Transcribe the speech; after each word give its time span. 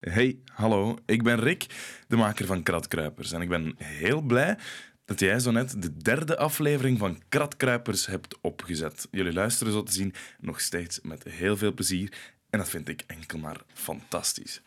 Hey, 0.00 0.38
hallo, 0.44 0.98
ik 1.06 1.22
ben 1.22 1.40
Rick, 1.40 1.66
de 2.08 2.16
maker 2.16 2.46
van 2.46 2.62
Kratkruipers. 2.62 3.32
En 3.32 3.40
ik 3.40 3.48
ben 3.48 3.74
heel 3.76 4.20
blij 4.20 4.58
dat 5.04 5.20
jij 5.20 5.38
zo 5.38 5.50
net 5.50 5.82
de 5.82 5.96
derde 5.96 6.36
aflevering 6.36 6.98
van 6.98 7.22
Kratkruipers 7.28 8.06
hebt 8.06 8.38
opgezet. 8.40 9.08
Jullie 9.10 9.32
luisteren 9.32 9.72
zo 9.72 9.82
te 9.82 9.92
zien 9.92 10.14
nog 10.38 10.60
steeds 10.60 11.00
met 11.02 11.24
heel 11.24 11.56
veel 11.56 11.74
plezier. 11.74 12.12
En 12.50 12.58
dat 12.58 12.68
vind 12.68 12.88
ik 12.88 13.04
enkel 13.06 13.38
maar 13.38 13.60
fantastisch. 13.74 14.62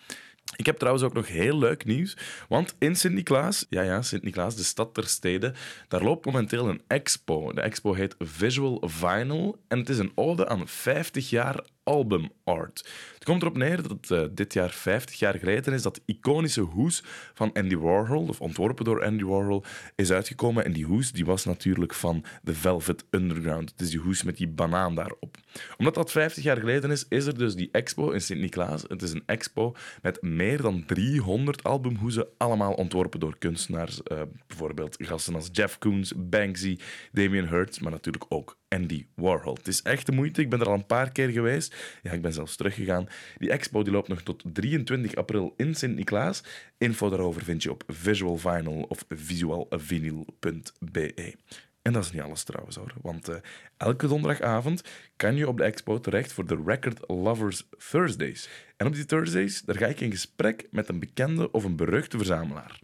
Ik 0.55 0.65
heb 0.65 0.77
trouwens 0.77 1.05
ook 1.05 1.13
nog 1.13 1.27
heel 1.27 1.57
leuk 1.57 1.85
nieuws, 1.85 2.17
want 2.49 2.75
in 2.79 2.95
Sint-Niklaas, 2.95 3.65
ja 3.69 3.81
ja, 3.81 4.01
Sint-Niklaas, 4.01 4.55
de 4.55 4.63
stad 4.63 4.93
ter 4.93 5.07
stede, 5.07 5.53
daar 5.87 6.03
loopt 6.03 6.25
momenteel 6.25 6.69
een 6.69 6.81
expo. 6.87 7.53
De 7.53 7.61
expo 7.61 7.93
heet 7.93 8.15
Visual 8.19 8.83
Vinyl 8.85 9.59
en 9.67 9.79
het 9.79 9.89
is 9.89 9.97
een 9.97 10.11
ode 10.15 10.47
aan 10.47 10.67
50 10.67 11.29
jaar 11.29 11.65
album 11.83 12.31
art. 12.43 12.89
Het 13.23 13.31
komt 13.31 13.43
erop 13.43 13.57
neer 13.57 13.81
dat 13.81 13.91
het 13.91 14.09
uh, 14.09 14.23
dit 14.31 14.53
jaar 14.53 14.71
50 14.71 15.19
jaar 15.19 15.37
geleden 15.37 15.73
is 15.73 15.81
dat 15.81 15.95
de 15.95 16.01
iconische 16.05 16.61
hoes 16.61 17.03
van 17.33 17.53
Andy 17.53 17.75
Warhol, 17.75 18.27
of 18.27 18.41
ontworpen 18.41 18.85
door 18.85 19.03
Andy 19.03 19.23
Warhol, 19.23 19.63
is 19.95 20.11
uitgekomen. 20.11 20.65
En 20.65 20.73
die 20.73 20.85
hoes 20.85 21.11
die 21.11 21.25
was 21.25 21.45
natuurlijk 21.45 21.93
van 21.93 22.23
de 22.41 22.53
Velvet 22.53 23.05
Underground. 23.09 23.71
Het 23.71 23.81
is 23.81 23.89
die 23.89 23.99
hoes 23.99 24.23
met 24.23 24.37
die 24.37 24.47
banaan 24.47 24.95
daarop. 24.95 25.37
Omdat 25.77 25.95
dat 25.95 26.11
50 26.11 26.43
jaar 26.43 26.57
geleden 26.57 26.91
is, 26.91 27.05
is 27.09 27.25
er 27.25 27.37
dus 27.37 27.55
die 27.55 27.69
expo 27.71 28.11
in 28.11 28.21
Sint-Niklaas. 28.21 28.83
Het 28.87 29.01
is 29.01 29.11
een 29.11 29.23
expo 29.25 29.75
met 30.01 30.21
meer 30.21 30.61
dan 30.61 30.85
300 30.85 31.63
albumhoezen, 31.63 32.27
allemaal 32.37 32.73
ontworpen 32.73 33.19
door 33.19 33.37
kunstenaars. 33.37 33.99
Uh, 34.11 34.21
bijvoorbeeld 34.47 34.95
gasten 34.99 35.35
als 35.35 35.49
Jeff 35.51 35.77
Koons, 35.77 36.13
Banksy, 36.15 36.77
Damien 37.11 37.49
Hirst, 37.49 37.81
maar 37.81 37.91
natuurlijk 37.91 38.25
ook 38.29 38.57
Andy 38.73 39.05
Warhol. 39.15 39.53
Het 39.53 39.67
is 39.67 39.81
echt 39.81 40.05
de 40.05 40.11
moeite. 40.11 40.41
Ik 40.41 40.49
ben 40.49 40.59
er 40.59 40.67
al 40.67 40.73
een 40.73 40.85
paar 40.85 41.11
keer 41.11 41.29
geweest. 41.29 41.75
Ja, 42.01 42.11
ik 42.11 42.21
ben 42.21 42.33
zelfs 42.33 42.55
teruggegaan. 42.55 43.07
Die 43.37 43.51
expo 43.51 43.83
die 43.83 43.93
loopt 43.93 44.07
nog 44.07 44.21
tot 44.21 44.43
23 44.45 45.15
april 45.15 45.53
in 45.57 45.75
Sint-Niklaas. 45.75 46.43
Info 46.77 47.09
daarover 47.09 47.43
vind 47.43 47.63
je 47.63 47.71
op 47.71 47.83
Visual 47.87 48.37
Vinyl 48.37 48.85
of 48.89 49.05
visualvinyl.be. 49.09 51.35
En 51.81 51.93
dat 51.93 52.03
is 52.03 52.11
niet 52.11 52.21
alles 52.21 52.43
trouwens 52.43 52.75
hoor, 52.75 52.93
want 53.01 53.29
uh, 53.29 53.35
elke 53.77 54.07
donderdagavond 54.07 54.83
kan 55.15 55.35
je 55.35 55.47
op 55.47 55.57
de 55.57 55.63
expo 55.63 55.99
terecht 55.99 56.33
voor 56.33 56.45
de 56.45 56.61
Record 56.65 56.99
Lovers 57.07 57.67
Thursdays. 57.89 58.49
En 58.77 58.87
op 58.87 58.93
die 58.93 59.05
Thursdays 59.05 59.61
daar 59.61 59.77
ga 59.77 59.85
ik 59.85 59.99
in 59.99 60.11
gesprek 60.11 60.67
met 60.71 60.89
een 60.89 60.99
bekende 60.99 61.51
of 61.51 61.63
een 61.63 61.75
beruchte 61.75 62.17
verzamelaar. 62.17 62.79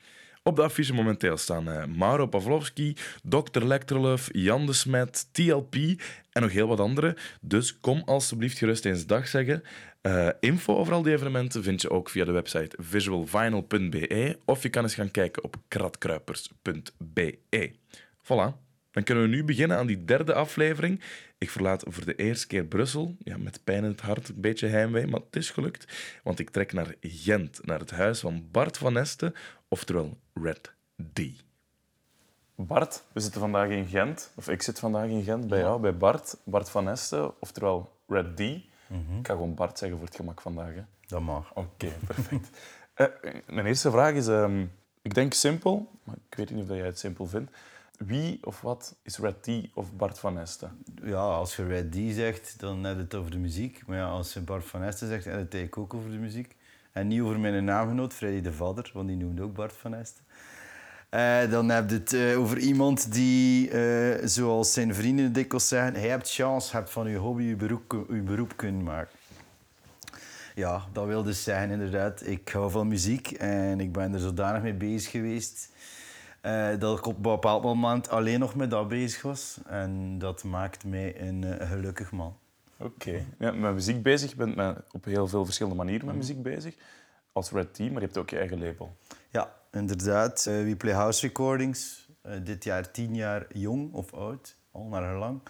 Op 0.50 0.55
de 0.55 0.64
affiche 0.64 0.94
momenteel 0.94 1.38
staan 1.38 1.69
uh, 1.69 1.86
Mauro 1.86 2.25
Pavlovski, 2.25 2.95
Dr. 3.23 3.64
Lectroluf, 3.64 4.30
Jan 4.31 4.66
de 4.66 4.73
Smet, 4.73 5.28
TLP 5.31 5.75
en 6.31 6.42
nog 6.42 6.52
heel 6.52 6.67
wat 6.67 6.80
andere. 6.80 7.17
Dus 7.42 7.80
kom 7.80 8.02
alsjeblieft 8.05 8.58
gerust 8.58 8.86
eens 8.86 9.05
dag 9.05 9.27
zeggen. 9.27 9.64
Uh, 10.02 10.30
info 10.39 10.75
over 10.75 10.94
al 10.94 11.02
die 11.02 11.14
evenementen 11.14 11.64
vind 11.64 11.81
je 11.81 11.89
ook 11.89 12.09
via 12.09 12.25
de 12.25 12.31
website 12.31 12.77
visualvinyl.be 12.80 14.38
of 14.45 14.64
je 14.64 14.70
kan 14.70 14.83
eens 14.83 14.94
gaan 14.94 15.11
kijken 15.11 15.44
op 15.44 15.55
kratkruipers.be. 15.67 17.72
Voilà. 18.23 18.69
Dan 19.00 19.08
kunnen 19.08 19.30
we 19.30 19.36
nu 19.36 19.44
beginnen 19.44 19.78
aan 19.78 19.88
die 19.88 20.05
derde 20.05 20.33
aflevering. 20.33 21.02
Ik 21.38 21.50
verlaat 21.50 21.83
voor 21.88 22.05
de 22.05 22.16
eerste 22.16 22.47
keer 22.47 22.64
Brussel. 22.64 23.16
Ja, 23.19 23.38
met 23.38 23.64
pijn 23.64 23.83
in 23.83 23.89
het 23.89 24.02
hart, 24.02 24.30
een 24.30 24.42
beetje 24.42 24.67
heimwee, 24.67 25.08
maar 25.08 25.19
het 25.19 25.36
is 25.36 25.50
gelukt. 25.50 25.94
Want 26.23 26.39
ik 26.39 26.50
trek 26.50 26.73
naar 26.73 26.95
Gent, 27.02 27.66
naar 27.66 27.80
het 27.80 27.92
huis 27.92 28.20
van 28.20 28.47
Bart 28.52 28.77
van 28.77 28.97
Este, 28.97 29.33
oftewel 29.67 30.17
Red 30.33 30.73
D. 31.14 31.20
Bart, 32.55 33.03
we 33.11 33.20
zitten 33.20 33.42
vandaag 33.42 33.70
in 33.70 33.88
Gent, 33.88 34.31
of 34.36 34.50
ik 34.50 34.61
zit 34.61 34.80
vandaag 34.80 35.08
in 35.08 35.23
Gent 35.23 35.47
bij 35.47 35.59
jou, 35.59 35.81
bij 35.81 35.97
Bart. 35.97 36.38
Bart 36.44 36.70
van 36.70 36.89
Este, 36.89 37.33
oftewel 37.39 37.92
Red 38.08 38.36
D. 38.36 38.39
Ik 38.39 38.61
ga 39.22 39.33
gewoon 39.33 39.55
Bart 39.55 39.77
zeggen 39.77 39.97
voor 39.97 40.08
het 40.08 40.16
gemak 40.16 40.42
vandaag. 40.42 40.73
Hè. 40.73 40.81
Dat 41.08 41.22
mag. 41.22 41.53
Oké, 41.53 41.92
perfect. 42.05 42.50
uh, 42.95 43.08
mijn 43.55 43.66
eerste 43.66 43.92
vraag 43.92 44.14
is, 44.14 44.27
um, 44.27 44.72
ik 45.02 45.14
denk 45.14 45.33
simpel, 45.33 45.92
maar 46.03 46.16
ik 46.30 46.38
weet 46.38 46.52
niet 46.52 46.70
of 46.70 46.75
jij 46.75 46.86
het 46.86 47.00
simpel 47.00 47.25
vindt. 47.27 47.52
Wie 48.05 48.39
of 48.44 48.61
wat 48.61 48.95
is 49.02 49.17
Red 49.17 49.44
D 49.44 49.50
of 49.73 49.94
Bart 49.94 50.19
van 50.19 50.39
Este? 50.39 50.70
Ja, 51.04 51.17
als 51.17 51.55
je 51.55 51.65
Red 51.65 51.92
D 51.92 51.95
zegt, 52.11 52.60
dan 52.60 52.83
heb 52.83 52.95
je 52.95 53.02
het 53.02 53.15
over 53.15 53.32
de 53.32 53.37
muziek. 53.37 53.83
Maar 53.87 53.98
ja, 53.98 54.08
als 54.08 54.33
je 54.33 54.42
Bart 54.42 54.65
van 54.65 54.83
Este 54.83 55.08
zegt, 55.08 55.26
heb 55.26 55.52
je 55.52 55.58
het 55.58 55.77
ook 55.77 55.93
over 55.93 56.11
de 56.11 56.17
muziek. 56.17 56.55
En 56.92 57.08
niet 57.08 57.21
over 57.21 57.39
mijn 57.39 57.64
naamgenoot, 57.64 58.14
Freddy 58.14 58.42
de 58.42 58.54
Vadder, 58.54 58.92
want 58.93 59.08
die 59.08 59.17
noemde 59.17 59.42
ook 59.42 59.54
Bart 59.54 59.73
van 59.73 59.93
Este. 59.93 60.21
Uh, 61.11 61.52
dan 61.52 61.70
heb 61.70 61.89
je 61.89 61.95
het 61.95 62.14
uh, 62.14 62.39
over 62.39 62.58
iemand 62.58 63.14
die, 63.14 63.71
uh, 63.71 64.16
zoals 64.23 64.73
zijn 64.73 64.95
vrienden 64.95 65.33
dikwijls 65.33 65.67
zeggen, 65.67 65.93
hij 65.93 66.10
hebt 66.10 66.31
chance, 66.31 66.76
hebt 66.76 66.89
van 66.89 67.10
je 67.10 67.17
hobby 67.17 67.43
je 67.43 67.55
beroep, 67.55 68.05
je 68.10 68.21
beroep 68.21 68.54
kunnen 68.55 68.83
maken. 68.83 69.17
Ja, 70.55 70.86
dat 70.93 71.05
wil 71.05 71.23
dus 71.23 71.43
zeggen 71.43 71.70
inderdaad, 71.70 72.27
ik 72.27 72.49
hou 72.49 72.71
van 72.71 72.87
muziek 72.87 73.31
en 73.31 73.80
ik 73.80 73.92
ben 73.92 74.14
er 74.14 74.20
zodanig 74.20 74.61
mee 74.61 74.73
bezig 74.73 75.11
geweest 75.11 75.70
dat 76.80 76.98
ik 76.98 77.05
op 77.05 77.16
een 77.16 77.22
bepaald 77.22 77.64
moment 77.64 78.10
alleen 78.10 78.39
nog 78.39 78.55
met 78.55 78.70
dat 78.70 78.88
bezig 78.88 79.22
was. 79.22 79.58
En 79.66 80.20
dat 80.20 80.44
maakt 80.44 80.86
mij 80.86 81.22
een 81.22 81.67
gelukkig 81.67 82.11
man. 82.11 82.38
Oké. 82.77 83.10
Okay. 83.10 83.26
Ja, 83.39 83.52
met 83.52 83.73
muziek 83.73 84.04
bezig. 84.04 84.30
Je 84.30 84.36
bent 84.36 84.55
met, 84.55 84.78
op 84.92 85.05
heel 85.05 85.28
veel 85.28 85.45
verschillende 85.45 85.78
manieren 85.78 86.05
met 86.05 86.16
muziek 86.16 86.42
bezig. 86.42 86.76
Als 87.32 87.52
Red 87.52 87.73
Team, 87.73 87.92
maar 87.92 88.02
je 88.02 88.05
hebt 88.05 88.17
ook 88.17 88.30
je 88.30 88.38
eigen 88.38 88.60
label. 88.60 88.95
Ja, 89.30 89.55
inderdaad. 89.72 90.45
Uh, 90.49 90.64
we 90.64 90.76
play 90.76 90.94
house 90.94 91.22
recordings. 91.28 92.08
Dit 92.44 92.64
jaar 92.64 92.92
tien 92.92 93.16
jaar 93.16 93.45
jong 93.54 93.94
of 93.94 94.14
oud, 94.14 94.55
al 94.72 94.83
naar 94.83 95.17
lang. 95.17 95.42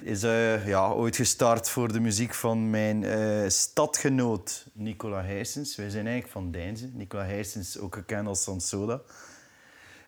Is 0.00 0.24
uh, 0.24 0.66
ja, 0.66 0.90
ooit 0.90 1.16
gestart 1.16 1.68
voor 1.68 1.92
de 1.92 2.00
muziek 2.00 2.34
van 2.34 2.70
mijn 2.70 3.04
stadgenoot 3.50 4.66
Nicola 4.72 5.22
Heijsens. 5.22 5.76
Wij 5.76 5.90
zijn 5.90 6.06
eigenlijk 6.06 6.34
van 6.34 6.50
Deinze. 6.50 6.90
Nicola 6.92 7.24
Heijsens, 7.24 7.78
ook 7.78 7.94
gekend 7.94 8.26
als 8.26 8.42
Sansoda. 8.42 9.00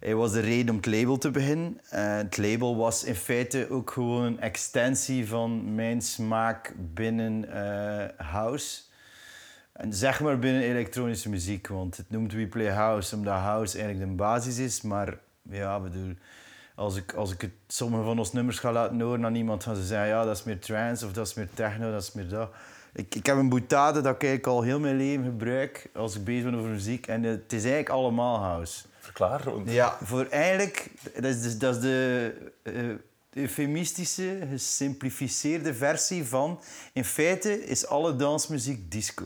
Hij 0.05 0.15
was 0.15 0.33
de 0.33 0.41
reden 0.41 0.71
om 0.71 0.77
het 0.77 0.87
label 0.87 1.19
te 1.19 1.31
beginnen. 1.31 1.81
Uh, 1.95 2.17
het 2.17 2.37
label 2.37 2.77
was 2.77 3.05
in 3.05 3.15
feite 3.15 3.67
ook 3.71 3.91
gewoon 3.91 4.23
een 4.23 4.41
extensie 4.41 5.29
van 5.29 5.75
mijn 5.75 6.03
smaak 6.03 6.75
binnen 6.95 7.45
uh, 7.45 8.27
house. 8.27 8.81
En 9.73 9.93
zeg 9.93 10.21
maar 10.21 10.39
binnen 10.39 10.63
elektronische 10.63 11.29
muziek, 11.29 11.67
want 11.67 11.97
het 11.97 12.11
noemt 12.11 12.33
We 12.33 12.47
Play 12.47 12.71
House 12.71 13.17
omdat 13.17 13.35
house 13.35 13.79
eigenlijk 13.79 14.11
de 14.11 14.17
basis 14.17 14.59
is. 14.59 14.83
Maar 14.83 15.19
ja, 15.43 15.81
bedoel, 15.81 16.15
als 16.75 16.97
ik, 16.97 17.13
als 17.13 17.33
ik 17.33 17.51
sommige 17.67 18.03
van 18.03 18.19
ons 18.19 18.33
nummers 18.33 18.59
ga 18.59 18.73
laten 18.73 19.01
horen 19.01 19.25
aan 19.25 19.35
iemand, 19.35 19.63
gaan 19.63 19.77
ze 19.77 19.85
zeggen 19.85 20.09
ja, 20.09 20.25
dat 20.25 20.37
is 20.37 20.45
meer 20.45 20.59
trance 20.59 21.07
of 21.07 21.13
dat 21.13 21.27
is 21.27 21.35
meer 21.35 21.49
techno, 21.55 21.91
dat 21.91 22.03
is 22.03 22.13
meer 22.13 22.29
dat. 22.29 22.51
Ik, 22.93 23.15
ik 23.15 23.27
heb 23.27 23.37
een 23.37 23.49
boutade 23.49 24.01
dat 24.01 24.15
ik 24.15 24.23
eigenlijk 24.23 24.57
al 24.57 24.63
heel 24.63 24.81
mijn 24.81 24.97
leven 24.97 25.25
gebruik 25.25 25.91
als 25.95 26.17
ik 26.17 26.25
bezig 26.25 26.45
ben 26.45 26.55
over 26.55 26.71
muziek. 26.71 27.07
En 27.07 27.23
het 27.23 27.53
is 27.53 27.63
eigenlijk 27.63 27.89
allemaal 27.89 28.39
house. 28.39 28.85
Verklaar. 29.05 29.43
Ja, 29.65 29.99
voor 30.03 30.27
eigenlijk, 30.27 30.91
dat 31.15 31.25
is, 31.25 31.43
de, 31.43 31.57
dat 31.57 31.75
is 31.75 31.81
de 31.81 32.35
uh, 32.63 32.95
eufemistische, 33.31 34.47
gesimplificeerde 34.51 35.75
versie 35.75 36.25
van... 36.25 36.61
In 36.93 37.05
feite 37.05 37.65
is 37.65 37.87
alle 37.87 38.17
dansmuziek 38.17 38.91
disco. 38.91 39.25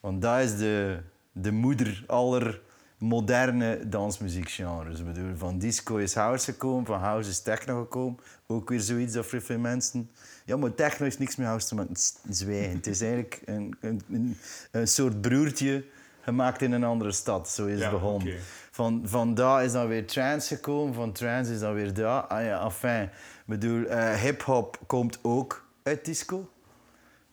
Want 0.00 0.22
dat 0.22 0.40
is 0.40 0.56
de, 0.56 1.00
de 1.32 1.52
moeder 1.52 2.04
aller 2.06 2.60
moderne 2.98 3.88
dansmuziekgenres. 3.88 4.98
Ik 4.98 5.06
bedoel, 5.06 5.36
van 5.36 5.58
disco 5.58 5.96
is 5.96 6.14
house 6.14 6.52
gekomen, 6.52 6.86
van 6.86 7.00
house 7.00 7.30
is 7.30 7.42
techno 7.42 7.80
gekomen. 7.80 8.18
Ook 8.46 8.68
weer 8.68 8.80
zoiets 8.80 9.12
dat 9.12 9.26
veel 9.26 9.58
mensen... 9.58 10.10
Ja, 10.44 10.56
maar 10.56 10.74
techno 10.74 11.06
is 11.06 11.18
niks 11.18 11.36
meer 11.36 11.46
house 11.46 11.66
te 11.66 11.74
maken. 11.74 11.96
Zwijgen. 12.30 12.76
Het 12.76 12.86
is 12.86 13.00
eigenlijk 13.00 13.42
een, 13.44 13.74
een, 13.80 14.36
een 14.70 14.88
soort 14.88 15.20
broertje 15.20 15.84
gemaakt 16.24 16.62
in 16.62 16.72
een 16.72 16.84
andere 16.84 17.12
stad. 17.12 17.48
Zo 17.48 17.66
is 17.66 17.80
het 17.80 17.90
begonnen. 17.90 18.28
Okay. 18.28 18.40
Van, 18.70 19.02
van 19.04 19.34
daar 19.34 19.64
is 19.64 19.72
dan 19.72 19.88
weer 19.88 20.06
trance 20.06 20.54
gekomen, 20.54 20.94
van 20.94 21.12
trance 21.12 21.52
is 21.52 21.60
dan 21.60 21.74
weer 21.74 21.94
daar. 21.94 22.22
Ah 22.22 22.44
ja, 22.44 22.64
enfin. 22.64 23.10
bedoel, 23.44 23.80
uh, 23.80 24.12
hip-hop 24.12 24.78
komt 24.86 25.18
ook 25.22 25.66
uit 25.82 26.04
disco. 26.04 26.48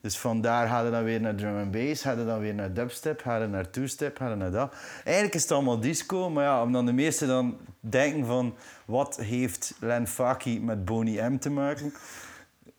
Dus 0.02 0.18
vandaar 0.18 0.68
gaan 0.68 0.86
we 0.86 0.92
dan 0.92 1.04
weer 1.04 1.22
naar 1.22 1.36
drum 1.36 1.58
and 1.58 1.72
bass, 1.72 2.02
gaan 2.02 2.18
we 2.18 2.26
dan 2.26 2.40
weer 2.40 2.54
naar 2.54 2.74
dubstep, 2.74 3.22
gaan 3.22 3.42
we 3.42 3.48
naar 3.48 3.70
two-step, 3.70 4.18
gaan 4.18 4.30
we 4.30 4.36
naar 4.36 4.52
dat. 4.52 4.74
Eigenlijk 5.04 5.36
is 5.36 5.42
het 5.42 5.52
allemaal 5.52 5.80
disco, 5.80 6.30
maar 6.30 6.44
ja, 6.44 6.62
om 6.62 6.72
dan 6.72 6.86
de 6.86 6.92
meesten 6.94 7.28
dan 7.28 7.58
denken 7.80 8.26
van 8.26 8.56
wat 8.86 9.16
heeft 9.16 9.74
Len 9.80 10.08
Faki 10.08 10.62
met 10.62 10.86
Boney 10.86 11.30
M 11.30 11.38
te 11.38 11.50
maken, 11.50 11.94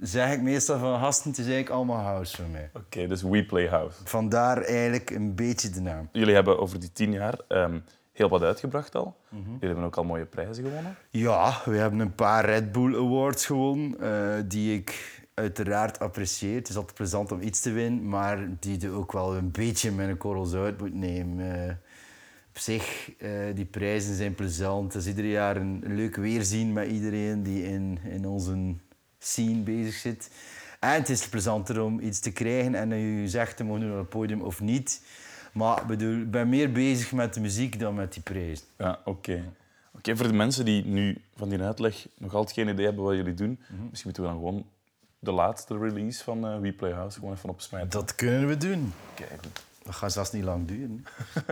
zeg 0.02 0.32
ik 0.32 0.42
meestal 0.42 0.78
van 0.78 1.00
gasten, 1.00 1.30
het 1.30 1.38
is 1.38 1.44
eigenlijk 1.44 1.74
allemaal 1.74 2.04
house 2.04 2.36
voor 2.36 2.50
mij. 2.50 2.70
Oké, 2.74 3.06
dus 3.06 3.22
we 3.22 3.44
play 3.44 3.68
house. 3.68 3.98
Vandaar 4.04 4.62
eigenlijk 4.62 5.10
een 5.10 5.34
beetje 5.34 5.70
de 5.70 5.80
naam. 5.80 6.08
Jullie 6.12 6.34
hebben 6.34 6.58
over 6.58 6.80
die 6.80 6.92
tien 6.92 7.12
jaar 7.12 7.38
um, 7.48 7.84
heel 8.12 8.28
wat 8.28 8.42
uitgebracht 8.42 8.94
al. 8.94 9.16
Mm 9.28 9.42
-hmm. 9.42 9.52
Jullie 9.52 9.66
hebben 9.66 9.84
ook 9.84 9.96
al 9.96 10.04
mooie 10.04 10.24
prijzen 10.24 10.64
gewonnen. 10.64 10.96
Ja, 11.10 11.60
we 11.64 11.76
hebben 11.76 11.98
een 12.00 12.14
paar 12.14 12.44
Red 12.44 12.72
Bull 12.72 12.96
Awards 12.96 13.46
gewonnen, 13.46 13.96
uh, 14.00 14.34
die 14.44 14.74
ik 14.74 15.20
uiteraard 15.34 15.98
apprecieer. 15.98 16.54
Het 16.54 16.68
is 16.68 16.76
altijd 16.76 16.94
plezant 16.94 17.32
om 17.32 17.40
iets 17.40 17.60
te 17.60 17.72
winnen, 17.72 18.08
maar 18.08 18.48
die 18.60 18.80
je 18.80 18.90
ook 18.90 19.12
wel 19.12 19.36
een 19.36 19.50
beetje 19.50 19.90
met 19.90 20.08
een 20.08 20.16
korrels 20.16 20.54
uit 20.54 20.80
moet 20.80 20.94
nemen. 20.94 21.38
Uh, 21.38 21.72
op 22.48 22.58
zich, 22.58 23.12
uh, 23.18 23.30
die 23.54 23.64
prijzen 23.64 24.14
zijn 24.14 24.34
plezant. 24.34 24.92
Het 24.92 25.02
is 25.02 25.08
ieder 25.08 25.24
jaar 25.24 25.56
een 25.56 25.82
leuk 25.86 26.16
weerzien 26.16 26.72
met 26.72 26.88
iedereen 26.88 27.42
die 27.42 27.64
in, 27.64 27.98
in 28.04 28.26
onze 28.26 28.74
scene 29.22 29.60
bezig 29.62 29.94
zit. 29.94 30.30
En 30.80 30.90
het 30.92 31.08
is 31.08 31.28
plezanter 31.28 31.82
om 31.82 32.00
iets 32.00 32.20
te 32.20 32.32
krijgen 32.32 32.74
en 32.74 32.94
je 32.96 33.28
zegt 33.28 33.56
te 33.56 33.64
mogen 33.64 33.80
doen 33.80 33.92
op 33.92 33.98
het 33.98 34.08
podium 34.08 34.40
of 34.40 34.60
niet. 34.60 35.02
Maar 35.52 35.80
ik 35.80 35.86
bedoel, 35.86 36.16
ik 36.20 36.30
ben 36.30 36.48
meer 36.48 36.72
bezig 36.72 37.12
met 37.12 37.34
de 37.34 37.40
muziek 37.40 37.78
dan 37.78 37.94
met 37.94 38.12
die 38.12 38.22
prijs. 38.22 38.64
Ja, 38.78 39.00
oké. 39.04 39.42
Oké, 39.96 40.16
voor 40.16 40.26
de 40.26 40.32
mensen 40.32 40.64
die 40.64 40.84
nu 40.84 41.18
van 41.36 41.48
die 41.48 41.60
uitleg 41.62 42.06
nog 42.18 42.34
altijd 42.34 42.54
geen 42.56 42.68
idee 42.68 42.84
hebben 42.84 43.04
wat 43.04 43.14
jullie 43.14 43.34
doen, 43.34 43.60
Mhm. 43.68 43.82
misschien 43.90 44.02
moeten 44.04 44.22
we 44.22 44.28
dan 44.28 44.38
gewoon 44.38 44.66
de 45.18 45.32
laatste 45.32 45.78
release 45.78 46.24
van 46.24 46.46
eh 46.46 46.58
We 46.58 46.72
Play 46.72 46.92
House 46.92 47.18
gewoon 47.18 47.34
even 47.34 47.48
opsmijten. 47.48 47.90
Dat 47.90 48.14
kunnen 48.14 48.48
we 48.48 48.56
doen. 48.56 48.92
Kijk, 49.14 49.30
goed. 49.30 49.62
Dat 49.84 49.94
gaat 49.94 50.12
zelfs 50.12 50.32
niet 50.32 50.44
lang 50.44 50.66
duren. 50.68 51.04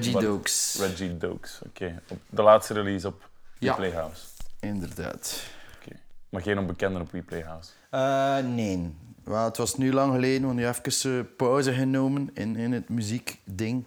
Reggie 0.00 0.12
Wat- 0.14 0.22
Dokes. 0.22 0.76
Reggie 0.80 1.16
Dokes, 1.16 1.60
oké. 1.66 2.02
De 2.30 2.42
laatste 2.42 2.74
release 2.74 3.06
op 3.06 3.28
Ja. 3.58 3.74
Playhouse. 3.74 4.22
Inderdaad. 4.60 5.42
Oké. 5.80 5.96
Maar 6.28 6.42
geen 6.42 6.58
onbekenden 6.58 7.02
op 7.02 7.10
We 7.10 7.22
Playhouse. 7.22 7.70
Eh, 7.90 8.38
nee. 8.54 8.94
Wel, 9.24 9.44
het 9.44 9.56
was 9.56 9.76
nu 9.76 9.92
lang 9.92 10.12
geleden, 10.12 10.42
want 10.46 10.56
nu 10.58 10.66
even 10.68 11.18
eh, 11.18 11.24
pauze 11.36 11.72
genomen 11.72 12.30
in, 12.34 12.56
in 12.56 12.72
het 12.72 12.88
muziekding 12.88 13.84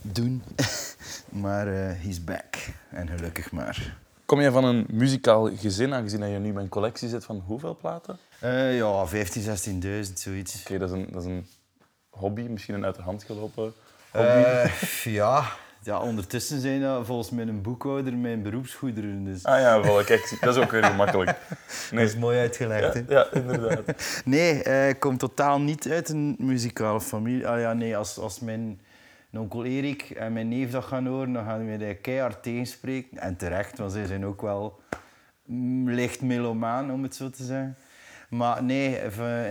doen. 0.00 0.42
maar 1.44 1.66
eh 1.66 2.02
he's 2.02 2.24
back. 2.24 2.56
En 2.90 3.08
gelukkig 3.08 3.52
maar. 3.52 3.96
Kom 4.24 4.40
jij 4.40 4.50
van 4.50 4.64
een 4.64 4.86
muzikaal 4.90 5.56
gezin, 5.56 5.94
aangezien 5.94 6.20
dat 6.20 6.30
je 6.30 6.38
nu 6.38 6.52
bij 6.52 6.62
een 6.62 6.68
collectie 6.68 7.08
zit 7.08 7.24
van 7.24 7.42
hoeveel 7.46 7.76
platen? 7.76 8.18
Oké, 8.36 8.68
ja, 8.68 9.06
15, 9.06 9.42
16.000, 10.06 10.12
zoiets. 10.14 10.62
dat, 10.64 10.82
is 10.82 10.90
een, 10.90 11.08
dat 11.10 11.22
is 11.22 11.28
een 11.28 11.46
hobby, 12.10 12.42
misschien 12.42 12.74
een 12.74 12.84
uit 12.84 12.94
de 12.96 13.02
hand 13.02 13.22
gelopen 13.24 13.72
Eh, 14.12 14.64
ja. 15.04 15.44
ja, 15.82 16.00
ondertussen 16.00 16.60
zijn 16.60 16.80
dat 16.80 17.06
volgens 17.06 17.30
mij 17.30 17.46
een 17.46 17.62
boekhouder 17.62 18.14
mijn 18.14 18.42
beroepsgoederen. 18.42 19.24
Dus 19.24 19.44
Ah 19.44 19.60
ja, 19.60 19.80
wel, 19.82 20.04
kijk, 20.04 20.36
dat 20.40 20.56
is 20.56 20.62
ook 20.62 20.70
weer 20.70 20.84
gemakkelijk. 20.84 21.26
dat 21.48 21.58
Nee, 21.90 22.04
is 22.04 22.16
mooi 22.16 22.38
uitgelegd. 22.38 22.94
ja, 22.94 23.02
hè? 23.06 23.14
ja, 23.14 23.26
inderdaad. 23.32 23.80
Nee, 24.24 24.62
eh, 24.62 24.88
ik 24.88 25.00
kom 25.00 25.16
totaal 25.16 25.60
niet 25.60 25.88
uit 25.90 26.08
een 26.08 26.34
muzikale 26.38 27.00
familie. 27.00 27.46
Ah 27.48 27.60
ja, 27.60 27.72
nee, 27.72 27.96
als, 27.96 28.18
als 28.18 28.40
mijn 28.40 28.80
onkel 29.32 29.64
Erik 29.64 30.10
en 30.10 30.32
mijn 30.32 30.48
neef 30.48 30.70
dat 30.70 30.84
gaan 30.84 31.06
horen, 31.06 31.32
dan 31.32 31.44
gaan 31.44 31.58
we 31.58 31.76
mij 31.76 31.94
keihard 31.94 32.42
tegenspreken. 32.42 33.18
En 33.18 33.36
terecht, 33.36 33.78
want 33.78 33.92
zij 33.92 34.06
zijn 34.06 34.26
ook 34.26 34.40
wel 34.42 34.80
mm, 35.44 35.90
licht 35.90 36.22
melomaan, 36.22 36.92
om 36.92 37.02
het 37.02 37.14
zo 37.14 37.30
te 37.30 37.44
zeggen. 37.44 37.76
Maar 38.30 38.62
nee, 38.62 38.98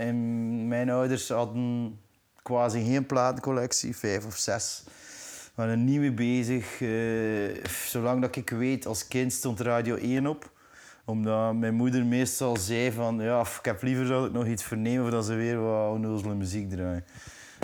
in- 0.00 0.68
mijn 0.68 0.90
ouders 0.90 1.28
hadden 1.28 1.98
quasi 2.42 2.84
geen 2.84 3.06
platencollectie, 3.06 3.96
vijf 3.96 4.26
of 4.26 4.36
zes. 4.36 4.82
We 4.86 5.50
waren 5.54 5.72
er 5.72 5.78
niet 5.78 6.14
bezig. 6.14 6.80
Eh, 6.80 7.64
zolang 7.86 8.20
dat 8.20 8.36
ik 8.36 8.50
weet, 8.50 8.86
als 8.86 9.08
kind 9.08 9.32
stond 9.32 9.60
Radio 9.60 9.94
1 9.94 10.26
op 10.26 10.50
omdat 11.04 11.54
mijn 11.54 11.74
moeder 11.74 12.04
meestal 12.04 12.56
zei 12.56 12.92
van... 12.92 13.20
Ja, 13.20 13.40
ik 13.40 13.64
heb 13.64 13.82
liever 13.82 14.06
dat 14.06 14.26
ik 14.26 14.32
nog 14.32 14.46
iets 14.46 14.62
vernemen 14.62 15.02
voordat 15.02 15.24
ze 15.24 15.34
weer 15.34 15.60
wat 15.60 15.92
onnozele 15.92 16.34
muziek 16.34 16.70
draaien. 16.70 17.04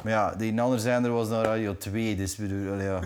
Maar 0.03 0.13
ja, 0.13 0.35
die 0.35 0.61
andere 0.61 0.81
zender 0.81 1.11
was 1.11 1.29
dan 1.29 1.43
Radio 1.43 1.77
2, 1.77 2.17
dus 2.17 2.37
bedoel, 2.37 2.81
ja, 2.81 3.01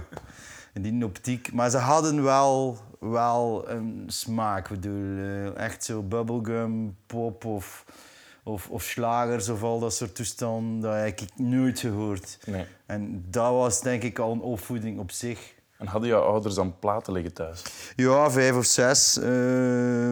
in 0.74 0.82
die 0.82 1.04
optiek. 1.04 1.52
Maar 1.52 1.70
ze 1.70 1.78
hadden 1.78 2.22
wel, 2.22 2.78
wel 3.00 3.68
een 3.68 4.04
smaak. 4.06 4.70
Ik 4.70 4.80
bedoel, 4.80 5.16
eh, 5.16 5.56
echt 5.56 5.84
zo 5.84 6.02
bubblegum, 6.02 6.96
pop 7.06 7.44
of, 7.44 7.84
of, 8.42 8.68
of 8.70 8.82
slagers 8.82 9.48
of 9.48 9.62
al 9.62 9.78
dat 9.78 9.94
soort 9.94 10.14
toestanden. 10.14 10.80
Dat 10.80 10.94
heb 10.94 11.20
ik 11.20 11.28
nooit 11.36 11.78
gehoord. 11.78 12.38
Nee. 12.46 12.64
En 12.86 13.24
dat 13.30 13.52
was 13.52 13.80
denk 13.80 14.02
ik 14.02 14.18
al 14.18 14.32
een 14.32 14.40
opvoeding 14.40 14.98
op 14.98 15.10
zich. 15.10 15.54
En 15.78 15.86
hadden 15.86 16.08
jouw 16.08 16.22
ouders 16.22 16.54
dan 16.54 16.78
platen 16.78 17.12
liggen 17.12 17.32
thuis? 17.32 17.62
Ja, 17.96 18.30
vijf 18.30 18.56
of 18.56 18.64
zes. 18.64 19.18
Eh, 19.18 19.28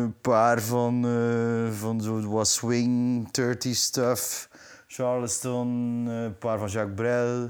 Een 0.01 0.15
paar 0.21 0.61
van, 0.61 1.05
eh, 1.07 1.73
van 1.79 2.01
zo 2.01 2.29
wat 2.29 2.49
swing, 2.49 3.31
30 3.31 3.77
stuff. 3.77 4.49
Charleston, 4.87 6.05
eh, 6.09 6.23
een 6.23 6.39
paar 6.39 6.59
van 6.59 6.69
Jacques 6.69 6.95
Brel. 6.95 7.49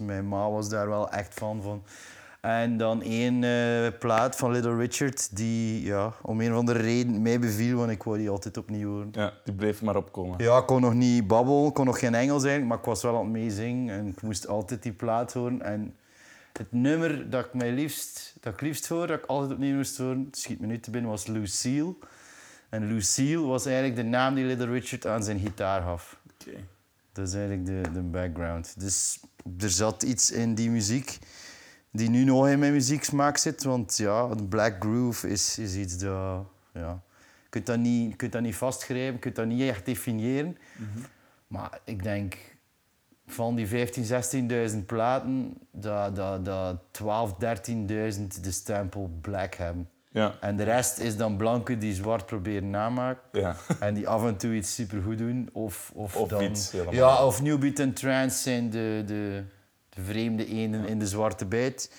Mijn 0.00 0.28
ma 0.28 0.50
was 0.50 0.68
daar 0.68 0.88
wel 0.88 1.10
echt 1.10 1.32
fan 1.34 1.62
van. 1.62 1.82
En 2.40 2.76
dan 2.76 3.02
één 3.02 3.44
eh, 3.44 3.98
plaat 3.98 4.36
van 4.36 4.50
Little 4.50 4.76
Richard, 4.76 5.36
die 5.36 5.84
ja, 5.84 6.12
om 6.22 6.40
een 6.40 6.52
of 6.52 6.58
andere 6.58 6.78
reden 6.78 7.22
mij 7.22 7.38
beviel, 7.38 7.76
want 7.78 7.90
ik 7.90 8.02
wou 8.02 8.18
die 8.18 8.30
altijd 8.30 8.56
opnieuw 8.56 8.90
horen. 8.90 9.08
Ja, 9.12 9.32
die 9.44 9.54
bleef 9.54 9.82
maar 9.82 9.96
opkomen. 9.96 10.44
Ja, 10.44 10.58
ik 10.58 10.66
kon 10.66 10.80
nog 10.80 10.94
niet 10.94 11.26
babbelen, 11.26 11.72
kon 11.72 11.84
nog 11.84 11.98
geen 11.98 12.14
Engels 12.14 12.42
eigenlijk, 12.42 12.68
maar 12.68 12.78
ik 12.78 12.84
was 12.84 13.02
wel 13.02 13.16
aan 13.16 13.22
het 13.22 13.32
meezingen 13.32 13.98
en 13.98 14.06
ik 14.06 14.22
moest 14.22 14.46
altijd 14.46 14.82
die 14.82 14.92
plaat 14.92 15.32
horen. 15.32 15.62
En 15.62 15.96
het 16.52 16.72
nummer 16.72 17.30
dat 17.30 17.44
ik 17.44 17.54
mij 17.54 17.72
liefst, 17.72 18.34
dat 18.40 18.52
ik 18.52 18.60
liefst 18.60 18.88
hoor, 18.88 19.06
dat 19.06 19.18
ik 19.18 19.26
altijd 19.26 19.52
opnieuw 19.52 19.76
moest 19.76 19.98
horen, 19.98 20.28
schiet 20.30 20.60
me 20.60 20.66
nu 20.66 20.80
te 20.80 20.90
binnen, 20.90 21.10
was 21.10 21.26
Lucille. 21.26 21.94
En 22.68 22.86
Lucille 22.86 23.46
was 23.46 23.66
eigenlijk 23.66 23.96
de 23.96 24.02
naam 24.02 24.34
die 24.34 24.44
Little 24.44 24.70
Richard 24.70 25.06
aan 25.06 25.22
zijn 25.22 25.38
gitaar 25.38 25.82
gaf. 25.82 26.20
Oké. 26.40 26.56
Dat 27.12 27.28
is 27.28 27.34
eigenlijk 27.34 27.66
de, 27.66 27.80
de 27.92 28.02
background. 28.02 28.80
Dus 28.80 29.20
er 29.58 29.70
zat 29.70 30.02
iets 30.02 30.30
in 30.30 30.54
die 30.54 30.70
muziek 30.70 31.18
die 31.90 32.10
nu 32.10 32.24
nog 32.24 32.48
in 32.48 32.58
mijn 32.58 32.72
muzieksmaak 32.72 33.36
zit. 33.36 33.62
Want 33.62 33.96
ja, 33.96 34.22
een 34.22 34.48
black 34.48 34.76
groove 34.78 35.28
is, 35.28 35.58
is 35.58 35.76
iets 35.76 35.98
dat... 35.98 36.46
Ja, 36.72 37.02
je 37.42 37.48
kunt 37.48 37.66
dat 37.66 37.78
niet, 37.78 38.10
je 38.10 38.16
kunt 38.16 38.32
dat 38.32 38.42
niet 38.42 38.56
vastgrijpen, 38.56 39.12
je 39.12 39.18
kunt 39.18 39.36
dat 39.36 39.46
niet 39.46 39.68
echt 39.68 39.84
definiëren. 39.86 40.56
Maar 41.46 41.78
ik 41.84 42.02
denk 42.02 42.36
van 43.26 43.54
die 43.54 43.68
15.000, 43.68 43.72
16.000 44.72 44.84
platen, 44.86 45.54
dat, 45.70 46.16
dat, 46.16 46.44
dat 46.44 46.76
12.000, 47.02 47.04
13.000 47.70 48.40
de 48.40 48.50
stempel 48.50 49.10
black 49.20 49.54
hebben. 49.54 49.88
Ja. 50.12 50.34
En 50.40 50.56
de 50.56 50.62
rest 50.62 50.98
is 50.98 51.16
dan 51.16 51.36
blanke 51.36 51.78
die 51.78 51.94
zwart 51.94 52.26
proberen 52.26 52.70
namaken. 52.70 53.40
Ja. 53.40 53.56
En 53.80 53.94
die 53.94 54.08
af 54.08 54.24
en 54.24 54.36
toe 54.36 54.54
iets 54.54 54.74
supergoed 54.74 55.18
doen. 55.18 55.48
Of, 55.52 55.90
of, 55.94 56.16
Of 56.16 56.28
dan. 56.28 56.56
Ja, 56.90 57.24
of 57.24 57.42
New 57.42 57.58
Beat 57.58 57.78
en 57.78 57.92
Trance 57.92 58.38
zijn 58.38 58.70
de, 58.70 59.02
de, 59.06 59.42
de 59.90 60.02
vreemde 60.02 60.46
enen 60.46 60.86
in 60.86 60.98
de 60.98 61.06
zwarte 61.06 61.46
bijt. 61.46 61.92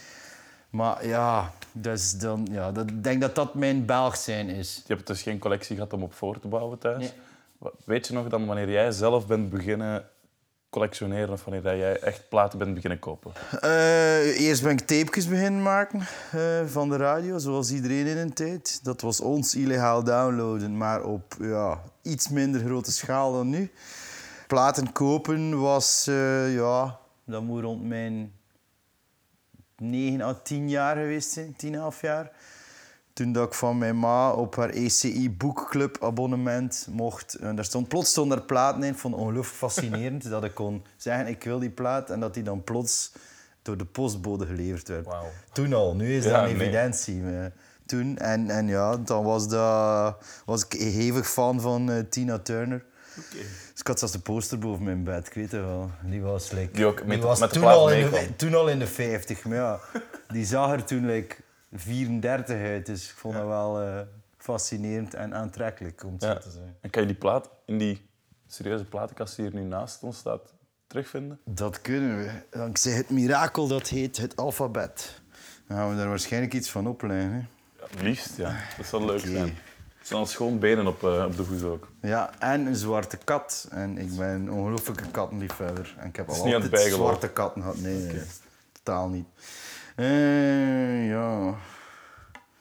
Maar 0.70 1.08
ja, 1.08 1.52
is 1.82 2.12
dan, 2.12 2.48
ja 2.52 2.72
dat, 2.72 2.90
ik 2.90 3.04
denk 3.04 3.22
dat 3.22 3.36
dat 3.36 3.54
mijn 3.54 3.86
Belg 3.86 4.16
zijn 4.16 4.50
is. 4.50 4.84
Je 4.88 4.94
hebt 4.94 5.08
dus 5.08 5.22
geen 5.22 5.40
collectie 5.40 5.76
gehad 5.76 5.94
om 5.94 6.04
op 6.04 6.14
voor 6.14 6.40
te 6.40 6.48
bouwen 6.48 6.78
thuis. 6.78 7.14
Nee. 7.60 7.72
Weet 7.84 8.08
je 8.08 8.14
nog 8.14 8.28
dan 8.28 8.46
wanneer 8.46 8.70
jij 8.72 8.92
zelf 8.92 9.28
bent 9.28 9.50
beginnen 9.50 10.06
collectioneren 10.72 11.30
of 11.30 11.44
wanneer 11.44 11.78
jij 11.78 12.00
echt 12.00 12.30
platen 12.30 12.60
bent 12.60 12.74
beginnen 12.74 13.00
kopen? 13.00 13.32
Eh, 13.62 14.40
eerst 14.40 14.64
ben 14.64 14.72
ik 14.72 14.80
tapejes 14.80 15.28
beginnen 15.28 15.62
maken 15.62 16.00
eh, 16.32 16.66
van 16.66 16.90
de 16.90 16.98
radio, 16.98 17.38
zoals 17.38 17.72
iedereen 17.72 18.08
in 18.08 18.18
een 18.18 18.34
tijd. 18.34 18.80
Dat 18.84 19.02
was 19.02 19.22
ons 19.22 19.56
illegaal 19.56 20.04
downloaden, 20.04 20.78
maar 20.78 21.04
op 21.04 21.36
ja, 21.40 21.82
iets 22.02 22.30
minder 22.30 22.62
grote 22.62 22.92
schaal 22.92 23.34
dan 23.34 23.50
nu. 23.50 23.72
Platen 24.48 24.92
kopen 24.92 25.60
was, 25.60 26.08
eh, 26.08 26.56
ja, 26.56 27.00
dat 27.26 27.44
moet 27.44 27.62
rond 27.62 27.84
mijn 27.84 28.34
9 29.78 30.22
à 30.22 30.34
10 30.34 30.70
jaar 30.70 30.96
geweest 30.96 31.32
zijn, 31.32 31.56
10, 31.56 31.76
11 31.76 32.02
jaar. 32.02 32.32
Toen 33.14 33.32
dat 33.32 33.48
ik 33.48 33.54
van 33.54 33.78
mijn 33.78 34.00
ma 34.00 34.32
op 34.32 34.56
haar 34.56 34.70
ECI 34.70 35.32
boekclub 35.32 36.04
abonnement 36.04 36.88
mocht. 36.92 37.34
En 37.34 37.56
daar 37.56 37.66
stond, 37.66 37.88
plots 37.88 38.10
stonden 38.10 38.38
er 38.38 38.44
platen 38.44 38.84
in. 38.84 38.92
Ik 38.92 38.98
vond 38.98 39.14
het 39.14 39.24
ongelooflijk 39.24 39.58
fascinerend 39.58 40.30
dat 40.30 40.44
ik 40.44 40.54
kon 40.54 40.84
zeggen 40.98 41.28
ik 41.28 41.44
wil 41.44 41.60
die 41.60 41.70
plaat. 41.70 42.10
En 42.10 42.20
dat 42.20 42.34
die 42.34 42.44
dan 42.44 42.64
plots 42.64 43.12
door 43.62 43.78
de 43.78 43.86
postbode 43.86 44.46
geleverd 44.46 44.88
werd. 44.88 45.08
Toen 45.52 45.74
al, 45.74 45.96
nu 45.96 46.16
is 46.16 46.24
Ja, 46.24 46.32
dat 46.32 46.50
een 46.50 46.56
evidentie. 46.56 47.24
Toen, 47.86 48.18
en, 48.18 48.50
en 48.50 48.68
ja, 48.68 48.98
dan 48.98 49.24
was, 49.24 49.48
dat, 49.48 50.16
was 50.46 50.66
ik 50.66 50.82
hevig 50.82 51.30
fan 51.30 51.62
van 51.62 51.92
eh, 51.92 52.00
Tina 52.10 52.40
Turner. 52.40 52.86
Dus 53.16 53.80
ik 53.80 53.88
had 53.88 54.00
zelfs 54.00 54.14
de 54.14 54.20
poster 54.20 54.60
boven 54.60 54.84
mijn 54.84 55.04
bed, 55.04 55.28
ik 55.28 55.34
weet 55.34 55.52
het 55.52 55.62
wel. 55.62 55.92
Die 56.04 56.22
was, 56.22 56.52
like, 56.52 56.72
Die 56.74 56.86
ook 56.86 57.04
met 57.06 57.22
de- 57.22 57.28
was 57.28 57.40
met 57.40 57.50
de 57.50 57.54
toen, 57.56 57.64
plaat 57.64 57.76
al 57.76 57.92
in 57.92 58.10
de, 58.10 58.36
toen 58.36 58.56
al 58.56 58.68
in 58.68 58.80
de 58.80 58.88
50. 58.88 59.44
Maar 59.46 59.58
ja, 59.58 59.80
die 60.28 60.46
zag 60.46 60.72
er 60.72 60.84
toen 60.84 61.06
like, 61.06 61.36
34 61.74 62.58
uit. 62.58 62.86
Dus 62.86 63.10
ik 63.10 63.16
vond 63.16 63.34
dat 63.34 63.46
wel 63.46 63.82
eh, 63.82 64.00
fascinerend 64.38 65.14
en 65.14 65.36
aantrekkelijk, 65.36 66.04
om 66.04 66.14
het 66.14 66.22
Ja. 66.22 66.34
zo 66.34 66.40
te 66.40 66.50
zeggen. 66.52 66.78
En 66.82 66.90
kan 66.90 67.02
je 67.02 67.08
die 67.08 67.18
plaat 67.18 67.50
in 67.66 67.78
die 67.78 68.10
serieuze 68.48 68.86
platenkast 68.86 69.36
die 69.36 69.46
hier 69.46 69.54
nu 69.60 69.62
naast 69.68 70.04
ons 70.04 70.18
staat 70.18 70.54
terugvinden? 70.88 71.40
Dat 71.46 71.82
kunnen 71.82 72.18
we. 72.18 72.32
Dankzij 72.50 72.92
het 72.92 73.10
mirakel 73.10 73.68
dat 73.68 73.88
heet 73.88 74.18
het 74.18 74.36
alfabet. 74.36 75.22
Dan 75.68 75.78
gaan 75.78 75.90
we 75.90 75.96
daar 75.96 76.08
waarschijnlijk 76.10 76.54
iets 76.54 76.70
van 76.70 76.88
opleiden. 76.88 77.32
Hè? 77.32 77.38
Ja, 77.98 78.04
liefst, 78.04 78.38
ja. 78.38 78.56
Dat 78.78 78.86
zal 78.86 79.06
leuk 79.06 79.20
zijn. 79.20 79.58
Er 80.02 80.08
staan 80.08 80.28
schoon 80.28 80.60
benen 80.60 80.88
op, 80.88 81.04
eh, 81.04 81.26
op 81.26 81.38
de 81.38 81.44
hoes 81.44 81.64
ook. 81.64 81.88
Ja, 82.02 82.40
en 82.40 82.66
een 82.66 82.76
zwarte 82.76 83.18
kat. 83.18 83.68
En 83.72 83.98
ik 83.98 84.16
ben 84.18 84.30
een 84.30 84.52
ongelooflijke 84.52 85.12
kattenliefhebber. 85.12 85.96
En 85.98 86.08
ik 86.08 86.16
heb 86.16 86.30
al 86.30 86.46
het 86.46 86.54
altijd 86.54 86.94
zwarte 86.94 87.30
katten 87.30 87.62
gehad. 87.62 87.78
Nee, 87.78 87.98
nee, 87.98 88.22
totaal 88.72 89.10
niet. 89.10 89.26
Eh, 89.96 91.10
ja. 91.10 91.56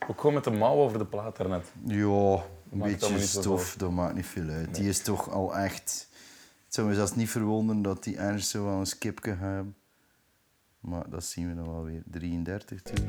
Ook 0.09 0.21
gewoon 0.21 0.35
met 0.35 0.45
de 0.45 0.51
mouw 0.51 0.77
over 0.77 0.99
de 0.99 1.05
plaat 1.05 1.37
daarnet. 1.37 1.67
Ja, 1.85 2.43
een 2.73 2.79
beetje 2.79 3.21
stof, 3.21 3.75
dat 3.77 3.91
maakt 3.91 4.15
niet 4.15 4.27
veel 4.27 4.49
uit. 4.49 4.75
Die 4.75 4.89
is 4.89 5.03
toch 5.03 5.31
al 5.31 5.57
echt... 5.57 6.09
Het 6.65 6.75
zou 6.75 6.89
me 6.89 6.95
zelfs 6.95 7.15
niet 7.15 7.31
verwonderen 7.31 7.83
dat 7.83 8.05
die 8.05 8.17
ergens 8.17 8.51
zo 8.51 8.65
wel 8.65 8.79
een 8.79 8.87
skipje 8.87 9.35
hebben. 9.35 9.77
Maar 10.81 11.11
dat 11.11 11.25
zien 11.25 11.49
we 11.49 11.55
dan 11.55 11.73
wel 11.73 11.85
weer. 11.85 12.03
33 12.07 12.83
toen. 12.83 13.09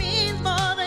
more 0.43 0.80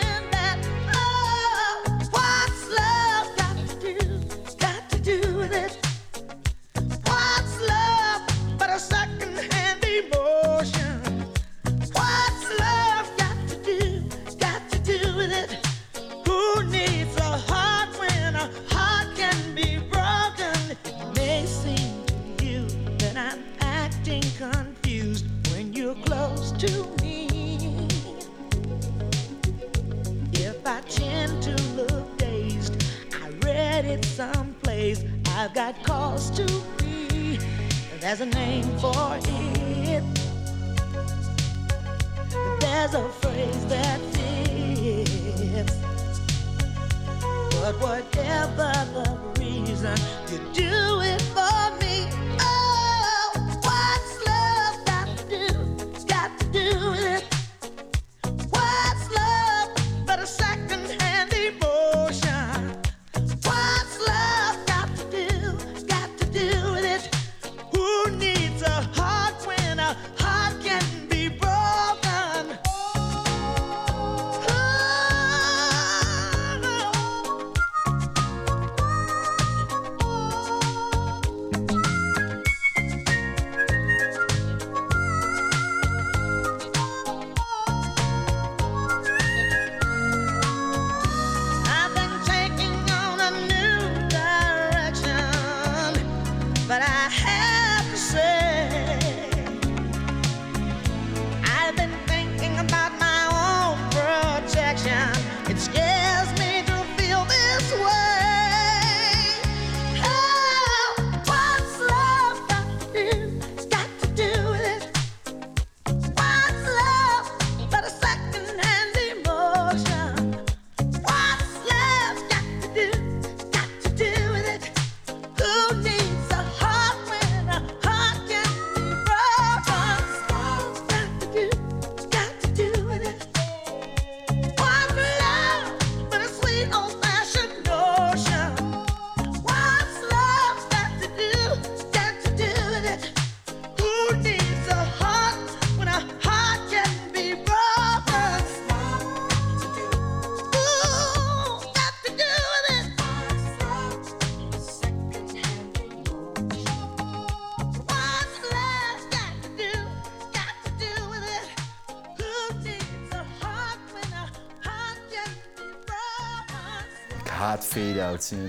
for 38.93 39.17
it. 39.17 39.44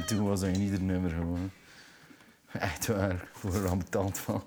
En 0.05 0.15
toen 0.15 0.27
was 0.27 0.39
dat 0.39 0.49
in 0.49 0.61
ieder 0.61 0.81
nummer 0.81 1.09
gewoon. 1.09 1.51
Echt 2.51 2.87
waar, 2.87 3.27
er 3.53 3.67
ambetant 3.67 4.17
van. 4.17 4.43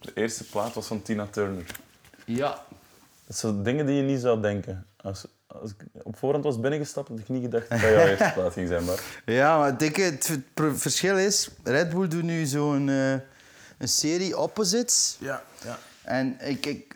De 0.00 0.10
eerste 0.14 0.44
plaat 0.44 0.74
was 0.74 0.86
van 0.86 1.02
Tina 1.02 1.26
Turner. 1.26 1.66
Ja. 2.24 2.64
Dat 3.26 3.36
zijn 3.36 3.62
dingen 3.62 3.86
die 3.86 3.94
je 3.96 4.02
niet 4.02 4.20
zou 4.20 4.40
denken. 4.40 4.86
Als, 4.96 5.26
als 5.46 5.70
ik 5.70 5.76
op 6.02 6.16
voorhand 6.16 6.44
was 6.44 6.60
binnengestapt, 6.60 7.08
had 7.08 7.18
ik 7.18 7.28
niet 7.28 7.42
gedacht 7.42 7.68
dat 7.68 7.80
dat 7.80 7.90
jouw 7.90 8.06
eerste 8.06 8.32
plaat 8.34 8.52
ging 8.52 8.68
zijn. 8.68 8.84
Maar 8.84 9.00
Ja, 9.36 9.58
maar 9.58 9.78
denk, 9.78 9.96
het 9.96 10.38
verschil 10.54 11.18
is... 11.18 11.48
Red 11.62 11.90
Bull 11.90 12.08
doet 12.08 12.22
nu 12.22 12.44
zo'n 12.44 12.88
eh, 12.88 13.12
een 13.78 13.88
serie 13.88 14.38
opposites. 14.38 15.16
ja, 15.20 15.42
ja. 15.64 15.78
En 16.02 16.40
ik, 16.40 16.66
ik, 16.66 16.95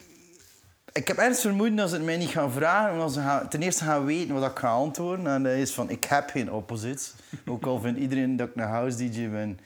ik 0.93 1.09
heb 1.09 1.17
ergens 1.17 1.41
vermoeden 1.41 1.77
dat 1.77 1.89
ze 1.89 1.95
het 1.95 2.05
mij 2.05 2.17
niet 2.17 2.29
gaan 2.29 2.53
vragen. 2.53 2.93
Omdat 2.93 3.13
ze 3.13 3.21
gaan, 3.21 3.49
ten 3.49 3.63
eerste 3.63 3.85
gaan 3.85 4.05
weten 4.05 4.35
wat 4.35 4.51
ik 4.51 4.59
ga 4.59 4.71
antwoorden. 4.71 5.27
En 5.27 5.43
dat 5.43 5.53
is 5.53 5.75
van, 5.75 5.91
ik 5.91 6.05
heb 6.05 6.31
geen 6.31 6.53
opposites. 6.53 7.15
Ook 7.47 7.67
al 7.67 7.81
vindt 7.81 7.99
iedereen 7.99 8.37
dat 8.37 8.49
ik 8.49 8.57
een 8.57 8.69
house 8.69 8.97
DJ 8.97 9.29
ben. 9.29 9.59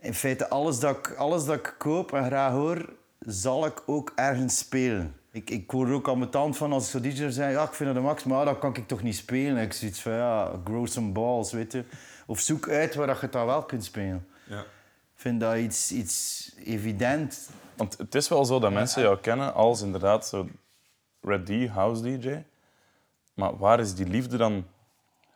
In 0.00 0.14
feite, 0.14 0.48
alles 0.48 0.78
dat 0.78 0.96
ik, 0.96 1.14
alles 1.14 1.44
dat 1.44 1.56
ik 1.56 1.74
koop 1.78 2.12
en 2.12 2.24
graag 2.24 2.52
hoor, 2.52 2.88
zal 3.18 3.66
ik 3.66 3.82
ook 3.86 4.12
ergens 4.14 4.58
spelen. 4.58 5.14
Ik, 5.32 5.50
ik 5.50 5.72
er 5.72 5.92
ook 5.92 6.08
aan 6.08 6.18
mijn 6.18 6.30
tand 6.30 6.56
van 6.56 6.72
als 6.72 6.84
ik 6.84 6.90
zo 6.90 7.00
DJ 7.00 7.30
zeg, 7.30 7.52
ja, 7.52 7.62
ik 7.62 7.72
vind 7.72 7.88
dat 7.88 7.98
de 7.98 8.08
max, 8.08 8.24
maar 8.24 8.44
dat 8.44 8.58
kan 8.58 8.76
ik 8.76 8.88
toch 8.88 9.02
niet 9.02 9.16
spelen. 9.16 9.62
Ik 9.62 9.72
zoiets 9.72 10.00
van, 10.00 10.12
ja, 10.12 10.52
grow 10.64 10.86
some 10.86 11.12
balls, 11.12 11.52
weet 11.52 11.72
je. 11.72 11.84
Of 12.26 12.40
zoek 12.40 12.68
uit 12.68 12.94
waar 12.94 13.06
dat 13.06 13.16
je 13.16 13.22
het 13.22 13.32
dan 13.32 13.46
wel 13.46 13.62
kunt 13.62 13.84
spelen. 13.84 14.26
ja. 14.46 14.64
Ik 15.14 15.26
vind 15.26 15.40
dat 15.40 15.56
iets, 15.56 15.92
iets 15.92 16.50
evident. 16.64 17.48
Want 17.80 17.98
het 17.98 18.14
is 18.14 18.28
wel 18.28 18.44
zo 18.44 18.58
dat 18.58 18.72
mensen 18.72 19.02
jou 19.02 19.18
kennen 19.18 19.54
als 19.54 19.82
inderdaad 19.82 20.26
zo 20.26 20.48
Red 21.20 21.46
D, 21.46 21.68
house 21.68 22.02
DJ. 22.02 22.42
Maar 23.34 23.56
waar 23.56 23.80
is 23.80 23.94
die 23.94 24.06
liefde 24.06 24.36
dan 24.36 24.64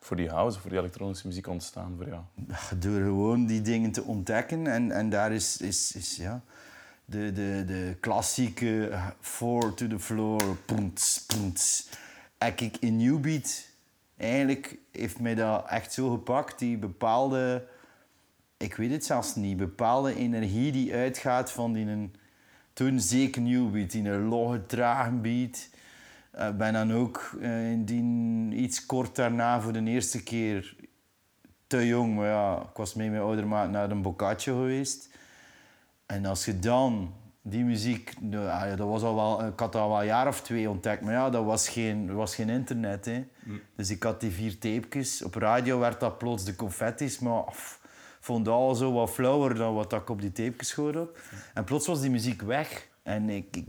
voor 0.00 0.16
die 0.16 0.28
house, 0.28 0.60
voor 0.60 0.70
die 0.70 0.78
elektronische 0.78 1.26
muziek 1.26 1.46
ontstaan 1.46 1.94
voor 1.96 2.06
jou? 2.06 2.22
Door 2.78 3.00
gewoon 3.00 3.46
die 3.46 3.62
dingen 3.62 3.92
te 3.92 4.02
ontdekken. 4.02 4.66
En, 4.66 4.90
en 4.90 5.10
daar 5.10 5.32
is, 5.32 5.56
is, 5.56 5.94
is 5.94 6.16
ja, 6.16 6.42
de, 7.04 7.32
de, 7.32 7.64
de 7.66 7.96
klassieke 8.00 8.90
four 9.20 9.74
to 9.74 9.86
the 9.86 9.98
floor, 9.98 10.56
poents, 10.56 11.24
poents. 11.26 11.88
En 12.38 12.54
kijk, 12.54 12.76
in 12.76 12.96
Newbeat, 12.96 13.68
eigenlijk 14.16 14.78
heeft 14.92 15.20
mij 15.20 15.34
dat 15.34 15.66
echt 15.68 15.92
zo 15.92 16.10
gepakt. 16.10 16.58
Die 16.58 16.76
bepaalde, 16.76 17.66
ik 18.56 18.74
weet 18.74 18.90
het 18.90 19.04
zelfs 19.04 19.34
niet, 19.34 19.56
bepaalde 19.56 20.14
energie 20.14 20.72
die 20.72 20.94
uitgaat 20.94 21.52
van 21.52 21.72
die 21.72 21.86
een, 21.86 22.14
toen 22.74 23.00
zeker 23.00 23.42
Newbeat, 23.42 23.90
die 23.90 24.08
een 24.08 24.28
logge, 24.28 24.66
trage 24.66 25.10
beat. 25.10 25.68
Ik 26.48 26.56
ben 26.58 26.72
dan 26.72 26.92
ook 26.92 27.36
eh, 27.40 27.70
in 27.70 27.84
die, 27.84 28.62
iets 28.62 28.86
kort 28.86 29.16
daarna 29.16 29.60
voor 29.60 29.72
de 29.72 29.84
eerste 29.84 30.22
keer 30.22 30.76
te 31.66 31.86
jong, 31.86 32.14
maar 32.14 32.26
ja, 32.26 32.60
ik 32.70 32.76
was 32.76 32.94
mee 32.94 33.06
met 33.06 33.16
mijn 33.16 33.28
oudermaat 33.28 33.70
naar 33.70 33.90
een 33.90 34.02
boccaccio 34.02 34.56
geweest. 34.56 35.08
En 36.06 36.26
als 36.26 36.44
je 36.44 36.58
dan 36.58 37.14
die 37.42 37.64
muziek, 37.64 38.14
nou, 38.20 38.44
ja, 38.44 38.76
dat 38.76 38.88
was 38.88 39.02
al 39.02 39.14
wel, 39.14 39.46
ik 39.46 39.60
had 39.60 39.72
dat 39.72 39.82
al 39.82 40.00
een 40.00 40.06
jaar 40.06 40.28
of 40.28 40.42
twee 40.42 40.70
ontdekt, 40.70 41.02
maar 41.02 41.12
ja, 41.12 41.30
dat 41.30 41.44
was 41.44 41.68
geen, 41.68 42.08
er 42.08 42.14
was 42.14 42.34
geen 42.34 42.48
internet. 42.48 43.04
Hè. 43.04 43.24
Dus 43.76 43.90
ik 43.90 44.02
had 44.02 44.20
die 44.20 44.30
vier 44.30 44.58
tapejes. 44.58 45.22
Op 45.22 45.34
radio 45.34 45.78
werd 45.78 46.00
dat 46.00 46.18
plots 46.18 46.44
de 46.44 46.56
confetti's, 46.56 47.18
maar 47.18 47.44
af, 47.44 47.80
vond 48.24 48.44
dat 48.44 48.54
al 48.54 48.74
zo 48.74 48.92
wat 48.92 49.10
flauwer 49.10 49.54
dan 49.54 49.74
wat 49.74 49.92
ik 49.92 50.08
op 50.10 50.20
die 50.20 50.32
tapejes 50.32 50.72
gehoord 50.72 50.94
had. 50.94 51.08
En 51.54 51.64
plots 51.64 51.86
was 51.86 52.00
die 52.00 52.10
muziek 52.10 52.42
weg. 52.42 52.88
En 53.02 53.30
ik, 53.30 53.56
ik- 53.56 53.66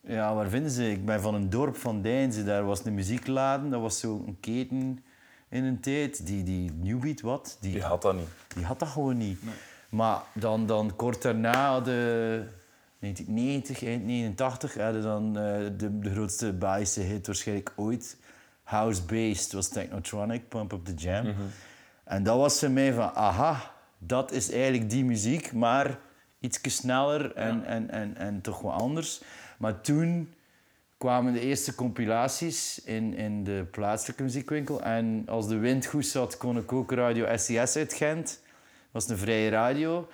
ja, 0.00 0.34
waar 0.34 0.48
vinden 0.48 0.70
ze? 0.70 0.90
Ik 0.90 1.04
ben 1.04 1.20
van 1.20 1.34
een 1.34 1.50
dorp 1.50 1.76
van 1.76 2.02
Deinze. 2.02 2.44
Daar 2.44 2.64
was 2.64 2.84
een 2.84 2.94
muziekladen. 2.94 3.70
Dat 3.70 3.80
was 3.80 4.00
zo'n 4.00 4.36
keten 4.40 5.04
in 5.48 5.64
een 5.64 5.80
tijd. 5.80 6.26
Die, 6.26 6.42
die 6.42 6.72
Newbeat, 6.72 7.20
wat? 7.20 7.58
Die, 7.60 7.72
Die 7.72 7.82
had 7.82 8.02
dat 8.02 8.14
niet. 8.14 8.28
die 8.54 8.64
had 8.64 8.78
dat 8.78 8.88
gewoon 8.88 9.16
niet. 9.16 9.38
Maar 9.88 10.20
dan, 10.34 10.66
dan 10.66 10.96
kort 10.96 11.22
daarna 11.22 11.70
hadden 11.70 11.94
1990, 12.98 13.84
eind 13.84 14.04
89, 14.04 14.74
hadden 14.74 15.02
dan 15.02 15.26
eh, 15.38 15.42
de, 15.76 15.98
de 15.98 16.10
grootste 16.10 16.52
Belgische 16.52 17.00
hit 17.00 17.26
waarschijnlijk 17.26 17.72
ooit. 17.76 18.16
House-based 18.62 19.52
was 19.52 19.68
Technotronic, 19.68 20.48
Pump 20.48 20.72
Up 20.72 20.84
The 20.84 20.94
Jam. 20.94 21.26
En 22.06 22.22
dat 22.22 22.36
was 22.36 22.58
voor 22.58 22.70
mij 22.70 22.92
van, 22.92 23.14
aha, 23.14 23.72
dat 23.98 24.32
is 24.32 24.50
eigenlijk 24.50 24.90
die 24.90 25.04
muziek, 25.04 25.52
maar 25.52 25.98
iets 26.40 26.60
sneller 26.62 27.34
en, 27.34 27.64
en, 27.64 27.90
en, 27.90 28.16
en 28.16 28.40
toch 28.40 28.60
wat 28.60 28.80
anders. 28.80 29.22
Maar 29.58 29.80
toen 29.80 30.34
kwamen 30.98 31.32
de 31.32 31.40
eerste 31.40 31.74
compilaties 31.74 32.84
in, 32.84 33.14
in 33.14 33.44
de 33.44 33.66
plaatselijke 33.70 34.22
muziekwinkel. 34.22 34.82
En 34.82 35.22
als 35.26 35.48
de 35.48 35.56
wind 35.56 35.86
goed 35.86 36.06
zat, 36.06 36.36
kon 36.36 36.56
ik 36.56 36.72
ook 36.72 36.92
Radio 36.92 37.36
SES 37.36 37.76
uit 37.76 37.92
Gent. 37.92 38.26
Dat 38.26 38.36
was 38.92 39.08
een 39.08 39.18
vrije 39.18 39.50
radio. 39.50 40.08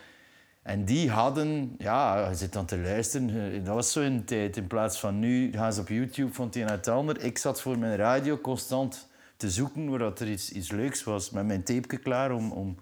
En 0.62 0.84
die 0.84 1.10
hadden, 1.10 1.74
ja, 1.78 2.28
je 2.28 2.34
zit 2.34 2.52
dan 2.52 2.66
te 2.66 2.78
luisteren. 2.78 3.64
Dat 3.64 3.74
was 3.74 3.92
zo 3.92 4.00
in 4.00 4.16
de 4.16 4.24
tijd. 4.24 4.56
In 4.56 4.66
plaats 4.66 5.00
van 5.00 5.18
nu 5.18 5.52
gaan 5.52 5.72
ze 5.72 5.80
op 5.80 5.88
YouTube 5.88 6.32
van 6.32 6.46
het 6.46 6.56
een 6.56 6.64
naar 6.64 6.76
het 6.76 6.88
ander. 6.88 7.24
Ik 7.24 7.38
zat 7.38 7.60
voor 7.60 7.78
mijn 7.78 7.96
radio 7.96 8.38
constant 8.38 9.08
te 9.42 9.50
zoeken 9.50 9.90
waar 9.90 9.98
dat 9.98 10.20
er 10.20 10.30
iets, 10.30 10.50
iets 10.50 10.70
leuks 10.70 11.04
was. 11.04 11.30
Met 11.30 11.46
mijn 11.46 11.62
tape 11.62 11.96
klaar 11.96 12.32
om, 12.32 12.52
om 12.52 12.76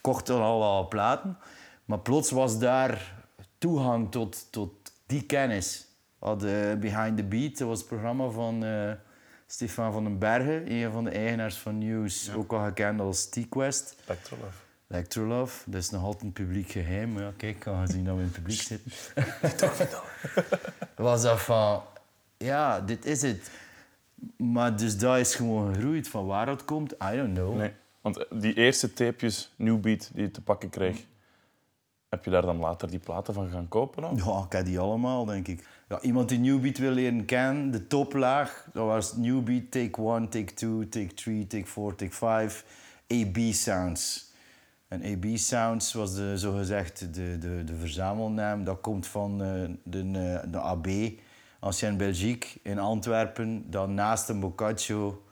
kocht 0.00 0.30
al 0.30 0.58
wel 0.58 0.88
platen. 0.88 1.38
Maar 1.84 1.98
plots 1.98 2.30
was 2.30 2.58
daar 2.58 3.24
toegang 3.58 4.10
tot, 4.10 4.46
tot 4.50 4.72
die 5.06 5.22
kennis. 5.22 5.86
We 6.18 6.26
hadden 6.26 6.80
Behind 6.80 7.16
the 7.16 7.24
Beat, 7.24 7.58
dat 7.58 7.68
was 7.68 7.78
het 7.78 7.88
programma 7.88 8.28
van 8.28 8.64
eh, 8.64 8.92
Stefan 9.46 9.92
van 9.92 10.04
den 10.04 10.18
Bergen, 10.18 10.72
een 10.72 10.92
van 10.92 11.04
de 11.04 11.10
eigenaars 11.10 11.56
van 11.56 11.78
News, 11.78 12.32
ook 12.34 12.52
al 12.52 12.64
gekend 12.64 13.00
als 13.00 13.26
T-Quest. 13.26 13.96
Electrolove. 14.04 14.56
Electrolove, 14.88 15.70
dat 15.70 15.82
is 15.82 15.90
nog 15.90 16.02
altijd 16.02 16.22
een 16.22 16.32
publiek 16.32 16.70
geheim. 16.70 17.12
Maar 17.12 17.22
ja, 17.22 17.32
kijk, 17.36 17.66
aangezien 17.66 18.04
dat 18.04 18.14
we 18.14 18.20
in 18.20 18.26
het 18.26 18.36
publiek 18.36 18.60
zitten. 18.60 18.92
was 20.96 21.22
dat 21.22 21.40
van, 21.40 21.82
ja, 22.36 22.80
dit 22.80 23.04
is 23.04 23.22
het. 23.22 23.50
Maar 24.36 24.76
dus 24.76 24.98
dat 24.98 25.18
is 25.18 25.34
gewoon 25.34 25.74
gegroeid. 25.74 26.08
Van 26.08 26.26
waar 26.26 26.46
dat 26.46 26.64
komt, 26.64 26.92
I 26.92 27.16
don't 27.16 27.34
know. 27.34 27.56
Nee, 27.56 27.72
want 28.00 28.26
die 28.30 28.54
eerste 28.54 28.92
tapejes, 28.92 29.52
New 29.56 29.80
Beat, 29.80 30.10
die 30.14 30.22
je 30.22 30.30
te 30.30 30.42
pakken 30.42 30.68
kreeg, 30.68 31.06
heb 32.08 32.24
je 32.24 32.30
daar 32.30 32.42
dan 32.42 32.58
later 32.58 32.90
die 32.90 32.98
platen 32.98 33.34
van 33.34 33.48
gaan 33.48 33.68
kopen? 33.68 34.02
Dan? 34.02 34.16
Ja, 34.16 34.44
ik 34.46 34.52
heb 34.52 34.64
die 34.64 34.78
allemaal, 34.78 35.24
denk 35.24 35.48
ik. 35.48 35.64
Ja, 35.88 36.00
iemand 36.00 36.28
die 36.28 36.38
Newbeat 36.38 36.78
wil 36.78 36.90
leren 36.90 37.24
kennen, 37.24 37.70
de 37.70 37.86
toplaag, 37.86 38.68
dat 38.72 38.86
was 38.86 39.16
Newbeat 39.16 39.70
Take 39.70 40.02
1, 40.02 40.28
Take 40.28 40.54
2, 40.54 40.88
Take 40.88 41.14
3, 41.14 41.46
Take 41.46 41.66
4, 41.66 41.94
Take 41.94 42.12
5, 42.12 42.64
AB 43.08 43.36
Sounds. 43.52 44.32
En 44.88 45.02
AB 45.02 45.36
Sounds 45.36 45.92
was 45.92 46.14
de, 46.14 46.38
zogezegd 46.38 47.14
de, 47.14 47.38
de, 47.38 47.64
de 47.64 47.74
verzamelnaam. 47.74 48.64
Dat 48.64 48.80
komt 48.80 49.06
van 49.06 49.42
eh, 49.42 49.48
de, 49.82 49.98
eh, 49.98 50.50
de 50.52 50.58
AB, 50.58 50.86
Ancien 51.58 51.96
Belgique, 51.96 52.48
in 52.62 52.78
Antwerpen. 52.78 53.70
Dan 53.70 53.94
naast 53.94 54.28
een 54.28 54.40
Boccaccio 54.40 55.26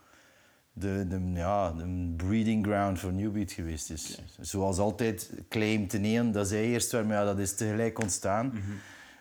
de, 0.74 1.06
de, 1.08 1.20
ja, 1.34 1.72
de 1.72 2.14
breeding 2.16 2.66
ground 2.66 2.98
voor 2.98 3.12
Newbeat 3.12 3.52
geweest 3.52 3.90
is. 3.90 4.22
Zoals 4.40 4.78
altijd 4.78 5.30
claim 5.48 5.88
te 5.88 5.98
nemen 5.98 6.32
dat 6.32 6.48
zij 6.48 6.64
eerst 6.64 6.92
waren, 6.92 7.06
maar 7.08 7.16
ja, 7.16 7.24
dat 7.24 7.38
is 7.38 7.54
tegelijk 7.54 8.00
ontstaan. 8.00 8.52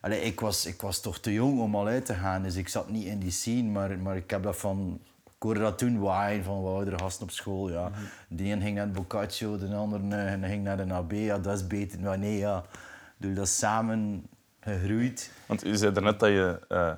Allee, 0.02 0.22
ik, 0.22 0.40
was, 0.40 0.66
ik 0.66 0.82
was 0.82 1.02
toch 1.02 1.20
te 1.20 1.34
jong 1.34 1.60
om 1.60 1.76
al 1.76 1.88
uit 1.88 2.06
te 2.06 2.14
gaan, 2.14 2.44
dus 2.44 2.56
ik 2.56 2.68
zat 2.68 2.90
niet 2.90 3.06
in 3.06 3.20
die 3.20 3.32
scene, 3.32 3.70
maar, 3.70 4.00
maar 4.00 4.16
ik 4.16 4.30
heb 4.30 4.44
dat 4.44 4.58
van... 4.58 5.00
Ik 5.26 5.50
hoorde 5.50 5.64
dat 5.64 5.78
toen 5.78 6.00
waaien 6.00 6.44
van 6.44 6.62
wat 6.62 6.74
oudere 6.74 7.00
gasten 7.00 7.24
op 7.24 7.32
school. 7.32 7.70
Ja. 7.70 7.92
De 8.28 8.44
een 8.44 8.62
ging 8.62 8.76
naar 8.76 8.86
het 8.86 8.94
Boccaccio, 8.94 9.58
de 9.58 9.76
ander 9.76 10.20
eh, 10.20 10.50
ging 10.50 10.64
naar 10.64 10.88
de 10.88 10.94
AB. 10.94 11.12
Ja, 11.12 11.40
dat 11.40 11.56
is 11.56 11.68
beter. 11.68 12.00
Maar 12.00 12.20
nee, 12.20 12.38
ja. 12.38 12.64
Bedoel, 13.18 13.36
dat 13.36 13.48
samen 13.48 14.26
gegroeid. 14.64 15.32
Want 15.46 15.62
je 15.62 15.78
zei 15.78 15.92
net 16.02 16.20
dat 16.20 16.30
je 16.30 16.60
eh, 16.68 16.92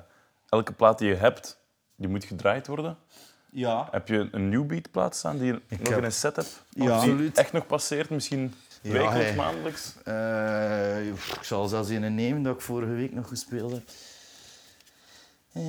elke 0.48 0.72
plaat 0.72 0.98
die 0.98 1.08
je 1.08 1.14
hebt, 1.14 1.58
die 1.96 2.08
moet 2.08 2.24
gedraaid 2.24 2.66
worden. 2.66 2.96
Ja. 3.50 3.88
Heb 3.90 4.08
je 4.08 4.28
een 4.32 4.48
New 4.48 4.66
Beat 4.66 4.90
plaat 4.90 5.16
staan 5.16 5.36
die 5.38 5.46
je 5.46 5.52
nog 5.68 5.88
heb- 5.88 5.98
in 5.98 6.04
een 6.04 6.12
set 6.12 6.36
hebt? 6.36 6.62
Ja. 6.70 6.90
Absoluut. 6.96 7.38
echt 7.38 7.52
nog 7.52 7.66
passeert, 7.66 8.10
misschien 8.10 8.54
Ja, 8.82 8.92
wekelijks, 8.92 9.24
hey. 9.24 9.34
maandelijks? 9.34 9.94
Eh, 10.04 11.06
ik 11.08 11.42
zal 11.42 11.68
zelfs 11.68 11.88
een 11.88 12.14
nemen 12.14 12.42
dat 12.42 12.54
ik 12.54 12.60
vorige 12.60 12.92
week 12.92 13.12
nog 13.12 13.28
gespeeld 13.28 13.72
heb. 13.72 13.88
Eh, 15.52 15.62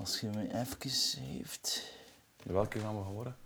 Als 0.00 0.20
je 0.20 0.26
me 0.26 0.42
even 0.42 1.20
heeft. 1.20 1.82
Welke 2.42 2.78
gaan 2.78 2.94
we 2.96 3.02
horen? 3.02 3.36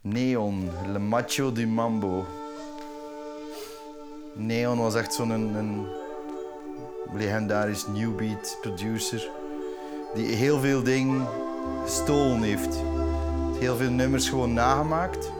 Neon, 0.00 0.70
Le 0.92 0.98
Macho 0.98 1.52
di 1.52 1.66
Mambo. 1.66 2.26
Neon 4.34 4.78
was 4.78 4.94
echt 4.94 5.14
zo'n 5.14 5.30
een, 5.30 5.54
een 5.54 5.86
legendarisch 7.14 7.86
new 7.86 8.16
beat 8.16 8.58
producer. 8.60 9.30
Die 10.14 10.26
heel 10.26 10.60
veel 10.60 10.82
dingen 10.82 11.26
gestolen 11.84 12.42
heeft. 12.42 12.82
Heel 13.58 13.76
veel 13.76 13.90
nummers 13.90 14.28
gewoon 14.28 14.52
nagemaakt. 14.52 15.30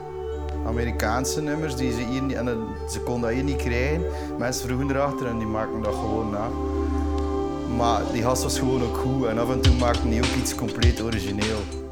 Amerikaanse 0.67 1.43
nummers 1.43 1.77
die 1.77 1.93
ze 1.93 2.01
hier 2.01 2.23
niet, 2.23 2.37
en 2.37 2.67
ze 2.91 3.01
konden 3.01 3.23
dat 3.23 3.31
hier 3.31 3.45
niet 3.45 3.57
krijgen. 3.57 4.05
Mensen 4.39 4.67
vroegen 4.67 4.91
erachter 4.91 5.27
en 5.27 5.39
die 5.39 5.47
maakten 5.47 5.83
dat 5.83 5.95
gewoon 5.95 6.31
na. 6.31 6.49
Maar 7.77 8.03
die 8.13 8.23
gast 8.23 8.43
was 8.43 8.59
gewoon 8.59 8.83
ook 8.83 8.97
goed 8.97 9.27
en 9.27 9.39
af 9.39 9.51
en 9.51 9.61
toe 9.61 9.75
maakte 9.75 10.09
hij 10.09 10.19
ook 10.19 10.35
iets 10.41 10.55
compleet 10.55 11.03
origineel. 11.03 11.86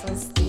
crianças 0.00 0.39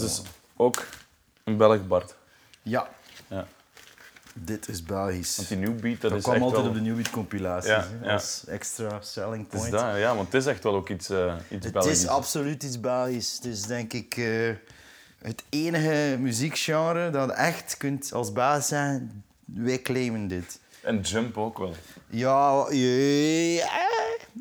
Dat 0.00 0.08
is 0.10 0.16
dus 0.20 0.30
ook 0.56 0.84
een 1.44 1.56
Belg 1.56 1.86
Bart. 1.86 2.14
Ja, 2.62 2.88
Ja. 3.28 3.46
dit 4.34 4.68
is 4.68 4.82
Belgisch. 4.82 5.36
Want 5.36 5.48
die 5.48 5.56
new 5.58 5.80
beat, 5.80 6.00
dat, 6.00 6.10
Dat 6.10 6.18
is 6.18 6.24
kwam 6.24 6.34
echt 6.34 6.44
altijd 6.44 6.62
wel... 6.62 6.70
op 6.70 6.76
de 6.76 6.82
Newbeat 6.84 7.10
compilaties 7.10 7.70
Ja, 7.70 7.88
als 8.14 8.44
extra 8.46 9.00
selling 9.00 9.44
Het 9.44 9.52
is 9.52 9.58
point. 9.58 9.72
dat, 9.72 9.96
ja, 9.98 10.14
want 10.14 10.32
het 10.32 10.34
is 10.42 10.46
echt 10.46 10.62
wel 10.62 10.74
ook 10.74 10.88
iets, 10.88 11.08
eh 11.10 11.34
iets 11.50 11.64
Het 11.64 11.72
Belgisch. 11.72 11.92
is 12.02 12.06
absoluut 12.06 12.62
iets 12.62 12.80
Belgisch. 12.80 13.32
Het 13.32 13.44
is 13.44 13.62
denk 13.62 13.92
ik 13.92 14.16
eh, 14.16 14.50
het 15.18 15.42
enige 15.48 16.16
muziekgenre 16.20 17.10
dat 17.10 17.30
echt 17.30 17.76
kunt 17.76 18.12
als 18.12 18.32
baas 18.32 18.68
zijn. 18.68 19.24
Wij 19.44 19.78
claimen 19.82 20.28
dit. 20.28 20.58
En 20.82 21.00
Jump 21.00 21.38
ook 21.38 21.58
wel. 21.58 21.74
Ja, 22.06 22.66
ja, 22.70 23.68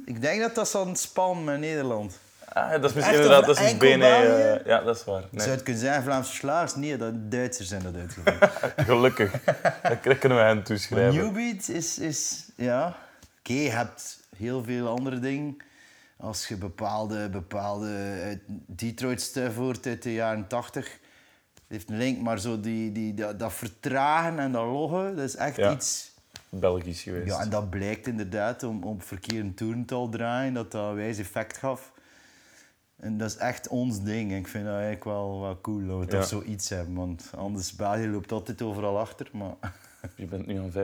ik 0.05 0.21
denk 0.21 0.41
dat 0.41 0.55
dat 0.55 0.69
zal 0.69 0.95
span 0.95 1.43
met 1.43 1.59
Nederland. 1.59 2.17
Ah, 2.53 2.71
dat 2.71 2.83
is 2.89 2.93
misschien 2.93 3.15
Echt 3.15 3.23
inderdaad, 3.23 3.45
dat 3.45 3.59
is 3.59 3.71
een 3.71 4.01
eh, 4.01 4.65
ja, 4.65 4.81
dat 4.81 4.95
is 4.95 5.03
waar. 5.03 5.23
Nee, 5.31 5.41
Zou 5.41 5.51
het 5.51 5.63
kunnen 5.63 5.81
zijn 5.81 6.03
Vlaamse 6.03 6.33
slagers? 6.33 6.75
Nee, 6.75 6.97
dat 6.97 7.31
Duitsers 7.31 7.67
zijn 7.67 7.83
dat 7.83 7.95
uitgevoerd. 7.95 8.51
Gelukkig. 8.89 9.31
dat 9.81 10.19
kunnen 10.19 10.37
we 10.37 10.43
hen 10.43 10.63
toeschrijven. 10.63 11.15
Newbeat 11.15 11.67
is, 11.69 11.99
is 11.99 12.49
ja... 12.55 12.95
Oké, 13.39 13.53
je 13.53 13.69
hebt 13.69 14.19
heel 14.37 14.63
veel 14.63 14.87
andere 14.87 15.19
dingen. 15.19 15.57
Als 16.17 16.47
je 16.47 16.55
bepaalde, 16.55 17.29
bepaalde 17.29 18.19
uit 18.23 18.39
Detroit 18.67 19.21
stuff 19.21 19.55
hoort 19.55 19.85
uit 19.85 20.03
de 20.03 20.13
jaren 20.13 20.47
80, 20.47 20.85
het 20.85 21.01
heeft 21.67 21.89
een 21.89 21.97
link, 21.97 22.21
maar 22.21 22.39
zo 22.39 22.59
die, 22.59 22.91
die, 22.91 23.13
dat, 23.13 23.39
dat 23.39 23.53
vertragen 23.53 24.39
en 24.39 24.51
dat 24.51 24.65
loggen, 24.65 25.15
dat 25.15 25.25
is 25.25 25.35
echt 25.35 25.55
Ja. 25.55 25.71
iets... 25.71 26.11
Belgisch 26.49 27.01
geweest. 27.01 27.27
Ja, 27.27 27.39
en 27.39 27.49
dat 27.49 27.69
blijkt 27.69 28.07
inderdaad 28.07 28.63
om, 28.63 28.83
om 28.83 29.01
verkeerde 29.01 29.53
toerental 29.53 30.09
draaien, 30.09 30.53
dat 30.53 30.71
dat 30.71 30.93
wijs 30.93 31.17
effect 31.17 31.57
gaf. 31.57 31.92
En 33.03 33.17
dat 33.17 33.29
is 33.29 33.37
echt 33.37 33.67
ons 33.67 34.03
ding. 34.03 34.31
En 34.31 34.37
ik 34.37 34.47
vind 34.47 34.65
dat 34.65 34.73
eigenlijk 34.73 35.03
wel, 35.03 35.41
wel 35.41 35.61
cool 35.61 35.87
dat 35.87 35.99
we 35.99 36.05
toch 36.05 36.25
zoiets 36.25 36.69
hebben. 36.69 36.95
Want 36.95 37.31
anders, 37.35 37.75
België 37.75 38.07
loopt 38.07 38.31
altijd 38.31 38.61
overal 38.61 38.99
achter. 38.99 39.29
Maar 39.31 39.55
Je 40.15 40.25
bent 40.25 40.45
nu 40.45 40.57
aan 40.57 40.71
15.000, 40.71 40.75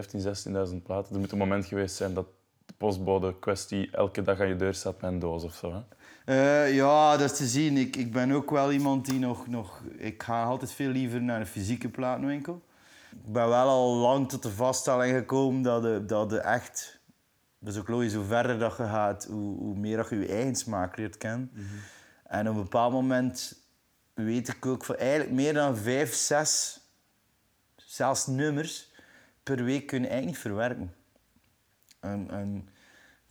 16.000 0.71 0.83
platen. 0.83 1.13
Er 1.13 1.19
moet 1.19 1.31
een 1.31 1.37
moment 1.37 1.65
geweest 1.65 1.95
zijn 1.95 2.13
dat 2.13 2.27
de 2.65 2.73
postbode 2.77 3.39
kwestie 3.39 3.91
elke 3.91 4.21
dag 4.21 4.39
aan 4.39 4.47
je 4.47 4.55
deur 4.55 4.73
staat 4.73 5.01
met 5.01 5.11
een 5.11 5.19
doos 5.19 5.43
of 5.43 5.53
zo. 5.53 5.73
Hè? 5.73 5.81
Eh, 6.25 6.75
ja, 6.75 7.17
dat 7.17 7.31
is 7.31 7.37
te 7.37 7.47
zien. 7.47 7.77
Ik, 7.77 7.95
ik 7.95 8.11
ben 8.11 8.31
ook 8.31 8.49
wel 8.49 8.71
iemand 8.71 9.05
die 9.05 9.19
nog, 9.19 9.47
nog... 9.47 9.81
Ik 9.97 10.23
ga 10.23 10.43
altijd 10.43 10.71
veel 10.71 10.89
liever 10.89 11.21
naar 11.21 11.39
een 11.39 11.45
fysieke 11.45 11.89
platenwinkel. 11.89 12.61
Ik 13.11 13.33
ben 13.33 13.47
wel 13.47 13.67
al 13.67 13.95
lang 13.95 14.29
tot 14.29 14.43
de 14.43 14.51
vaststelling 14.51 15.15
gekomen 15.15 15.61
dat 15.61 15.81
de, 15.81 16.05
dat 16.05 16.29
de 16.29 16.39
echt... 16.39 16.99
Is 17.65 17.77
ook 17.77 17.87
logisch, 17.87 18.13
hoe 18.13 18.25
verder 18.25 18.59
dat 18.59 18.77
je 18.77 18.83
gaat, 18.83 19.25
hoe, 19.25 19.57
hoe 19.57 19.75
meer 19.75 19.97
dat 19.97 20.09
je 20.09 20.19
je 20.19 20.27
eigen 20.27 20.55
smaak 20.55 20.97
leert 20.97 21.17
kennen. 21.17 21.51
En 22.29 22.49
op 22.49 22.55
een 22.55 22.61
bepaald 22.61 22.91
moment 22.91 23.63
weet 24.13 24.47
ik 24.47 24.65
ook 24.65 24.85
van 24.85 24.95
eigenlijk 24.95 25.31
meer 25.31 25.53
dan 25.53 25.77
vijf, 25.77 26.13
zes, 26.13 26.79
zelfs 27.75 28.27
nummers 28.27 28.91
per 29.43 29.63
week 29.63 29.87
kunnen 29.87 30.09
eigenlijk 30.09 30.25
niet 30.25 30.51
verwerken. 30.51 30.93
En, 31.99 32.27
en 32.31 32.69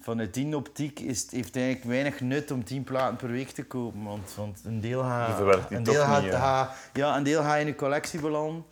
vanuit 0.01 0.35
die 0.35 0.57
optiek 0.57 1.01
is 1.01 1.23
het, 1.23 1.31
heeft 1.31 1.47
het 1.47 1.57
eigenlijk 1.57 1.85
weinig 1.85 2.21
nut 2.21 2.51
om 2.51 2.65
tien 2.65 2.85
platen 2.85 3.17
per 3.17 3.31
week 3.31 3.51
te 3.51 3.65
kopen. 3.65 4.03
Want, 4.03 4.35
want 4.35 4.65
een 4.65 4.81
deel 4.81 5.03
Je 5.03 5.09
gaat... 5.09 5.71
een 5.71 5.83
deel 5.83 6.05
gaat, 6.05 6.23
niet, 6.23 6.31
hè? 6.31 6.37
gaat- 6.37 6.77
ja, 6.93 7.17
een 7.17 7.23
deel 7.23 7.43
gaat 7.43 7.61
in 7.61 7.67
een 7.67 7.77
collectie 7.77 8.21
belanden. 8.21 8.65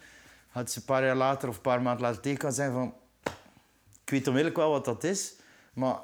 Gaat 0.51 0.71
ze 0.71 0.79
een 0.79 0.85
paar 0.85 1.05
jaar 1.05 1.17
later 1.17 1.49
of 1.49 1.57
een 1.57 1.61
paar 1.61 1.83
maanden 1.83 2.03
later 2.03 2.23
tegen 2.23 2.39
kan 2.39 2.53
zeggen 2.53 2.75
van... 2.75 2.95
Ik 4.05 4.13
weet 4.13 4.27
onmiddellijk 4.27 4.61
wel 4.61 4.71
wat 4.71 4.85
dat 4.85 5.05
is, 5.05 5.35
maar 5.73 5.97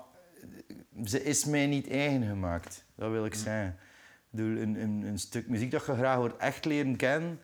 ze 1.05 1.23
is 1.23 1.45
mij 1.45 1.67
niet 1.67 1.91
eigen 1.91 2.23
gemaakt. 2.23 2.85
Dat 2.95 3.11
wil 3.11 3.25
ik 3.25 3.35
zeggen. 3.35 3.79
Een, 4.37 4.81
een, 4.83 5.03
een 5.07 5.18
stuk 5.18 5.49
muziek 5.49 5.71
dat 5.71 5.87
je 5.87 5.95
graag 5.95 6.16
wordt 6.16 6.37
echt 6.37 6.64
leren 6.64 6.97
kennen, 6.97 7.38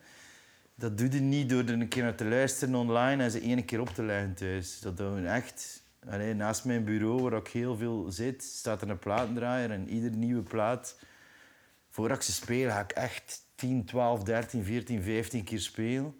dat 0.75 0.97
doe 0.97 1.11
je 1.11 1.19
niet 1.19 1.49
door 1.49 1.63
er 1.63 1.69
een 1.73 1.87
keer 1.87 2.03
naar 2.03 2.15
te 2.15 2.25
luisteren 2.25 2.75
online 2.75 3.23
en 3.23 3.31
ze 3.31 3.39
één 3.39 3.65
keer 3.65 3.79
op 3.79 3.89
te 3.89 4.03
leggen 4.03 4.33
thuis. 4.33 4.79
Dat 4.79 4.97
doen 4.97 5.21
we 5.21 5.27
echt. 5.27 5.83
Allee, 6.09 6.33
naast 6.33 6.65
mijn 6.65 6.83
bureau, 6.83 7.21
waar 7.21 7.33
ik 7.39 7.47
heel 7.47 7.77
veel 7.77 8.05
zit, 8.09 8.43
staat 8.43 8.81
er 8.81 8.89
een 8.89 8.99
platendraaier 8.99 9.71
en 9.71 9.89
iedere 9.89 10.15
nieuwe 10.15 10.41
plaat, 10.41 10.99
voordat 11.89 12.17
ik 12.17 12.23
ze 12.23 12.31
speel, 12.31 12.69
ga 12.69 12.79
ik 12.79 12.91
echt 12.91 13.41
10, 13.55 13.85
12, 13.85 14.23
13, 14.23 14.63
14, 14.63 15.01
15 15.03 15.43
keer 15.43 15.59
spelen. 15.59 16.15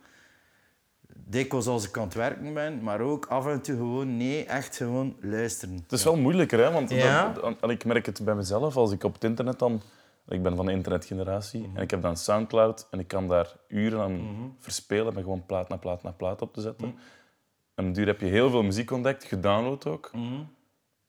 Dikwijls 1.16 1.68
als 1.68 1.88
ik 1.88 1.98
aan 1.98 2.04
het 2.04 2.14
werken 2.14 2.54
ben, 2.54 2.84
maar 2.84 3.00
ook 3.02 3.26
af 3.26 3.48
en 3.48 3.62
toe 3.62 3.76
gewoon, 3.76 4.18
nee, 4.18 4.46
echt 4.46 4.76
gewoon 4.76 5.16
luisteren. 5.22 5.76
Het 5.76 5.92
is 5.92 6.04
wel 6.04 6.16
moeilijker, 6.18 6.60
hè? 6.60 6.72
want 6.72 6.90
Ja. 6.90 7.30
dat- 7.34 7.60
dat- 7.60 7.70
ik 7.70 7.86
merk 7.86 8.06
het 8.06 8.22
bij 8.24 8.36
mezelf 8.36 8.76
als 8.76 8.92
ik 8.92 9.04
op 9.04 9.14
het 9.14 9.24
internet 9.24 9.60
dan... 9.60 9.82
Ik 10.30 10.44
ben 10.44 10.56
van 10.56 10.66
de 10.66 10.72
internetgeneratie 10.72 11.70
en 11.76 11.82
ik 11.82 11.92
heb 11.92 12.02
dan 12.02 12.18
Soundcloud 12.18 12.88
en 12.92 13.00
ik 13.00 13.08
kan 13.08 13.28
daar 13.28 13.56
uren 13.68 14.00
aan 14.02 14.56
verspelen 14.60 15.14
met 15.14 15.24
gewoon 15.24 15.46
plaat 15.46 15.70
na 15.70 15.78
plaat 15.78 16.04
na 16.04 16.12
plaat 16.12 16.42
op 16.42 16.54
te 16.54 16.62
zetten. 16.62 16.96
En 17.76 17.88
op 17.88 17.94
duur 17.94 18.06
heb 18.08 18.20
je 18.20 18.26
heel 18.26 18.50
veel 18.50 18.64
muziek 18.64 18.92
ontdekt, 18.92 19.24
gedownload 19.24 19.86
ook. 19.86 20.12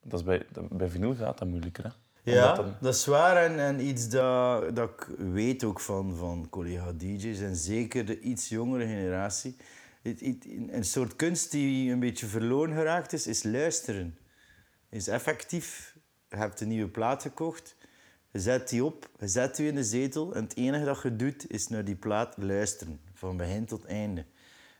Dat 0.03 0.19
is 0.21 0.25
bij, 0.27 0.47
bij 0.71 0.89
vinyl 0.89 1.15
gaat 1.15 1.39
dat 1.39 1.49
moeilijker. 1.49 1.85
Hè? 1.85 1.91
Ja, 2.33 2.55
dan- 2.55 2.75
dat 2.81 2.95
is 2.95 3.07
waar. 3.07 3.37
En, 3.37 3.59
en 3.59 3.81
iets 3.87 4.09
dat, 4.09 4.77
dat 4.77 4.91
ik 4.91 5.07
weet 5.19 5.65
ook 5.65 5.81
van, 5.81 6.15
van 6.17 6.47
collega-dj's 6.51 7.41
en 7.41 7.57
zeker 7.57 8.05
de 8.07 8.21
iets 8.21 8.49
jongere 8.49 8.85
generatie. 8.87 9.57
Het- 10.03 10.21
het- 10.21 10.47
Een 10.71 10.85
soort 10.85 11.17
kunst 11.17 11.51
die 11.51 11.93
een 11.93 12.01
beetje 12.01 12.27
verloren 12.27 12.75
geraakt 12.75 13.13
is, 13.13 13.27
is 13.27 13.43
luisteren. 13.43 14.19
Is 14.91 15.09
effectief, 15.09 15.97
je 16.31 16.37
hebt 16.37 16.61
een 16.61 16.69
nieuwe 16.69 16.89
plaat 16.91 17.23
gekocht, 17.23 17.77
je 18.33 18.40
zet 18.40 18.69
die 18.69 18.85
op, 18.85 19.11
je 19.19 19.29
zet 19.29 19.57
die 19.57 19.69
in 19.69 19.75
de 19.75 19.85
zetel 19.85 20.35
en 20.35 20.43
het 20.43 20.57
enige 20.57 20.85
dat 20.85 21.03
je 21.03 21.16
doet 21.16 21.51
is 21.51 21.69
naar 21.69 21.85
die 21.85 21.95
plaat 21.95 22.35
luisteren. 22.37 23.01
Van 23.14 23.37
begin 23.37 23.64
tot 23.64 23.85
einde. 23.85 24.25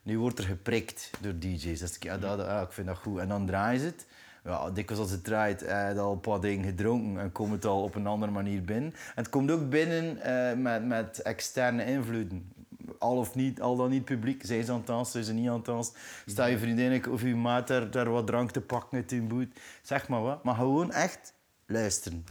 Nu 0.03 0.19
wordt 0.19 0.37
er 0.37 0.45
geprikt 0.45 1.09
door 1.19 1.39
DJ's. 1.39 1.79
Dat 1.79 1.89
is, 1.89 1.97
ja, 1.99 2.17
dat, 2.17 2.39
ah, 2.39 2.61
ik 2.61 2.71
vind 2.71 2.87
dat 2.87 2.97
goed. 2.97 3.19
En 3.19 3.27
dan 3.27 3.45
draaien 3.45 3.79
ze 3.79 3.85
het. 3.85 4.05
Ja, 4.43 4.69
dikwijls 4.69 5.01
als 5.01 5.11
het 5.11 5.23
draait, 5.23 5.61
eh, 5.61 5.93
je 5.93 5.99
al 5.99 6.11
een 6.11 6.19
paar 6.19 6.39
dingen 6.39 6.65
gedronken 6.65 7.21
en 7.21 7.31
komt 7.31 7.51
het 7.51 7.65
al 7.65 7.83
op 7.83 7.95
een 7.95 8.07
andere 8.07 8.31
manier 8.31 8.63
binnen. 8.63 8.93
En 8.93 9.23
het 9.23 9.29
komt 9.29 9.51
ook 9.51 9.69
binnen 9.69 10.21
eh, 10.21 10.57
met, 10.57 10.85
met 10.85 11.21
externe 11.21 11.85
invloeden. 11.85 12.51
Al 12.99 13.17
of 13.17 13.35
niet, 13.35 13.61
al 13.61 13.75
dan 13.75 13.89
niet 13.89 14.05
publiek. 14.05 14.45
Zijn 14.45 14.63
ze 14.63 14.71
aan 14.71 14.77
het 14.77 14.87
dansen, 14.87 15.23
ze 15.23 15.33
niet 15.33 15.49
aan 15.49 15.55
het 15.55 15.65
dansen. 15.65 15.95
Sta 16.25 16.45
je 16.45 16.57
vriendin 16.57 17.09
of 17.09 17.21
je 17.21 17.35
maat 17.35 17.67
daar, 17.67 17.91
daar 17.91 18.09
wat 18.09 18.27
drank 18.27 18.51
te 18.51 18.61
pakken 18.61 18.97
uit 18.97 19.11
hun 19.11 19.27
boet. 19.27 19.59
Zeg 19.81 20.07
maar 20.07 20.21
wat. 20.21 20.43
Maar 20.43 20.55
gewoon 20.55 20.91
echt 20.91 21.33
luisteren. 21.65 22.25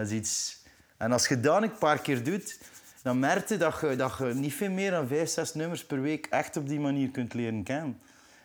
Dat 0.00 0.10
is 0.10 0.16
iets... 0.16 0.58
En 0.96 1.12
als 1.12 1.28
je 1.28 1.40
dat 1.40 1.62
een 1.62 1.78
paar 1.78 2.00
keer 2.00 2.24
doet, 2.24 2.58
dan 3.02 3.18
merk 3.18 3.48
je 3.48 3.56
dat 3.56 3.80
je, 3.80 3.96
dat 3.96 4.18
je 4.18 4.24
niet 4.24 4.54
veel 4.54 4.70
meer 4.70 4.90
dan 4.90 5.06
vijf, 5.06 5.28
zes 5.28 5.54
nummers 5.54 5.84
per 5.84 6.00
week 6.00 6.26
echt 6.26 6.56
op 6.56 6.68
die 6.68 6.80
manier 6.80 7.10
kunt 7.10 7.34
leren 7.34 7.62
kennen. 7.62 8.00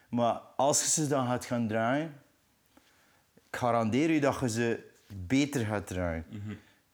Maar 0.09 0.41
als 0.55 0.81
je 0.81 0.89
ze 0.89 1.07
dan 1.07 1.27
gaat 1.27 1.45
gaan 1.45 1.67
draaien, 1.67 2.13
ik 3.33 3.57
garandeer 3.57 4.11
je 4.11 4.19
dat 4.19 4.39
je 4.39 4.49
ze 4.49 4.91
beter 5.07 5.65
gaat 5.65 5.87
draaien. 5.87 6.25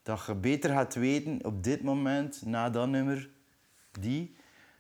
Dat 0.04 0.24
je 0.28 0.36
beter 0.36 0.69
gaat 0.69 0.95
weten 0.95 1.45
op 1.45 1.63
dit 1.63 1.84
moment, 1.84 2.41
na 2.45 2.69
dat 2.69 2.88
nummer, 2.88 3.30
die. 4.00 4.36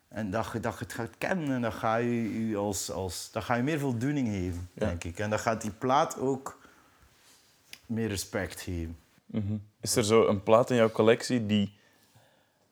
En 0.07 0.29
dat 0.29 0.49
je, 0.53 0.59
dat 0.59 0.73
je 0.77 0.83
het 0.83 0.93
gaat 0.93 1.17
kennen 1.17 1.51
en 1.51 1.61
dat 1.61 1.73
ga 1.73 1.95
je, 1.95 2.47
je 2.47 2.57
als, 2.57 2.91
als, 2.91 3.31
dat 3.31 3.43
ga 3.43 3.55
je 3.55 3.63
meer 3.63 3.79
voldoening 3.79 4.27
geven, 4.27 4.69
denk 4.73 5.03
ik. 5.03 5.19
En 5.19 5.29
dat 5.29 5.41
gaat 5.41 5.61
die 5.61 5.71
plaat 5.71 6.19
ook 6.19 6.59
meer 7.85 8.07
respect 8.07 8.61
geven. 8.61 9.00
Mhm. 9.31 9.57
Is 9.81 9.95
er 9.95 10.03
zo 10.03 10.27
een 10.27 10.43
plaat 10.43 10.69
in 10.69 10.75
jouw 10.75 10.89
collectie 10.91 11.45
die, 11.45 11.77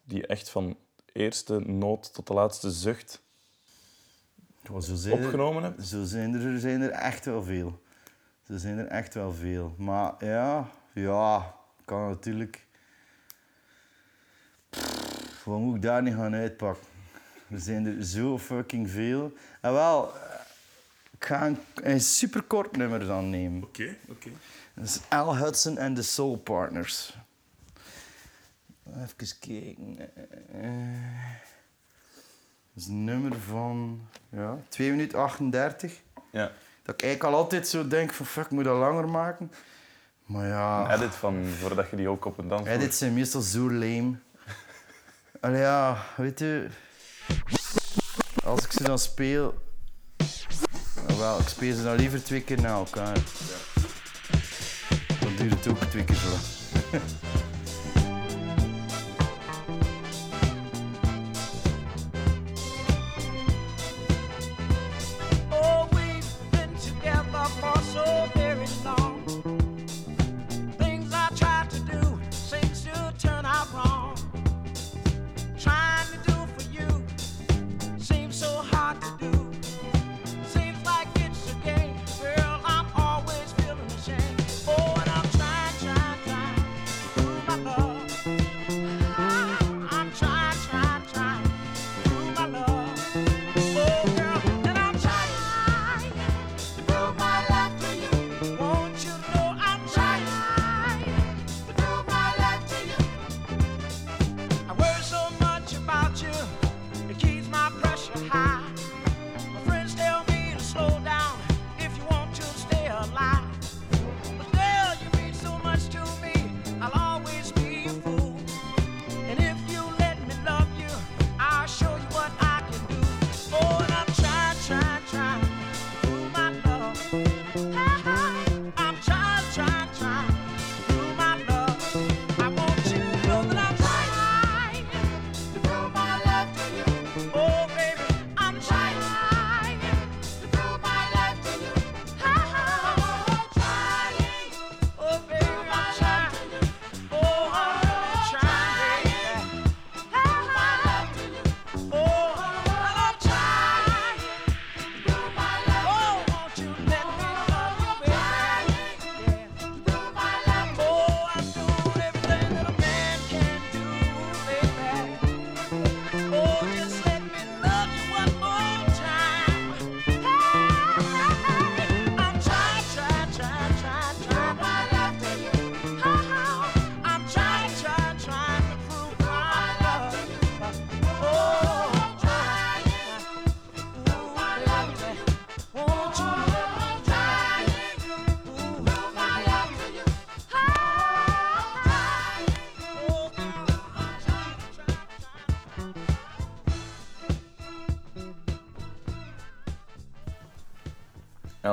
die 0.03 0.27
echt 0.27 0.49
van 0.49 0.77
eerste 1.13 1.59
noot 1.59 2.13
tot 2.13 2.27
de 2.27 2.33
laatste 2.33 2.71
zucht 2.71 3.21
Zo 4.63 4.79
zijn, 4.79 5.17
er, 5.17 5.23
opgenomen 5.25 5.63
hebt? 5.63 5.85
zo 5.87 6.03
zijn 6.03 6.33
er, 6.33 6.53
er 6.53 6.59
zijn 6.59 6.81
er 6.81 6.89
echt 6.89 7.25
wel 7.25 7.43
veel. 7.43 7.81
Zo 8.47 8.57
zijn 8.57 8.77
er 8.77 8.87
echt 8.87 9.13
wel 9.13 9.33
veel. 9.33 9.75
Maar 9.77 10.25
ja, 10.25 10.69
ja, 10.93 11.55
kan 11.85 12.09
natuurlijk. 12.09 12.67
Pff, 14.69 15.43
wat 15.43 15.59
moet 15.59 15.75
ik 15.75 15.81
daar 15.81 16.01
niet 16.01 16.13
gaan 16.13 16.33
uitpakken? 16.33 16.87
Er 17.49 17.59
zijn 17.59 17.85
er 17.85 18.03
zo 18.03 18.37
fucking 18.37 18.89
veel. 18.89 19.33
En 19.61 19.73
wel, 19.73 20.15
eh, 20.15 20.21
ik 21.11 21.25
ga 21.25 21.45
een, 21.47 21.57
een 21.75 22.01
superkort 22.01 22.77
nummer 22.77 23.05
dan 23.05 23.29
nemen. 23.29 23.63
Oké, 23.63 23.95
oké. 24.09 24.29
Dat 24.79 24.87
is 24.87 24.99
Al 25.09 25.37
Hudson 25.37 25.77
en 25.77 25.93
de 25.93 26.01
Soul 26.01 26.35
Partners. 26.37 27.17
Even 28.95 29.39
kijken. 29.39 29.97
Eh, 30.53 30.69
Dat 32.73 32.83
is 32.83 32.87
een 32.87 33.03
nummer 33.03 33.39
van 33.39 34.01
ja, 34.29 34.57
2 34.69 34.89
minuten 34.89 35.19
38. 35.19 35.93
Ja. 36.31 36.51
Dat 36.83 36.95
ik 36.95 37.01
eigenlijk 37.03 37.33
al 37.33 37.41
altijd 37.43 37.67
zo 37.67 37.87
denk 37.87 38.13
van 38.13 38.25
fuck, 38.25 38.45
ik 38.45 38.51
moet 38.51 38.63
dat 38.63 38.77
langer 38.77 39.09
maken. 39.09 39.51
Maar 40.25 40.47
ja, 40.47 40.83
Een 40.83 40.91
edit 41.01 41.15
van 41.15 41.45
voordat 41.45 41.89
je 41.89 41.95
die 41.95 42.07
ook 42.09 42.25
op 42.25 42.37
een 42.37 42.47
dans 42.47 42.67
edits 42.67 42.97
zijn 42.97 43.13
meestal 43.13 43.41
zo 43.41 43.71
lame. 43.71 44.13
Allee 45.39 45.61
ja, 45.61 46.05
weet 46.17 46.39
je... 46.39 46.67
Als 48.43 48.65
ik 48.65 48.71
ze 48.71 48.83
dan 48.83 48.99
speel... 48.99 49.61
Nou 51.07 51.19
wel, 51.19 51.39
ik 51.39 51.47
speel 51.47 51.75
ze 51.75 51.83
dan 51.83 51.95
liever 51.95 52.23
twee 52.23 52.41
keer 52.41 52.61
na 52.61 52.67
elkaar. 52.73 53.13
Dan 53.13 53.23
duurt 55.39 55.65
het 55.65 55.89
twee 55.89 56.03
keer 56.03 56.15
zo. 56.15 56.27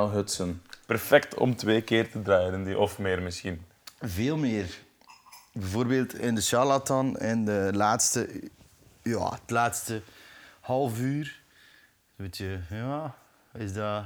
Hudson. 0.05 0.61
Perfect 0.85 1.35
om 1.35 1.55
twee 1.55 1.81
keer 1.81 2.11
te 2.11 2.21
draaien, 2.21 2.63
die, 2.63 2.77
of 2.77 2.99
meer 2.99 3.21
misschien. 3.21 3.65
Veel 3.99 4.37
meer. 4.37 4.77
Bijvoorbeeld 5.53 6.13
in 6.13 6.35
de 6.35 6.41
charlatan 6.41 7.17
in 7.17 7.45
de 7.45 7.69
laatste, 7.73 8.49
ja, 9.01 9.29
het 9.29 9.49
laatste 9.49 10.01
half 10.59 10.99
uur. 10.99 11.41
Weet 12.15 12.37
je, 12.37 12.59
ja, 12.69 13.15
is 13.53 13.73
dat 13.73 14.03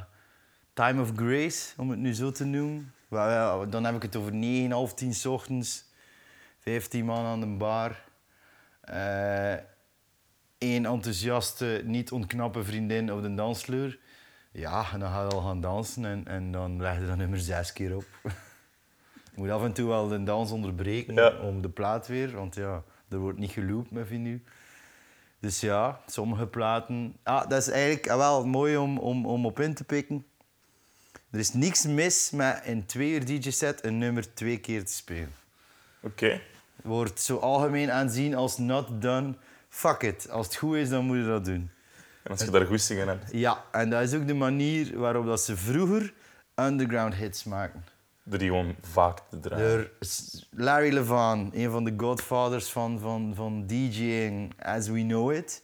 time 0.74 1.02
of 1.02 1.12
grace, 1.16 1.74
om 1.78 1.90
het 1.90 2.00
nu 2.00 2.14
zo 2.14 2.32
te 2.32 2.46
noemen. 2.46 2.94
Dan 3.70 3.84
heb 3.84 3.96
ik 3.96 4.02
het 4.02 4.16
over 4.16 4.34
9, 4.34 4.72
half 4.72 4.94
10 4.94 5.14
's 5.14 5.26
ochtends, 5.26 5.86
15 6.60 7.06
man 7.06 7.26
aan 7.26 7.40
de 7.40 7.46
bar. 7.46 8.04
Eén 10.58 10.86
enthousiaste, 10.86 11.82
niet 11.86 12.12
ontknappe 12.12 12.64
vriendin 12.64 13.12
op 13.12 13.22
de 13.22 13.34
dansvloer. 13.34 13.98
Ja, 14.52 14.86
en 14.94 15.00
dan 15.00 15.12
ga 15.12 15.22
je 15.24 15.30
al 15.30 15.42
gaan 15.42 15.62
dansen 15.62 16.06
en, 16.06 16.28
en 16.28 16.52
dan 16.52 16.82
leg 16.82 17.00
je 17.00 17.06
dat 17.06 17.18
nummer 17.18 17.40
zes 17.40 17.74
keer 17.74 17.96
op. 17.96 18.06
Je 19.34 19.42
moet 19.42 19.50
af 19.50 19.64
en 19.64 19.74
toe 19.74 19.88
wel 19.88 20.08
de 20.08 20.24
dans 20.24 20.52
onderbreken 20.52 21.14
Ja. 21.14 21.38
om 21.38 21.62
de 21.62 21.70
plaat 21.70 22.08
weer, 22.08 22.32
want 22.32 22.56
ja, 22.56 22.84
er 23.10 23.18
wordt 23.18 23.40
niet 23.40 23.52
geloopt 23.52 23.92
met 23.92 24.08
vinyl. 24.08 24.40
Dus 25.40 25.60
ja, 25.60 26.00
sommige 26.08 26.48
platen... 26.48 27.16
Ah, 27.24 27.50
dat 27.50 27.62
is 27.62 27.70
eigenlijk 27.70 28.10
ah, 28.10 28.18
wel 28.18 28.46
mooi 28.46 28.78
om, 28.78 28.98
om, 28.98 29.26
om 29.26 29.46
op 29.46 29.60
in 29.60 29.74
te 29.74 29.84
pikken. 29.84 30.26
Er 31.30 31.40
is 31.40 31.54
niks 31.54 31.86
mis 31.86 32.32
met 32.32 32.62
in 32.66 32.86
twee 32.86 33.12
uur 33.12 33.26
DJ-set 33.26 33.86
een 33.86 33.98
nummer 33.98 34.34
twee 34.34 34.58
keer 34.58 34.86
te 34.86 34.94
spelen. 34.94 35.34
Oké. 36.02 36.42
Wordt 36.84 37.20
zo 37.20 37.38
algemeen 37.38 37.92
aanzien 37.92 38.36
als 38.36 38.58
not 38.58 39.02
done. 39.02 39.36
Fuck 39.70 40.02
it. 40.02 40.30
Als 40.30 40.46
het 40.46 40.56
goed 40.56 40.76
is, 40.76 40.90
dan 40.90 41.06
moet 41.06 41.18
je 41.18 41.26
dat 41.26 41.46
doen. 41.46 41.72
En 42.24 42.32
als 42.32 42.42
je 42.44 42.52
daar 42.52 42.66
goesting 42.66 43.00
in 43.00 43.08
hebt, 43.08 43.32
Ja, 43.32 43.64
en 43.72 43.90
dat 43.90 44.02
is 44.02 44.14
ook 44.14 44.28
de 44.28 44.34
manier 44.34 44.98
waarop 45.00 45.26
dat 45.26 45.42
ze 45.42 45.58
vroeger 45.58 46.14
underground 46.56 47.14
hits 47.16 47.44
maken. 47.44 47.84
door 48.24 48.40
die 48.40 48.48
gewoon 48.50 48.76
vaak 48.82 49.20
te 49.30 49.40
draaien. 49.40 49.68
Door 49.70 49.90
Larry 50.50 50.94
Levan, 50.94 51.50
een 51.54 51.72
van 51.72 51.84
de 51.84 51.94
godfathers 51.98 52.72
van, 52.72 53.00
van, 53.00 53.32
van 53.36 53.68
DJing 53.68 54.54
as 54.64 54.88
we 54.88 55.02
know 55.02 55.32
it. 55.34 55.64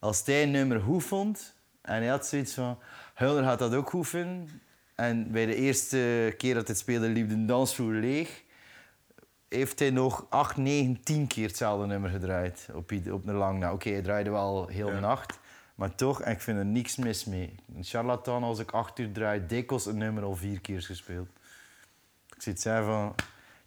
Als 0.00 0.22
hij 0.24 0.42
een 0.42 0.50
nummer 0.50 0.80
goed 0.80 1.04
vond 1.04 1.54
en 1.82 1.94
hij 1.94 2.06
had 2.06 2.26
zoiets 2.26 2.54
van, 2.54 2.78
Hulder 3.14 3.42
gaat 3.44 3.58
dat 3.58 3.74
ook 3.74 3.90
goed 3.90 4.08
vinden. 4.08 4.60
En 4.94 5.30
bij 5.32 5.46
de 5.46 5.54
eerste 5.54 6.34
keer 6.36 6.54
dat 6.54 6.66
hij 6.66 6.74
het 6.74 6.78
speelde 6.78 7.08
liep 7.08 7.28
de 7.28 7.44
dansvloer 7.44 7.92
leeg. 7.92 8.42
Heeft 9.48 9.78
hij 9.78 9.90
nog 9.90 10.26
8, 10.28 10.56
9, 10.56 11.02
10 11.02 11.26
keer 11.26 11.46
hetzelfde 11.46 11.86
nummer 11.86 12.10
gedraaid 12.10 12.68
op, 12.74 12.92
op 13.10 13.26
een 13.26 13.34
lang 13.34 13.58
na. 13.58 13.72
Oké, 13.72 13.90
hij 13.90 14.02
draaide 14.02 14.30
wel 14.30 14.66
heel 14.66 14.86
de 14.90 15.00
nacht. 15.00 15.38
Maar 15.78 15.94
toch, 15.94 16.22
en 16.22 16.32
ik 16.32 16.40
vind 16.40 16.58
er 16.58 16.64
niks 16.64 16.96
mis 16.96 17.24
mee. 17.24 17.54
Een 17.76 17.84
charlatan, 17.84 18.42
als 18.42 18.58
ik 18.58 18.70
8 18.70 18.98
uur 18.98 19.12
draai, 19.12 19.46
dikwijls 19.46 19.86
een 19.86 19.98
nummer 19.98 20.22
al 20.22 20.36
vier 20.36 20.60
keer 20.60 20.82
gespeeld. 20.82 21.28
Ik 22.34 22.42
zit 22.42 22.60
zeggen 22.60 22.84
van, 22.84 23.14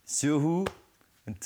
zo 0.04 0.40
goed, 0.40 0.70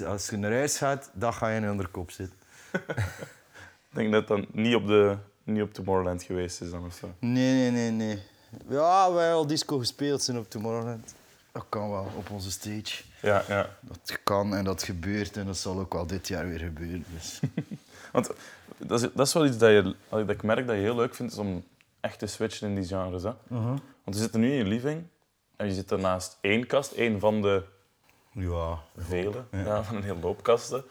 als 0.04 0.28
je 0.28 0.36
naar 0.36 0.52
huis 0.52 0.78
gaat, 0.78 1.10
dan 1.12 1.34
ga 1.34 1.48
je 1.48 1.70
onder 1.70 1.88
kop 1.88 2.10
zitten. 2.10 2.38
Ik 3.90 3.94
denk 3.94 4.12
dat 4.12 4.28
dat 4.28 4.54
niet 4.54 4.74
op, 4.74 4.86
de, 4.86 5.16
niet 5.42 5.62
op 5.62 5.74
Tomorrowland 5.74 6.22
geweest 6.22 6.60
is 6.60 6.70
dan 6.70 6.84
of 6.84 6.94
zo. 6.94 7.14
Nee, 7.18 7.54
nee, 7.54 7.70
nee, 7.70 7.90
nee. 7.90 8.22
Ja, 8.68 9.12
wij 9.12 9.22
hebben 9.22 9.40
al 9.40 9.46
disco 9.46 9.78
gespeeld 9.78 10.22
zijn 10.22 10.38
op 10.38 10.50
Tomorrowland. 10.50 11.14
Dat 11.52 11.66
kan 11.68 11.90
wel, 11.90 12.12
op 12.16 12.30
onze 12.30 12.50
stage. 12.50 13.02
Ja, 13.22 13.44
ja. 13.48 13.76
Dat 13.80 14.18
kan 14.22 14.54
en 14.54 14.64
dat 14.64 14.82
gebeurt 14.82 15.36
en 15.36 15.46
dat 15.46 15.56
zal 15.56 15.78
ook 15.78 15.92
wel 15.92 16.06
dit 16.06 16.28
jaar 16.28 16.48
weer 16.48 16.58
gebeuren. 16.58 17.04
Dus. 17.14 17.40
Want 18.12 18.30
dat 18.78 19.02
is, 19.02 19.08
dat 19.14 19.26
is 19.26 19.32
wel 19.32 19.46
iets 19.46 19.58
dat, 19.58 19.70
je, 19.70 19.94
dat 20.10 20.30
ik 20.30 20.42
merk 20.42 20.66
dat 20.66 20.76
je 20.76 20.82
heel 20.82 20.96
leuk 20.96 21.14
vindt, 21.14 21.32
is 21.32 21.38
om 21.38 21.64
echt 22.00 22.18
te 22.18 22.26
switchen 22.26 22.68
in 22.68 22.74
die 22.74 22.84
genres. 22.86 23.22
Hè? 23.22 23.32
Want 23.48 23.80
we 24.04 24.22
zitten 24.22 24.40
nu 24.40 24.50
in 24.50 24.56
je 24.56 24.64
living 24.64 25.04
en 25.56 25.66
je 25.66 25.72
zit 25.74 25.90
er 25.90 25.98
naast 25.98 26.38
één 26.40 26.66
kast, 26.66 26.92
één 26.92 27.20
van 27.20 27.42
de 27.42 27.62
Ja. 28.32 28.78
vele, 28.96 29.44
ja. 29.50 29.82
van 29.84 29.96
een 29.96 30.02
hele 30.02 30.20
hoop 30.20 30.42
kasten. 30.42 30.84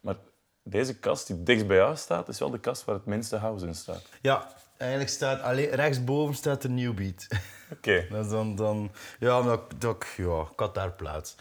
Maar 0.00 0.14
deze 0.62 0.98
kast 0.98 1.26
die 1.26 1.42
dichtst 1.42 1.66
bij 1.66 1.76
jou 1.76 1.96
staat, 1.96 2.28
is 2.28 2.38
wel 2.38 2.50
de 2.50 2.58
kast 2.60 2.84
waar 2.84 2.94
het 2.94 3.06
minste 3.06 3.36
house 3.36 3.66
in 3.66 3.74
staat. 3.74 4.02
Ja, 4.22 4.52
eigenlijk 4.76 5.10
staat 5.10 5.40
alleen, 5.40 5.68
rechtsboven 5.70 6.34
staat 6.34 6.62
de 6.62 6.68
New 6.68 6.94
Beat. 6.94 7.26
Oké. 7.76 8.06
Dan, 8.10 8.54
dan, 8.56 8.90
ja, 9.18 9.52
ik- 9.52 9.80
dat, 9.80 10.04
ja, 10.16 10.40
ik 10.40 10.58
had 10.58 10.74
daar 10.74 10.92
plaats. 10.92 11.34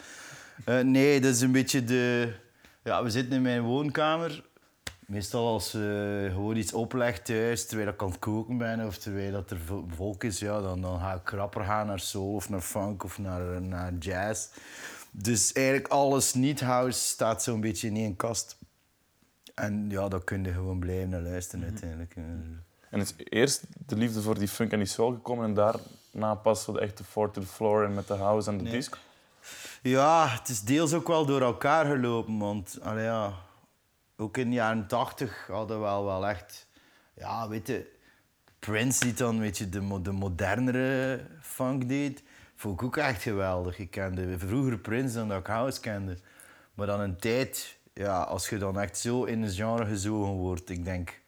Eh, 0.65 0.79
nee, 0.79 1.19
dat 1.21 1.31
is 1.33 1.41
een 1.41 1.51
beetje 1.51 1.83
de... 1.83 2.33
Ja, 2.83 3.03
we 3.03 3.09
zitten 3.09 3.33
in 3.35 3.41
mijn 3.41 3.61
woonkamer. 3.61 4.43
Meestal 5.07 5.47
als 5.47 5.71
je 5.71 6.27
gewoon 6.31 6.55
iets 6.55 6.73
oplegt 6.73 7.25
thuis, 7.25 7.65
terwijl 7.67 7.89
ik 7.89 8.01
aan 8.01 8.09
het 8.09 8.19
koken 8.19 8.57
ben 8.57 8.85
of 8.87 8.97
terwijl 8.97 9.31
dat 9.31 9.51
er 9.51 9.59
vo- 9.59 9.85
volk 9.95 10.23
is, 10.23 10.39
ja, 10.39 10.61
dan, 10.61 10.81
dan 10.81 10.99
ga 10.99 11.13
ik 11.13 11.29
rapper 11.29 11.63
gaan 11.63 11.87
naar 11.87 11.99
soul 11.99 12.33
of 12.33 12.49
naar 12.49 12.61
funk 12.61 13.03
of 13.03 13.17
naar, 13.17 13.61
naar 13.61 13.93
jazz. 13.93 14.47
Dus 15.11 15.51
eigenlijk 15.53 15.87
alles 15.87 16.33
niet-house 16.33 16.99
staat 16.99 17.43
zo'n 17.43 17.61
beetje 17.61 17.87
in 17.87 17.95
één 17.95 18.15
kast. 18.15 18.57
En 19.55 19.85
ja, 19.89 20.07
dan 20.07 20.23
kun 20.23 20.43
je 20.43 20.51
gewoon 20.51 20.79
blijven 20.79 21.09
naar 21.09 21.21
luisteren 21.21 21.65
uiteindelijk. 21.65 22.15
Eh, 22.15 22.23
En 22.89 22.99
is 22.99 23.13
eerst 23.17 23.63
de 23.85 23.95
liefde 23.95 24.21
voor 24.21 24.39
die 24.39 24.47
funk 24.47 24.71
en 24.71 24.77
die 24.77 24.87
soul 24.87 25.11
gekomen 25.11 25.45
en 25.45 25.53
daarna 25.53 26.35
pas 26.35 26.63
zo 26.63 26.73
de 26.73 26.79
echte 26.79 27.03
four 27.03 27.31
to 27.31 27.41
the 27.41 27.47
floor 27.47 27.83
en 27.83 27.93
met 27.93 28.07
de 28.07 28.13
house 28.13 28.49
en 28.49 28.57
de 28.57 28.63
disco? 28.69 28.97
Ja, 29.81 30.27
het 30.27 30.49
is 30.49 30.61
deels 30.61 30.93
ook 30.93 31.07
wel 31.07 31.25
door 31.25 31.41
elkaar 31.41 31.85
gelopen. 31.85 32.37
Want 32.37 32.77
allee, 32.81 33.03
ja, 33.03 33.33
ook 34.17 34.37
in 34.37 34.49
de 34.49 34.55
jaren 34.55 34.87
tachtig 34.87 35.47
hadden 35.47 35.77
we 35.77 35.83
wel, 35.83 36.05
wel 36.05 36.27
echt... 36.27 36.67
Ja, 37.15 37.47
weet 37.47 37.67
je... 37.67 37.93
Prince 38.59 38.99
die 38.99 39.13
dan 39.13 39.39
weet 39.39 39.57
je, 39.57 39.69
de, 39.69 40.01
de 40.01 40.11
modernere 40.11 41.21
funk 41.41 41.87
deed, 41.87 42.23
vond 42.55 42.81
ik 42.81 42.85
ook 42.87 42.97
echt 42.97 43.21
geweldig. 43.21 43.79
Ik 43.79 43.91
kende 43.91 44.39
vroeger 44.39 44.77
Prince 44.77 45.15
dan 45.15 45.27
dat 45.27 45.39
ik 45.39 45.47
House 45.47 45.79
kende. 45.79 46.17
Maar 46.73 46.87
dan 46.87 46.99
een 46.99 47.17
tijd, 47.17 47.77
ja, 47.93 48.21
als 48.21 48.49
je 48.49 48.57
dan 48.57 48.79
echt 48.79 48.97
zo 48.97 49.23
in 49.23 49.41
een 49.43 49.51
genre 49.51 49.85
gezogen 49.85 50.33
wordt, 50.33 50.69
ik 50.69 50.85
denk... 50.85 51.23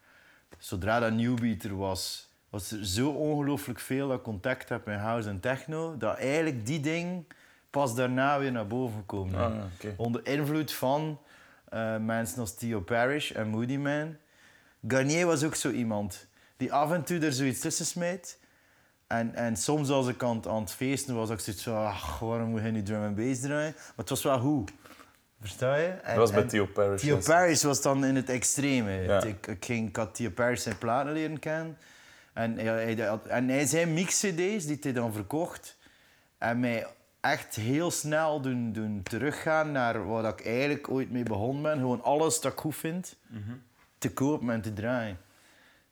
Zodra 0.57 0.99
dat 0.99 1.13
New 1.13 1.39
Beat 1.39 1.63
er 1.63 1.77
was, 1.77 2.29
was 2.49 2.71
er 2.71 2.85
zo 2.85 3.09
ongelooflijk 3.09 3.79
veel 3.79 4.07
dat 4.07 4.21
contact 4.21 4.69
heb 4.69 4.85
met 4.85 4.99
house 4.99 5.29
en 5.29 5.39
techno, 5.39 5.97
dat 5.97 6.17
eigenlijk 6.17 6.65
die 6.65 6.79
ding 6.79 7.25
pas 7.69 7.95
daarna 7.95 8.39
weer 8.39 8.51
naar 8.51 8.67
boven 8.67 8.97
gekomen 8.97 9.33
is. 9.33 9.85
Ah. 9.85 9.91
Onder 9.97 10.27
invloed 10.27 10.73
van 10.73 11.19
eh, 11.69 11.97
mensen 11.97 12.39
als 12.39 12.55
Theo 12.55 12.79
Parrish 12.79 13.31
en 13.31 13.47
Moody 13.47 13.77
Man. 13.77 14.15
Garnier 14.87 15.25
was 15.25 15.43
ook 15.43 15.55
zo 15.55 15.69
iemand 15.69 16.27
die 16.57 16.73
af 16.73 16.91
en 16.91 17.03
toe 17.03 17.19
er 17.19 17.33
zoiets 17.33 17.59
tussen 17.59 17.85
smijt. 17.85 18.39
En, 19.07 19.35
en 19.35 19.57
soms 19.57 19.89
als 19.89 20.07
ik 20.07 20.23
aan, 20.23 20.35
het- 20.35 20.47
aan 20.47 20.61
het 20.61 20.71
feesten 20.71 21.15
was, 21.15 21.29
ik 21.29 21.39
zoiets 21.39 21.63
van, 21.63 21.75
ach, 21.85 22.19
waarom 22.19 22.49
moet 22.49 22.61
je 22.63 22.71
nu 22.71 22.83
drum 22.83 23.03
en 23.03 23.15
bass 23.15 23.39
draaien? 23.41 23.73
Maar 23.77 23.93
het 23.95 24.09
was 24.09 24.23
wel 24.23 24.39
goed. 24.39 24.71
Versta 25.39 25.75
je? 25.75 25.87
En- 25.87 26.07
Dat 26.07 26.15
was 26.17 26.31
bij 26.31 26.43
Theo 26.43 26.65
Parrish. 26.65 27.01
Theo. 27.01 27.17
Parrish 27.17 27.63
was 27.63 27.81
dan 27.81 28.05
in 28.05 28.15
het 28.15 28.29
extreme. 28.29 28.91
Ja. 28.91 29.23
Ik, 29.23 29.47
ik, 29.47 29.65
ging, 29.65 29.89
ik 29.89 29.95
had 29.95 30.15
Theo 30.15 30.29
Parrish 30.29 30.61
zijn 30.63 30.77
platen 30.77 31.11
leren 31.13 31.39
kennen. 31.39 31.77
En 32.33 32.57
hij, 32.57 32.93
hij, 32.93 33.05
had- 33.05 33.25
en 33.25 33.47
hij 33.49 33.65
zijn 33.65 33.93
mix-cd's 33.93 34.65
die 34.65 34.77
hij 34.81 34.93
dan 34.93 35.13
verkocht. 35.13 35.77
En 36.37 36.59
mij 36.59 36.87
echt 37.31 37.55
heel 37.55 37.91
snel 37.91 38.41
doen, 38.41 38.73
doen 38.73 39.03
teruggaan 39.03 39.71
naar 39.71 40.07
waar 40.07 40.25
ik 40.25 40.45
eigenlijk 40.45 40.89
ooit 40.89 41.11
mee 41.11 41.23
begonnen 41.23 41.63
ben. 41.63 41.77
Gewoon 41.77 42.03
alles 42.03 42.41
dat 42.41 42.51
ik 42.51 42.59
goed 42.59 42.75
vind, 42.75 43.15
te 43.97 44.13
kopen 44.13 44.49
en 44.49 44.61
te 44.61 44.73
draaien. 44.73 45.17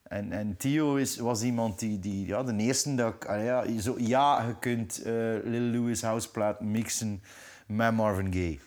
En, 0.03 0.31
en 0.31 0.57
Theo 0.57 0.95
is, 0.95 1.17
was 1.17 1.43
iemand 1.43 1.79
die, 1.79 1.99
die 1.99 2.27
ja, 2.27 2.43
de 2.43 2.55
eerste 2.55 2.95
dat 2.95 3.13
ik, 3.13 3.23
ja, 3.23 3.63
je 3.63 3.81
zo, 3.81 3.95
ja, 3.97 4.45
je 4.47 4.59
kunt 4.59 5.01
eh 5.01 5.13
Lil 5.43 5.61
Louis 5.61 6.01
houseplaat 6.01 6.61
mixen 6.61 7.23
met 7.67 7.93
Marvin 7.93 8.33
Gaye. 8.33 8.59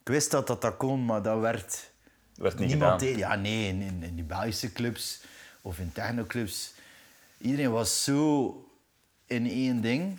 Ik 0.00 0.14
wist 0.14 0.30
dat 0.30 0.46
dat, 0.46 0.62
dat 0.62 0.76
kon, 0.76 1.04
maar 1.04 1.22
dat 1.22 1.40
werd 1.40 1.90
werd 2.34 2.58
niet 2.58 2.68
niemand 2.68 3.00
gedaan. 3.00 3.14
deed. 3.14 3.18
Ja, 3.18 3.34
nee, 3.34 3.68
in, 3.68 3.80
in, 3.80 4.02
in 4.02 4.14
die 4.14 4.24
Belgische 4.24 4.72
clubs 4.72 5.22
of 5.62 5.78
in 5.78 5.92
technoclubs. 5.92 6.74
Iedereen 7.38 7.70
was 7.70 8.04
zo 8.04 8.52
in 9.26 9.46
één 9.46 9.80
ding. 9.80 10.18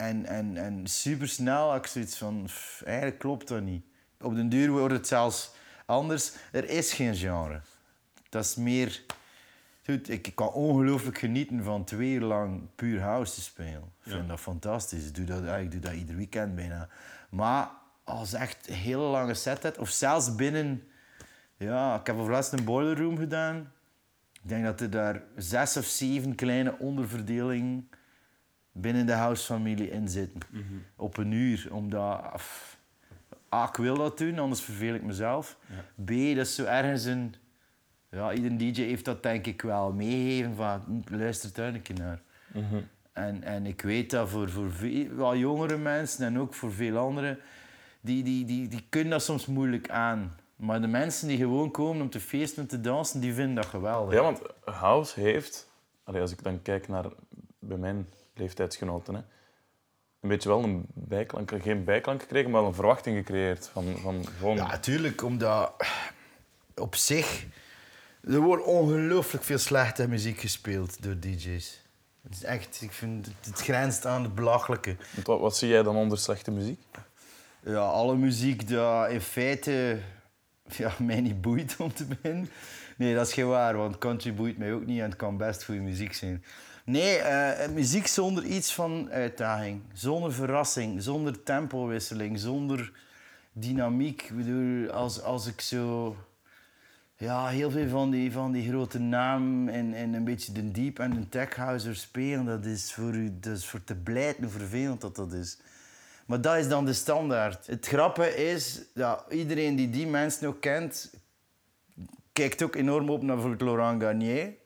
En, 0.00 0.26
en, 0.26 0.56
en 0.56 0.86
super 0.86 1.28
snel 1.28 1.70
had 1.70 1.78
ik 1.78 1.86
zoiets 1.86 2.16
van, 2.16 2.42
"Pff, 2.44 2.82
eigenlijk 2.82 3.18
klopt 3.18 3.48
dat 3.48 3.62
niet. 3.62 3.84
Op 4.20 4.34
den 4.34 4.48
duur 4.48 4.70
wordt 4.70 4.94
het 4.94 5.06
zelfs 5.06 5.50
anders. 5.86 6.32
Er 6.52 6.68
is 6.68 6.92
geen 6.92 7.16
genre. 7.16 7.60
Dat 8.28 8.44
is 8.44 8.54
meer... 8.54 9.02
Goed, 9.84 10.08
ik 10.08 10.32
kan 10.34 10.48
ongelooflijk 10.52 11.18
genieten 11.18 11.64
van 11.64 11.84
twee 11.84 12.12
uur 12.12 12.20
lang 12.20 12.62
puur 12.74 13.00
house 13.00 13.34
te 13.34 13.40
spelen. 13.40 13.92
Ik 14.04 14.12
vind 14.12 14.28
dat 14.28 14.40
fantastisch. 14.40 15.06
Ik 15.06 15.14
doe 15.14 15.24
dat, 15.24 15.58
ik 15.58 15.70
doe 15.70 15.80
dat 15.80 15.92
ieder 15.92 16.16
weekend 16.16 16.54
bijna. 16.54 16.88
Maar 17.30 17.70
als 18.04 18.32
echt 18.32 18.68
een 18.68 18.74
hele 18.74 19.02
lange 19.02 19.34
set 19.34 19.62
hebt, 19.62 19.78
of 19.78 19.88
zelfs 19.88 20.34
binnen... 20.34 20.82
Ja, 21.56 22.00
ik 22.00 22.06
heb 22.06 22.16
overlast 22.16 22.52
een 22.52 22.64
boiler 22.64 22.98
room 22.98 23.16
gedaan. 23.18 23.72
Ik 24.42 24.48
denk 24.48 24.64
dat 24.64 24.80
er 24.80 24.90
daar 24.90 25.22
zes 25.36 25.76
of 25.76 25.84
zeven 25.84 26.34
kleine 26.34 26.78
onderverdelingen 26.78 27.88
binnen 28.72 29.06
de 29.06 29.12
housefamilie 29.12 29.90
in 29.90 30.08
zitten. 30.08 30.40
Op 30.96 31.16
een 31.16 31.32
uur. 31.32 31.68
Omdat... 31.70 32.22
af- 32.22 32.78
A, 33.54 33.68
ik 33.68 33.76
wil 33.76 33.94
dat 33.96 34.18
doen, 34.18 34.38
anders 34.38 34.60
verveel 34.62 34.94
ik 34.94 35.02
mezelf. 35.02 35.58
B, 36.04 36.08
dat 36.08 36.46
is 36.46 36.54
zo 36.54 36.64
ergens 36.64 37.04
een... 37.04 37.34
Ja, 38.10 38.32
ieder 38.32 38.58
DJ 38.58 38.82
heeft 38.82 39.04
dat 39.04 39.22
denk 39.22 39.46
ik 39.46 39.62
wel 39.62 39.92
meegegeven 39.92 40.54
van... 40.54 40.80
hm, 41.06 41.14
Luister 41.16 41.50
daar 41.54 41.74
een 41.74 41.82
keer 41.82 41.98
naar. 41.98 42.20
En, 43.12 43.42
en 43.42 43.66
ik 43.66 43.82
weet 43.82 44.10
dat 44.10 44.28
voor, 44.28 44.50
voor 44.50 44.70
veel, 44.72 45.14
wat 45.14 45.36
jongere 45.38 45.76
mensen 45.76 46.26
en 46.26 46.38
ook 46.38 46.54
voor 46.54 46.72
veel 46.72 46.96
anderen, 46.98 47.38
die, 48.00 48.22
die, 48.22 48.44
die, 48.44 48.68
die 48.68 48.86
kunnen 48.88 49.10
dat 49.10 49.22
soms 49.22 49.46
moeilijk 49.46 49.90
aan. 49.90 50.32
Maar 50.56 50.80
de 50.80 50.86
mensen 50.86 51.28
die 51.28 51.36
gewoon 51.36 51.70
komen 51.70 52.02
om 52.02 52.10
te 52.10 52.20
feesten 52.20 52.62
en 52.62 52.68
te 52.68 52.80
dansen, 52.80 53.20
die 53.20 53.34
vinden 53.34 53.54
dat 53.54 53.66
geweldig. 53.66 54.14
Ja, 54.14 54.22
want 54.22 54.40
house 54.64 55.20
heeft, 55.20 55.70
allee, 56.04 56.20
als 56.20 56.32
ik 56.32 56.42
dan 56.42 56.62
kijk 56.62 56.88
naar 56.88 57.04
bij 57.58 57.76
mijn 57.76 58.06
leeftijdsgenoten, 58.34 59.14
hè, 59.14 59.20
een 60.20 60.28
beetje 60.28 60.48
wel 60.48 60.62
een 60.62 60.86
bijklank, 60.94 61.52
geen 61.62 61.84
bijklank 61.84 62.20
gekregen, 62.20 62.50
maar 62.50 62.60
wel 62.60 62.68
een 62.68 62.74
verwachting 62.74 63.16
gecreëerd. 63.16 63.68
Van, 63.68 63.96
van 63.96 64.26
gewoon... 64.38 64.56
Ja, 64.56 64.66
natuurlijk, 64.66 65.22
omdat 65.22 65.72
op 66.74 66.94
zich... 66.94 67.46
Er 68.22 68.40
wordt 68.40 68.64
ongelooflijk 68.64 69.44
veel 69.44 69.58
slechte 69.58 70.08
muziek 70.08 70.40
gespeeld 70.40 71.02
door 71.02 71.18
DJ's. 71.20 71.82
Het 72.22 72.34
is 72.34 72.44
echt, 72.44 72.78
ik 72.82 72.92
vind 72.92 73.26
het, 73.26 73.34
het 73.46 73.60
grenst 73.60 74.06
aan 74.06 74.22
het 74.22 74.34
belachelijke. 74.34 74.96
Wat, 75.24 75.40
wat 75.40 75.56
zie 75.56 75.68
jij 75.68 75.82
dan 75.82 75.96
onder 75.96 76.18
slechte 76.18 76.50
muziek? 76.50 76.80
Ja, 77.64 77.80
alle 77.80 78.16
muziek 78.16 78.68
die 78.68 79.08
in 79.08 79.20
feite 79.20 79.98
ja, 80.76 80.92
mij 80.98 81.20
niet 81.20 81.40
boeit 81.40 81.76
om 81.78 81.92
te 81.92 82.04
beginnen. 82.04 82.50
Nee, 82.96 83.14
dat 83.14 83.26
is 83.26 83.32
geen 83.32 83.48
waar, 83.48 83.76
want 83.76 83.98
country 83.98 84.34
boeit 84.34 84.58
mij 84.58 84.72
ook 84.72 84.86
niet 84.86 84.98
en 84.98 85.04
het 85.04 85.16
kan 85.16 85.36
best 85.36 85.64
goede 85.64 85.80
muziek 85.80 86.14
zijn. 86.14 86.44
Nee, 86.90 87.16
eh, 87.16 87.68
muziek 87.68 88.06
zonder 88.06 88.44
iets 88.44 88.74
van 88.74 89.10
uitdaging, 89.10 89.82
zonder 89.92 90.32
verrassing, 90.32 91.02
zonder 91.02 91.42
tempowisseling, 91.42 92.38
zonder 92.38 92.92
dynamiek. 93.52 94.22
Ik 94.22 94.36
bedoel, 94.36 94.90
als, 94.90 95.22
als 95.22 95.46
ik 95.46 95.60
zo 95.60 96.16
ja, 97.16 97.48
heel 97.48 97.70
veel 97.70 97.88
van 97.88 98.10
die, 98.10 98.32
van 98.32 98.52
die 98.52 98.68
grote 98.68 98.98
namen 98.98 99.74
en, 99.74 99.94
en 99.94 100.14
een 100.14 100.24
beetje 100.24 100.52
de 100.52 100.70
deep 100.70 100.98
en 100.98 101.10
de 101.14 101.28
tech 101.28 101.56
house 101.56 101.94
spelen, 101.94 102.44
dat 102.44 102.64
is 102.64 102.92
voor, 102.92 103.14
u, 103.14 103.38
dat 103.40 103.56
is 103.56 103.66
voor 103.66 103.84
te 103.84 103.94
blijten 103.94 104.42
hoe 104.42 104.52
vervelend 104.52 105.00
dat, 105.00 105.16
dat 105.16 105.32
is. 105.32 105.58
Maar 106.26 106.40
dat 106.40 106.56
is 106.56 106.68
dan 106.68 106.84
de 106.84 106.92
standaard. 106.92 107.66
Het 107.66 107.86
grappige 107.86 108.36
is 108.36 108.82
dat 108.94 109.24
iedereen 109.28 109.76
die 109.76 109.90
die 109.90 110.06
mensen 110.06 110.48
ook 110.48 110.60
kent, 110.60 111.14
kijkt 112.32 112.62
ook 112.62 112.74
enorm 112.74 113.10
op 113.10 113.22
naar 113.22 113.38
Laurent 113.58 114.02
Garnier 114.02 114.58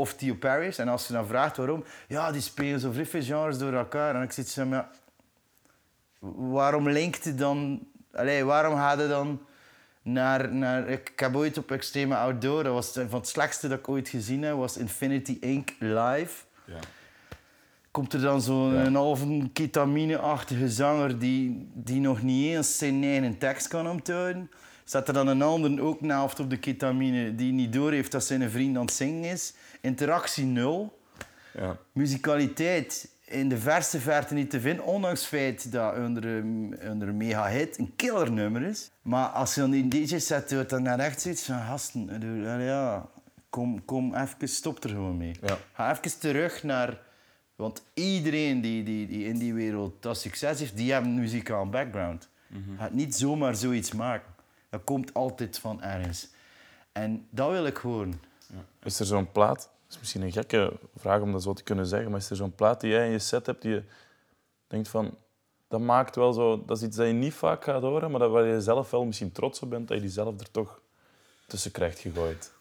of 0.00 0.14
Theo 0.14 0.34
Paris. 0.34 0.78
En 0.78 0.88
als 0.88 1.06
je 1.06 1.12
dan 1.12 1.26
vraagt 1.26 1.56
waarom, 1.56 1.84
ja, 2.08 2.32
die 2.32 2.40
spelen 2.40 2.80
zo 2.80 2.92
veel 2.92 3.22
genres 3.22 3.58
door 3.58 3.72
elkaar. 3.72 4.14
En 4.14 4.22
ik 4.22 4.32
zit 4.32 4.48
zo, 4.48 4.66
maar 4.66 4.88
waarom 6.36 6.88
linkt 6.88 7.24
je 7.24 7.34
dan, 7.34 7.86
allee, 8.12 8.44
waarom 8.44 8.74
gaat 8.74 9.00
je 9.00 9.08
dan 9.08 9.40
naar, 10.02 10.54
naar, 10.54 10.88
ik 10.88 11.12
heb 11.16 11.36
ooit 11.36 11.58
op 11.58 11.70
Extreme 11.70 12.16
Outdoor, 12.16 12.62
dat 12.62 12.72
was 12.72 12.92
van 12.92 13.18
het 13.18 13.28
slechtste 13.28 13.68
dat 13.68 13.78
ik 13.78 13.88
ooit 13.88 14.08
gezien 14.08 14.42
heb, 14.42 14.54
was 14.54 14.76
Infinity 14.76 15.36
Inc. 15.40 15.70
live. 15.78 16.44
Ja. 16.64 16.78
Komt 17.90 18.12
er 18.12 18.20
dan 18.20 18.42
zo'n 18.42 18.74
een 18.74 18.94
halve 18.94 19.50
ketamine-achtige 19.52 20.70
zanger 20.70 21.18
die, 21.18 21.70
die 21.74 22.00
nog 22.00 22.22
niet 22.22 22.54
eens 22.54 22.78
zijn 22.78 23.04
eigen 23.04 23.38
tekst 23.38 23.68
kan 23.68 23.88
onthouden. 23.88 24.50
Staat 24.84 25.08
er 25.08 25.14
dan 25.14 25.26
een 25.26 25.42
ander 25.42 25.82
ook 25.82 26.00
naast 26.00 26.40
op 26.40 26.50
de 26.50 26.58
ketamine 26.58 27.34
die 27.34 27.52
niet 27.52 27.72
doorheeft 27.72 28.12
dat 28.12 28.24
zijn 28.24 28.50
vriend 28.50 28.76
aan 28.76 28.84
het 28.84 28.92
zingen 28.92 29.24
is. 29.30 29.54
Interactie 29.80 30.44
nul. 30.44 30.98
Ja. 31.54 31.76
Musicaliteit 31.92 33.08
in 33.24 33.48
de 33.48 33.58
verste 33.58 34.00
verte 34.00 34.34
niet 34.34 34.50
te 34.50 34.60
vinden, 34.60 34.84
ondanks 34.84 35.20
het 35.20 35.28
feit 35.28 35.72
dat 35.72 35.96
onder 35.96 36.24
een 36.24 37.16
mega 37.16 37.48
hit 37.48 37.78
een 37.78 37.92
killer 37.96 38.32
nummer 38.32 38.62
is. 38.62 38.90
Maar 39.02 39.26
als 39.26 39.54
je 39.54 39.60
dan 39.60 39.70
die 39.70 39.88
DJ-set 39.88 40.48
doet, 40.48 40.68
dan 40.68 40.82
naar 40.82 40.98
echt 40.98 41.20
zoiets 41.20 41.44
van 41.44 41.60
gasten, 41.60 42.20
ja, 42.64 43.08
kom, 43.50 43.84
kom 43.84 44.14
even, 44.14 44.48
stop 44.48 44.84
er 44.84 44.90
gewoon 44.90 45.16
mee. 45.16 45.34
Ja. 45.40 45.58
Ga 45.72 45.90
even 45.90 46.18
terug 46.18 46.62
naar... 46.62 47.06
Want 47.56 47.82
iedereen 47.94 48.60
die, 48.60 48.82
die, 48.82 49.06
die 49.06 49.24
in 49.24 49.38
die 49.38 49.54
wereld 49.54 50.02
dat 50.02 50.18
succes 50.18 50.58
heeft, 50.58 50.76
die 50.76 50.92
hebben 50.92 51.10
een 51.10 51.18
muzikaal 51.18 51.68
background. 51.68 52.28
Gaat 52.76 52.92
niet 52.92 53.14
zomaar 53.14 53.56
zoiets 53.56 53.92
maken. 53.92 54.34
Dat 54.70 54.84
komt 54.84 55.14
altijd 55.14 55.58
van 55.58 55.82
ergens. 55.82 56.28
En 56.92 57.26
dat 57.30 57.50
wil 57.50 57.66
ik 57.66 57.78
gewoon. 57.78 58.20
Is 58.82 59.00
er 59.00 59.06
zo'n 59.06 59.32
plaat, 59.32 59.58
dat 59.58 59.70
is 59.88 59.98
misschien 59.98 60.22
een 60.22 60.32
gekke 60.32 60.72
vraag 60.96 61.20
om 61.20 61.32
dat 61.32 61.42
zo 61.42 61.52
te 61.52 61.62
kunnen 61.62 61.86
zeggen, 61.86 62.10
maar 62.10 62.20
is 62.20 62.30
er 62.30 62.36
zo'n 62.36 62.54
plaat 62.54 62.80
die 62.80 62.90
jij 62.90 63.06
in 63.06 63.12
je 63.12 63.18
set 63.18 63.46
hebt 63.46 63.62
die 63.62 63.72
je 63.72 63.82
denkt 64.66 64.88
van, 64.88 65.16
dat 65.68 65.80
maakt 65.80 66.16
wel 66.16 66.32
zo, 66.32 66.64
dat 66.64 66.76
is 66.76 66.82
iets 66.82 66.96
dat 66.96 67.06
je 67.06 67.12
niet 67.12 67.34
vaak 67.34 67.64
gaat 67.64 67.82
horen, 67.82 68.10
maar 68.10 68.20
dat 68.20 68.30
waar 68.30 68.44
je 68.44 68.60
zelf 68.60 68.90
wel 68.90 69.04
misschien 69.04 69.32
trots 69.32 69.60
op 69.60 69.70
bent, 69.70 69.88
dat 69.88 69.96
je 69.96 70.02
die 70.02 70.12
zelf 70.12 70.40
er 70.40 70.50
toch 70.50 70.80
tussen 71.46 71.70
krijgt 71.70 71.98
gegooid. 71.98 72.52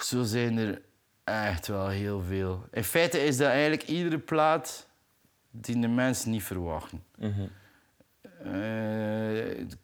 Zo 0.00 0.22
zijn 0.22 0.58
er 0.58 0.82
echt 1.24 1.66
wel 1.66 1.88
heel 1.88 2.22
veel. 2.22 2.64
In 2.70 2.84
feite 2.84 3.24
is 3.24 3.36
dat 3.36 3.48
eigenlijk 3.48 3.82
iedere 3.82 4.18
plaat 4.18 4.86
die 5.50 5.80
de 5.80 5.88
mensen 5.88 6.30
niet 6.30 6.42
verwachten. 6.42 7.04
Eh, 8.42 9.50
ik 9.58 9.76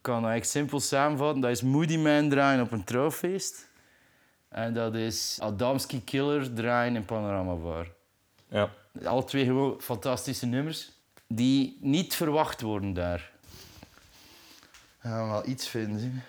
kan 0.00 0.22
dat 0.22 0.30
eigenlijk 0.30 0.44
simpel 0.44 0.80
samenvatten. 0.80 1.40
Dat 1.40 1.50
is 1.50 1.62
Moody 1.62 1.96
Man 1.96 2.28
draaien 2.28 2.62
op 2.62 2.72
een 2.72 2.84
trouwfeest. 2.84 3.68
En 4.50 4.74
dat 4.74 4.94
is 4.94 5.38
Adamski 5.40 6.04
Killer 6.04 6.52
draaien 6.54 6.96
in 6.96 7.04
Panorama 7.04 7.54
Bar. 7.54 7.86
Ja. 8.48 8.70
Alle 9.04 9.24
twee 9.24 9.44
gewoon 9.44 9.80
fantastische 9.80 10.46
nummers 10.46 10.90
die 11.26 11.78
niet 11.80 12.14
verwacht 12.14 12.60
worden 12.60 12.92
daar. 12.92 13.30
Gaan 14.98 15.24
we 15.24 15.30
wel 15.30 15.46
iets 15.46 15.68
vinden. 15.68 15.98
zien. 16.00 16.22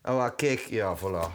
Ah, 0.00 0.30
kijk, 0.36 0.60
ja, 0.60 0.96
voilà. 0.98 1.30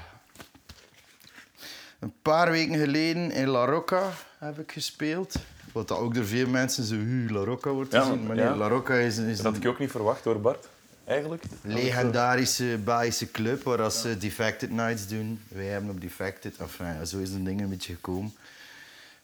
Een 1.99 2.13
paar 2.21 2.51
weken 2.51 2.75
geleden 2.79 3.31
in 3.31 3.47
La 3.47 3.65
Rocca 3.65 4.09
heb 4.37 4.59
ik 4.59 4.71
gespeeld. 4.71 5.35
Wat 5.71 5.87
dat 5.87 5.97
ook 5.97 6.13
door 6.13 6.25
veel 6.25 6.47
mensen 6.47 6.83
zo, 6.83 6.95
"Hu, 6.95 7.29
La 7.31 7.43
Rocca 7.43 7.69
wordt 7.69 7.91
Ja, 7.91 8.01
gezien. 8.01 8.25
Maar 8.25 8.35
nee, 8.35 8.45
ja. 8.45 8.55
La 8.55 8.67
Rocca 8.67 8.93
is, 8.93 9.17
is 9.17 9.37
Dat 9.37 9.45
had 9.45 9.63
ik 9.63 9.67
ook 9.69 9.79
niet 9.79 9.91
verwacht 9.91 10.23
hoor, 10.23 10.41
Bart. 10.41 10.67
Eigenlijk. 11.11 11.43
legendarische 11.61 12.79
Belgische 12.83 13.31
club 13.31 13.63
waar 13.63 13.81
als 13.81 14.01
ze 14.01 14.17
Defected 14.17 14.69
Nights 14.69 15.07
doen. 15.07 15.41
Wij 15.47 15.65
hebben 15.65 15.89
op 15.89 16.01
Defected, 16.01 16.57
enfin, 16.57 17.07
zo 17.07 17.17
is 17.17 17.29
een 17.29 17.43
ding 17.43 17.61
een 17.61 17.69
beetje 17.69 17.93
gekomen. 17.93 18.33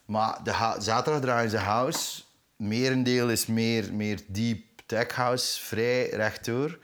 Maar 0.05 0.39
de 0.43 0.75
zaterdag 0.79 1.21
draaien 1.21 1.49
ze 1.49 1.57
house. 1.57 2.21
Merendeel 2.55 3.29
is 3.29 3.45
meer, 3.45 3.93
meer 3.93 4.19
deep 4.25 4.63
tech 4.85 5.11
house, 5.11 5.61
vrij 5.61 6.09
rechtdoor. 6.09 6.77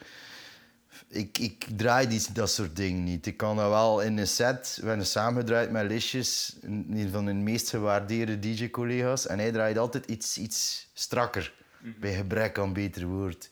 Ik, 1.08 1.38
ik 1.38 1.66
draai 1.76 2.08
die, 2.08 2.22
dat 2.34 2.52
soort 2.52 2.76
dingen 2.76 3.04
niet. 3.04 3.26
Ik 3.26 3.38
kan 3.38 3.56
dat 3.56 3.70
wel 3.70 4.02
in 4.02 4.18
een 4.18 4.28
set, 4.28 4.78
we 4.82 4.88
hebben 4.88 5.06
samengedraaid 5.06 5.72
met 5.72 5.88
Lisjes, 5.88 6.56
een 6.62 7.10
van 7.12 7.24
mijn 7.24 7.44
meest 7.44 7.70
gewaardeerde 7.70 8.40
DJ-collega's. 8.40 9.28
En 9.28 9.40
hij 9.40 9.52
draait 9.52 9.78
altijd 9.78 10.06
iets, 10.06 10.38
iets 10.38 10.88
strakker, 10.94 11.54
bij 12.00 12.14
gebrek 12.16 12.60
aan 12.60 12.74
beter 12.74 13.06
woord. 13.06 13.50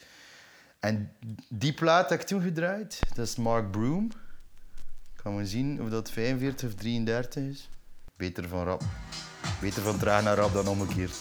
En 0.81 1.11
die 1.49 1.73
plaat 1.73 2.09
heb 2.09 2.19
ik 2.19 2.27
toen 2.27 2.41
gedraaid, 2.41 2.99
dat 3.13 3.27
is 3.27 3.35
Mark 3.35 3.71
Broom. 3.71 4.11
Kan 5.15 5.37
we 5.37 5.45
zien 5.45 5.81
of 5.81 5.89
dat 5.89 6.11
45 6.11 6.69
of 6.69 6.75
33 6.75 7.43
is. 7.43 7.69
Beter 8.17 8.47
van 8.47 8.63
rap. 8.63 8.83
Beter 9.61 9.81
van 9.81 9.97
traag 9.97 10.23
naar 10.23 10.35
rap 10.35 10.53
dan 10.53 10.67
omgekeerd. 10.67 11.15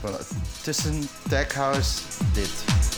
Voilà. 0.00 0.26
Tussen 0.62 1.08
Tech 1.28 1.54
dit. 2.34 2.93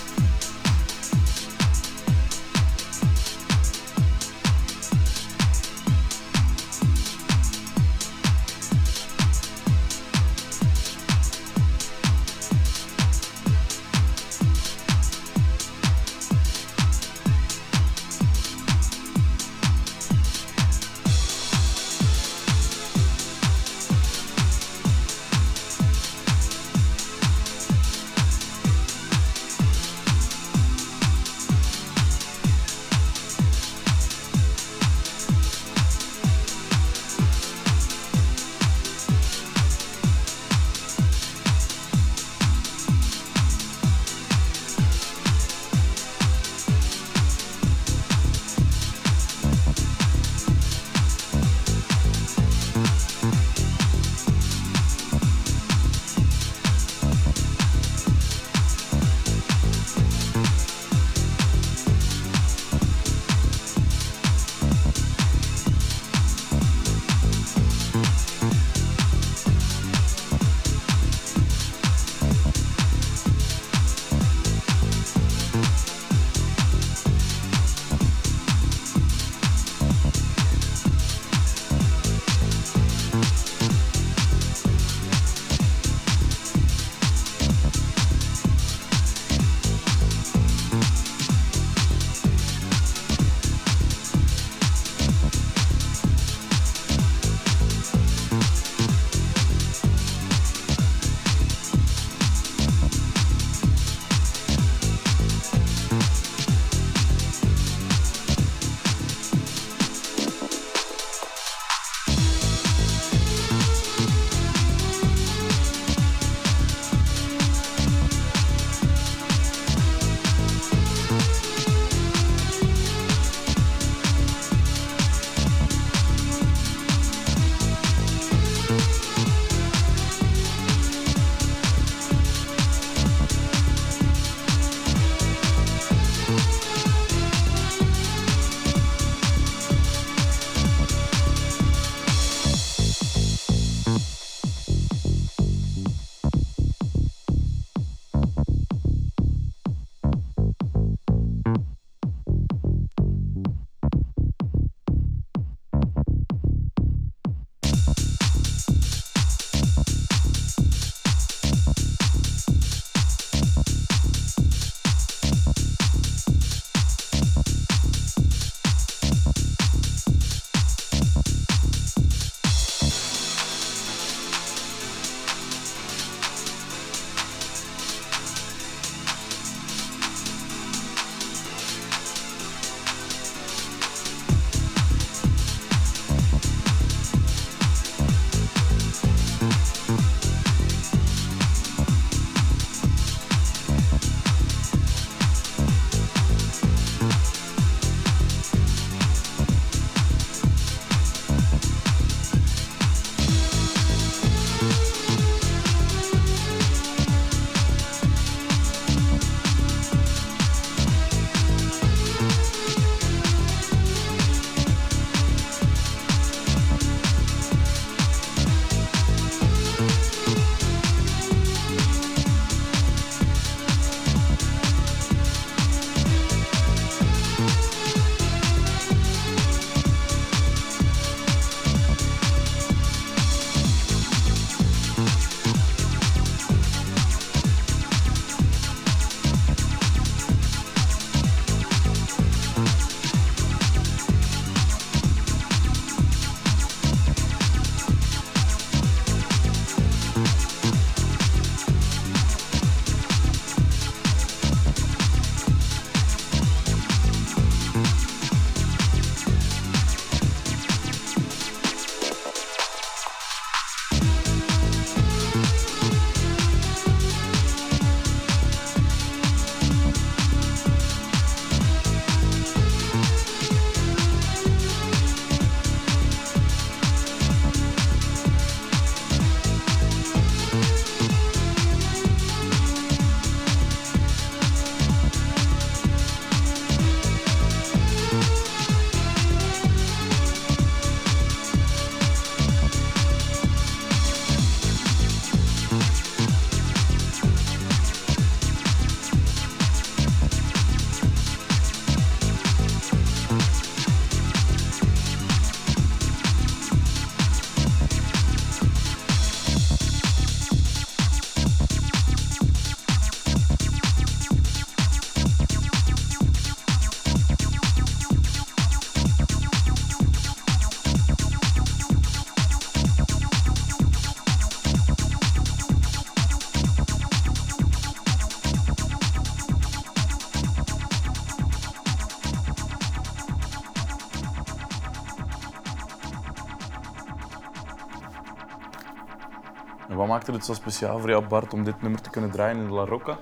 Maakte 340.26 340.50
het 340.50 340.56
zo 340.56 340.62
speciaal 340.62 340.98
voor 340.98 341.08
jou, 341.08 341.26
Bart, 341.26 341.52
om 341.52 341.64
dit 341.64 341.82
nummer 341.82 342.00
te 342.00 342.10
kunnen 342.10 342.30
draaien 342.30 342.56
in 342.56 342.66
de 342.66 342.72
La 342.72 342.84
Rocca? 342.84 343.18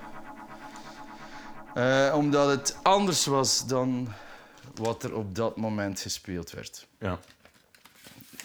Eh, 1.73 2.15
omdat 2.15 2.49
het 2.49 2.77
anders 2.81 3.25
was 3.25 3.67
dan 3.67 4.07
wat 4.75 5.03
er 5.03 5.15
op 5.15 5.35
dat 5.35 5.57
moment 5.57 5.99
gespeeld 5.99 6.51
werd. 6.51 6.87
Ja. 6.99 7.19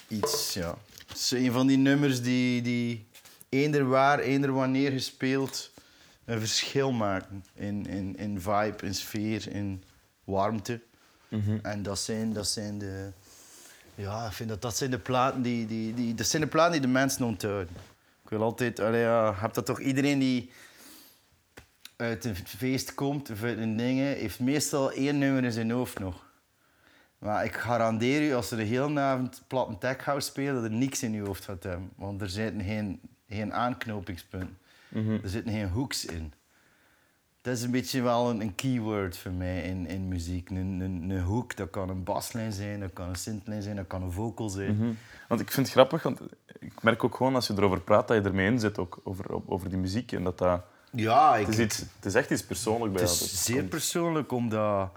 Iets, 0.09 0.55
ja. 0.55 0.75
Het 1.07 1.19
is 1.19 1.31
een 1.31 1.53
van 1.53 1.67
die 1.67 1.77
nummers 1.77 2.23
die, 2.23 2.63
die 2.63 3.07
eender 3.49 3.89
waar, 3.89 4.19
eender 4.19 4.53
wanneer 4.53 4.91
gespeeld 4.91 5.71
een 6.25 6.39
verschil 6.39 6.93
maken. 6.93 7.45
In, 7.55 7.87
in, 7.87 8.17
in 8.17 8.41
vibe, 8.41 8.77
in 8.87 8.95
sfeer, 8.95 9.49
in 9.49 9.83
warmte. 10.25 10.81
En 11.63 11.83
dat 11.83 11.99
zijn, 11.99 12.33
dat 12.33 12.47
zijn 12.49 12.79
de... 12.79 13.11
Ja, 13.95 14.27
ik 14.27 14.33
vind 14.33 14.49
dat 14.49 14.63
dat 14.63 14.77
zijn 14.77 14.91
de 14.91 14.99
platen 14.99 15.43
die, 15.43 15.67
die, 15.67 15.95
die, 15.95 16.15
dat 16.15 16.27
zijn 16.27 16.43
de 16.43 16.49
platen 16.49 16.73
die 16.73 16.81
de 16.81 16.87
mensen 16.87 17.25
onthouden. 17.25 17.69
Ik 18.31 18.37
wil 18.37 18.45
altijd... 18.45 18.81
Allee, 18.81 19.01
ja, 19.01 19.35
heb 19.35 19.55
dat 19.55 19.67
toch 19.67 19.81
iedereen 19.81 20.19
die 20.19 20.51
uit 21.97 22.25
een 22.25 22.37
feest 22.37 22.95
komt 22.95 23.31
of 23.31 23.43
uit 23.43 23.59
een 23.59 23.77
ding, 23.77 23.99
heeft 23.99 24.41
meestal 24.41 24.93
één 24.93 25.19
nummer 25.19 25.45
in 25.45 25.53
zijn 25.53 25.71
hoofd 25.71 25.99
nog. 25.99 26.33
Maar 27.19 27.45
ik 27.45 27.55
garandeer 27.55 28.23
u, 28.29 28.35
als 28.35 28.49
ze 28.49 28.57
de 28.57 28.63
hele 28.63 29.01
avond 29.01 29.43
platten 29.47 29.79
tech 29.79 30.05
house 30.05 30.29
spelen, 30.29 30.55
dat 30.55 30.65
er 30.65 30.71
niks 30.71 31.03
in 31.03 31.13
je 31.13 31.21
hoofd 31.21 31.45
gaat 31.45 31.63
hebben. 31.63 31.91
Want 31.97 32.21
er 32.21 32.29
zitten 32.29 32.65
geen, 32.65 33.01
geen 33.29 33.53
aanknopingspunten. 33.53 34.59
Er 35.23 35.29
zitten 35.29 35.53
geen 35.53 35.69
hooks 35.69 36.05
in. 36.05 36.33
Dat 37.43 37.57
is 37.57 37.63
een 37.63 37.71
beetje 37.71 38.03
wel 38.03 38.31
een, 38.31 38.41
een 38.41 38.55
keyword 38.55 39.17
voor 39.17 39.33
mij 39.33 39.63
in, 39.63 39.87
in 39.87 40.09
muziek. 40.09 40.51
Een, 40.51 40.57
een, 40.57 41.11
een 41.11 41.21
hook, 41.21 41.57
dat 41.57 41.71
kan 41.71 41.89
een 41.89 42.05
baslijn 42.05 42.53
zijn, 42.53 42.81
dat 42.81 42.93
kan 42.93 43.09
een 43.09 43.15
synthlijn 43.17 43.63
zijn, 43.63 43.77
dat 43.77 43.87
kan 43.87 44.03
een 44.03 44.13
vocal 44.13 44.49
zijn. 44.49 44.99
Want 45.29 45.41
ik 45.41 45.51
vind 45.51 45.67
het 45.67 45.75
grappig, 45.75 46.03
want 46.03 46.21
ik 46.59 46.83
merk 46.83 47.05
ook 47.05 47.15
gewoon 47.15 47.35
als 47.35 47.47
je 47.47 47.53
erover 47.57 47.81
praat 47.81 48.09
dat 48.09 48.17
je 48.17 48.29
ermee 48.29 48.47
inzet, 48.47 48.79
ook 48.79 49.01
over, 49.05 49.49
over 49.51 49.69
die 49.69 49.79
muziek. 49.79 50.13
En 50.13 50.25
dat 50.25 50.39
dat... 50.39 50.63
Ja, 50.93 51.37
ik, 51.37 51.47
Het, 51.47 51.59
is 51.59 51.65
iets, 51.65 51.79
het 51.79 52.05
is 52.05 52.15
echt 52.15 52.31
iets 52.31 52.45
persoonlijks 52.45 52.95
bij 52.95 53.03
Het 53.03 53.13
jou. 53.13 53.25
is 53.25 53.31
Dat 53.31 53.41
zeer 53.41 53.65
persoonlijk, 53.65 54.33
omdat, 54.33 54.91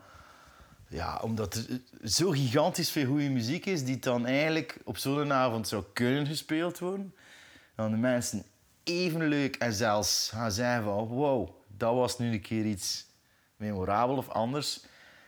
ja, 0.88 1.20
omdat 1.22 1.54
er 1.56 1.82
zo 2.10 2.30
gigantisch 2.30 2.92
veel 2.92 3.06
goede 3.06 3.30
muziek 3.30 3.66
is 3.66 3.84
die 3.84 4.00
dan 4.00 4.26
eigenlijk 4.26 4.78
op 4.84 4.98
zo'n 4.98 5.34
avond 5.34 5.68
zou 5.68 5.84
kunnen 5.94 6.26
gespeeld 6.26 6.80
worden. 6.80 7.14
Dan 7.76 7.92
de 7.92 7.98
mensen 7.98 8.44
even 8.84 9.28
leuk 9.28 9.56
en 9.56 9.74
zelfs 9.74 10.30
gaan 10.34 10.52
zeggen 10.52 10.84
van 10.84 11.08
wow, 11.08 11.50
dat 11.78 11.94
was 11.94 12.18
nu 12.18 12.32
een 12.32 12.42
keer 12.42 12.66
iets 12.66 13.06
memorabel 13.56 14.18
of 14.18 14.30
anders. 14.30 14.86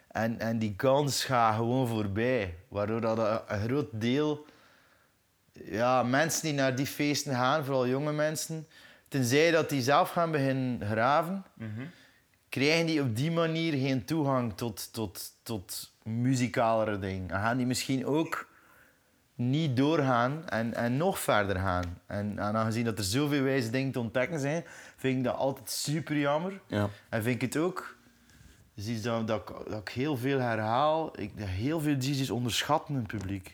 En, 0.07 0.39
en 0.39 0.59
die 0.59 0.75
kans 0.75 1.23
gaat 1.23 1.55
gewoon 1.55 1.87
voorbij. 1.87 2.55
Waardoor 2.67 3.01
dat 3.01 3.17
een, 3.17 3.39
een 3.47 3.67
groot 3.67 3.89
deel 3.91 4.45
ja, 5.63 6.03
mensen 6.03 6.41
die 6.41 6.53
naar 6.53 6.75
die 6.75 6.85
feesten 6.85 7.33
gaan, 7.33 7.63
vooral 7.65 7.87
jonge 7.87 8.11
mensen, 8.11 8.67
tenzij 9.07 9.51
dat 9.51 9.69
die 9.69 9.81
zelf 9.81 10.09
gaan 10.09 10.31
beginnen 10.31 10.87
graven, 10.87 11.45
krijgen 12.49 12.85
die 12.85 13.01
op 13.01 13.15
die 13.15 13.31
manier 13.31 13.73
geen 13.73 14.05
toegang 14.05 14.53
tot, 14.57 14.93
tot, 14.93 15.33
tot 15.43 15.93
muzikalere 16.03 16.99
dingen. 16.99 17.29
En 17.29 17.39
gaan 17.39 17.57
die 17.57 17.65
misschien 17.65 18.05
ook 18.05 18.53
niet 19.35 19.77
doorgaan 19.77 20.49
en, 20.49 20.73
en 20.73 20.97
nog 20.97 21.19
verder 21.19 21.55
gaan. 21.55 22.01
En, 22.05 22.39
en 22.39 22.55
aangezien 22.55 22.85
dat 22.85 22.97
er 22.97 23.03
zoveel 23.03 23.41
wijze 23.41 23.69
dingen 23.69 23.91
te 23.91 23.99
ontdekken 23.99 24.39
zijn, 24.39 24.65
vind 24.95 25.17
ik 25.17 25.23
dat 25.23 25.35
altijd 25.35 25.69
super 25.69 26.17
jammer. 26.17 26.61
Ja. 26.67 26.89
En 27.09 27.23
vind 27.23 27.35
ik 27.35 27.53
het 27.53 27.57
ook, 27.57 27.97
dus 28.73 28.87
iets 28.87 29.01
dat, 29.01 29.27
dat, 29.27 29.47
dat 29.47 29.81
ik 29.81 29.89
heel 29.89 30.17
veel 30.17 30.39
herhaal, 30.39 31.19
ik, 31.19 31.37
dat 31.37 31.47
heel 31.47 31.79
veel 31.79 31.97
DJ's 31.97 32.29
onderschatten 32.29 32.95
hun 32.95 33.05
publiek. 33.05 33.47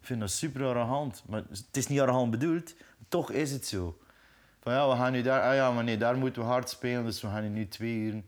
Ik 0.00 0.08
vind 0.08 0.20
dat 0.20 0.30
super 0.30 0.64
arrogant. 0.64 1.22
Maar 1.26 1.42
het 1.48 1.76
is 1.76 1.86
niet 1.86 2.00
arrogant 2.00 2.30
bedoeld, 2.30 2.74
toch 3.08 3.30
is 3.30 3.52
het 3.52 3.66
zo. 3.66 3.98
Van 4.60 4.72
ja, 4.72 4.88
we 4.88 4.96
gaan 4.96 5.12
nu 5.12 5.22
daar, 5.22 5.42
ah 5.42 5.54
ja, 5.54 5.70
maar 5.70 5.84
nee, 5.84 5.96
daar 5.96 6.16
moeten 6.16 6.42
we 6.42 6.48
hard 6.48 6.68
spelen, 6.68 7.04
dus 7.04 7.20
we 7.20 7.28
gaan 7.28 7.52
nu 7.52 7.68
twee 7.68 7.96
uur. 7.96 8.22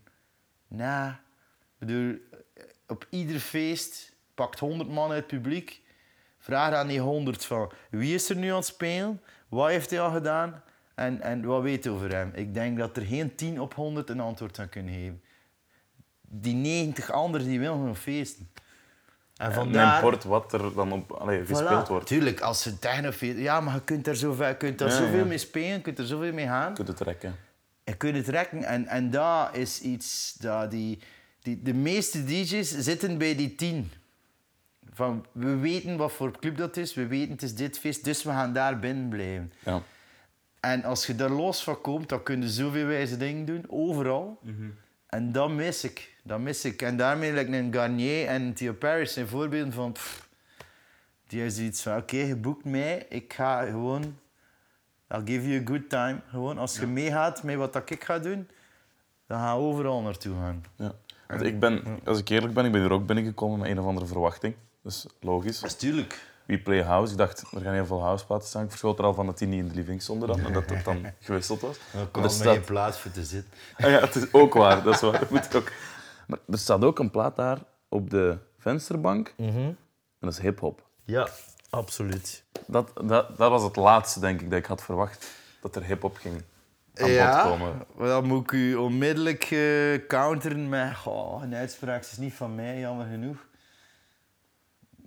Nee, 0.67 1.09
ik 1.09 1.15
bedoel, 1.77 2.17
op 2.87 3.07
ieder 3.09 3.39
feest 3.39 4.15
pakt 4.33 4.59
100 4.59 4.89
man 4.89 5.11
uit 5.11 5.17
het 5.17 5.27
publiek. 5.27 5.81
Vraag 6.39 6.73
aan 6.73 6.87
die 6.87 6.99
100 6.99 7.45
van 7.45 7.71
wie 7.89 8.13
is 8.13 8.29
er 8.29 8.35
nu 8.35 8.49
aan 8.49 8.55
het 8.55 8.65
spelen, 8.65 9.21
wat 9.49 9.69
heeft 9.69 9.89
hij 9.89 10.01
al 10.01 10.11
gedaan 10.11 10.63
en, 10.95 11.21
en 11.21 11.45
wat 11.45 11.61
weet 11.61 11.83
je 11.83 11.89
over 11.89 12.11
hem. 12.11 12.31
Ik 12.33 12.53
denk 12.53 12.77
dat 12.77 12.97
er 12.97 13.05
geen 13.05 13.35
10 13.35 13.61
op 13.61 13.73
100 13.73 14.09
een 14.09 14.19
antwoord 14.19 14.59
aan 14.59 14.69
kunnen 14.69 14.93
geven. 14.93 15.21
Die 16.21 16.55
90 16.55 17.11
anderen 17.11 17.47
die 17.47 17.59
willen 17.59 17.75
gewoon 17.75 17.95
feesten. 17.95 18.49
En 19.35 19.45
En 19.47 19.53
vandaar... 19.53 20.01
port 20.01 20.23
wat 20.23 20.53
er 20.53 20.73
dan 20.73 20.91
op 20.91 21.11
allee, 21.11 21.45
gespeeld 21.45 21.85
Voilà. 21.85 21.89
wordt. 21.89 22.07
Tuurlijk, 22.07 22.41
als 22.41 22.61
ze 22.61 22.79
technofeest... 22.79 23.37
Ja, 23.37 23.59
maar 23.59 23.73
je 23.73 23.81
kunt 23.81 24.07
er, 24.07 24.15
zoveel, 24.15 24.47
je 24.47 24.57
kunt 24.57 24.81
er 24.81 24.87
Ja, 24.87 24.95
zoveel 24.95 25.17
ja. 25.17 25.25
mee 25.25 25.37
spelen, 25.37 25.69
je 25.69 25.81
kunt 25.81 25.99
er 25.99 26.05
zoveel 26.05 26.33
mee 26.33 26.45
gaan. 26.45 26.69
Je 26.69 26.75
kunt 26.75 26.87
het 26.87 26.97
trekken. 26.97 27.35
Je 27.83 27.95
kunt 27.95 28.15
het 28.15 28.27
rekken. 28.27 28.63
En, 28.63 28.87
en 28.87 29.09
dat 29.09 29.55
is 29.55 29.81
iets 29.81 30.33
dat 30.39 30.71
die, 30.71 30.99
die... 31.41 31.61
De 31.61 31.73
meeste 31.73 32.23
DJ's 32.23 32.77
zitten 32.77 33.17
bij 33.17 33.35
die 33.35 33.55
tien. 33.55 33.91
Van, 34.93 35.25
we 35.31 35.55
weten 35.55 35.97
wat 35.97 36.11
voor 36.11 36.39
club 36.39 36.57
dat 36.57 36.77
is, 36.77 36.93
we 36.93 37.07
weten 37.07 37.31
het 37.31 37.41
is 37.41 37.55
dit 37.55 37.79
feest, 37.79 38.03
dus 38.03 38.23
we 38.23 38.29
gaan 38.29 38.53
daar 38.53 38.79
binnen 38.79 39.09
blijven. 39.09 39.53
Ja. 39.65 39.81
En 40.65 40.83
als 40.83 41.05
je 41.05 41.15
daar 41.15 41.29
los 41.29 41.63
van 41.63 41.81
komt, 41.81 42.09
dan 42.09 42.23
kun 42.23 42.41
je 42.41 42.49
zoveel 42.49 42.85
wijze 42.85 43.17
dingen 43.17 43.45
doen, 43.45 43.65
overal. 43.67 44.39
En 45.07 45.31
dat 45.31 45.49
mis 45.49 45.83
ik. 45.83 46.15
Dat 46.23 46.39
mis 46.39 46.65
ik. 46.65 46.81
En 46.81 46.97
daarmee 46.97 47.33
lijkt 47.33 47.53
een 47.53 47.73
Garnier 47.73 48.27
en 48.27 48.53
Theo 48.53 48.73
Paris 48.73 49.13
zijn 49.13 49.27
voorbeelden 49.27 49.73
van... 49.73 49.91
pff, 49.91 50.29
die 51.27 51.45
is 51.45 51.59
iets 51.59 51.81
van, 51.81 51.97
oké, 51.97 52.17
je 52.17 52.35
boekt 52.35 52.65
mij, 52.65 53.05
ik 53.09 53.33
ga 53.33 53.65
gewoon... 53.65 54.03
I'll 55.09 55.21
give 55.25 55.49
you 55.49 55.61
a 55.61 55.65
good 55.65 55.89
time. 55.89 56.21
Gewoon, 56.29 56.57
als 56.57 56.77
je 56.79 56.87
meegaat 56.87 57.43
met 57.43 57.55
wat 57.55 57.73
dat 57.73 57.89
ik 57.89 58.03
ga 58.03 58.19
doen, 58.19 58.47
dan 59.27 59.39
ga 59.39 59.51
je 59.51 59.59
overal 59.59 60.01
naartoe 60.01 60.35
gaan. 60.35 60.63
Ja. 60.75 60.93
Want 61.27 61.41
ik 61.41 61.59
ben, 61.59 61.99
als 62.03 62.19
ik 62.19 62.29
eerlijk 62.29 62.53
ben, 62.53 62.65
ik 62.65 62.71
ben 62.71 62.81
hier 62.81 62.91
ook 62.91 63.05
binnengekomen 63.05 63.59
met 63.59 63.69
een 63.69 63.79
of 63.79 63.85
andere 63.85 64.05
verwachting. 64.05 64.55
Dus 64.81 65.05
logisch. 65.19 65.59
Dat 65.59 65.69
is 65.69 65.75
tuurlijk. 65.75 66.33
We 66.45 66.57
play 66.59 66.83
house. 66.83 67.11
Ik 67.11 67.17
dacht, 67.17 67.43
er 67.55 67.61
gaan 67.61 67.73
heel 67.73 67.85
veel 67.85 68.01
houseplaten 68.01 68.47
staan. 68.47 68.63
Ik 68.63 68.69
verschoot 68.69 68.99
er 68.99 69.05
al 69.05 69.13
van 69.13 69.25
dat 69.25 69.37
die 69.37 69.47
niet 69.47 69.59
in 69.59 69.67
de 69.67 69.75
living 69.75 70.01
stonden 70.01 70.27
dan. 70.27 70.39
En 70.39 70.53
dat 70.53 70.69
het 70.69 70.85
dan 70.85 71.05
gewisseld 71.19 71.61
was. 71.61 71.77
Er 72.13 72.23
er 72.23 72.29
staat- 72.29 72.53
geen 72.53 72.63
plaats 72.63 72.99
voor 72.99 73.11
te 73.11 73.23
zitten. 73.23 73.51
Ah 73.77 73.89
ja, 73.89 73.99
het 73.99 74.15
is 74.15 74.33
ook 74.33 74.53
waar. 74.53 74.83
Dat 74.83 74.93
is 74.93 75.01
waar. 75.01 75.19
Dat 75.19 75.29
moet 75.29 75.55
ook. 75.55 75.71
Maar 76.27 76.39
er 76.49 76.57
staat 76.57 76.83
ook 76.83 76.99
een 76.99 77.11
plaat 77.11 77.35
daar 77.35 77.57
op 77.89 78.09
de 78.09 78.37
vensterbank. 78.59 79.33
En 79.37 79.77
dat 80.19 80.31
is 80.31 80.39
hip-hop. 80.39 80.83
Ja, 81.03 81.27
absoluut. 81.69 82.43
Dat, 82.67 82.91
dat, 83.03 83.37
dat 83.37 83.49
was 83.49 83.63
het 83.63 83.75
laatste, 83.75 84.19
denk 84.19 84.41
ik, 84.41 84.49
dat 84.49 84.59
ik 84.59 84.65
had 84.65 84.83
verwacht. 84.83 85.27
Dat 85.61 85.75
er 85.75 85.83
hip-hop 85.83 86.15
ging 86.17 86.35
aan 86.95 87.07
bod 87.07 87.41
komen. 87.51 87.81
maar 87.95 88.07
dan 88.07 88.25
moet 88.25 88.43
ik 88.43 88.51
u 88.51 88.75
onmiddellijk 88.75 89.43
eh, 89.43 90.07
counteren 90.07 90.69
met... 90.69 90.93
Oh, 91.05 91.43
een 91.43 91.55
uitspraak 91.55 92.01
is 92.01 92.17
niet 92.17 92.33
van 92.33 92.55
mij, 92.55 92.79
jammer 92.79 93.07
genoeg. 93.11 93.37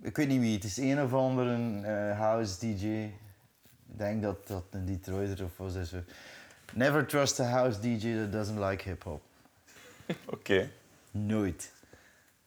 Ik 0.02 0.16
weet 0.16 0.28
niet 0.28 0.40
wie, 0.40 0.54
het 0.54 0.64
is 0.64 0.76
een 0.76 1.02
of 1.02 1.12
andere 1.14 1.80
eh, 1.82 2.18
house 2.18 2.58
DJ. 2.58 2.86
Ik 2.86 3.98
denk 3.98 4.22
dat 4.22 4.46
dat 4.46 4.64
een 4.70 4.84
Detroiter 4.86 5.44
of 5.44 5.56
was. 5.56 5.72
Zo. 5.88 5.96
Never 6.74 7.06
trust 7.06 7.40
a 7.40 7.44
house 7.44 7.80
DJ 7.80 8.16
that 8.18 8.32
doesn't 8.32 8.58
like 8.58 8.88
hip-hop. 8.88 9.22
Oké. 10.34 10.70
Nooit. 11.10 11.72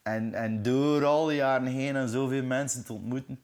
En, 0.02 0.34
en 0.34 0.62
door 0.62 1.04
al 1.04 1.26
die 1.26 1.36
jaren 1.36 1.66
heen 1.66 1.96
en 1.96 2.08
zoveel 2.08 2.42
mensen 2.42 2.84
te 2.84 2.92
ontmoeten, 2.92 3.40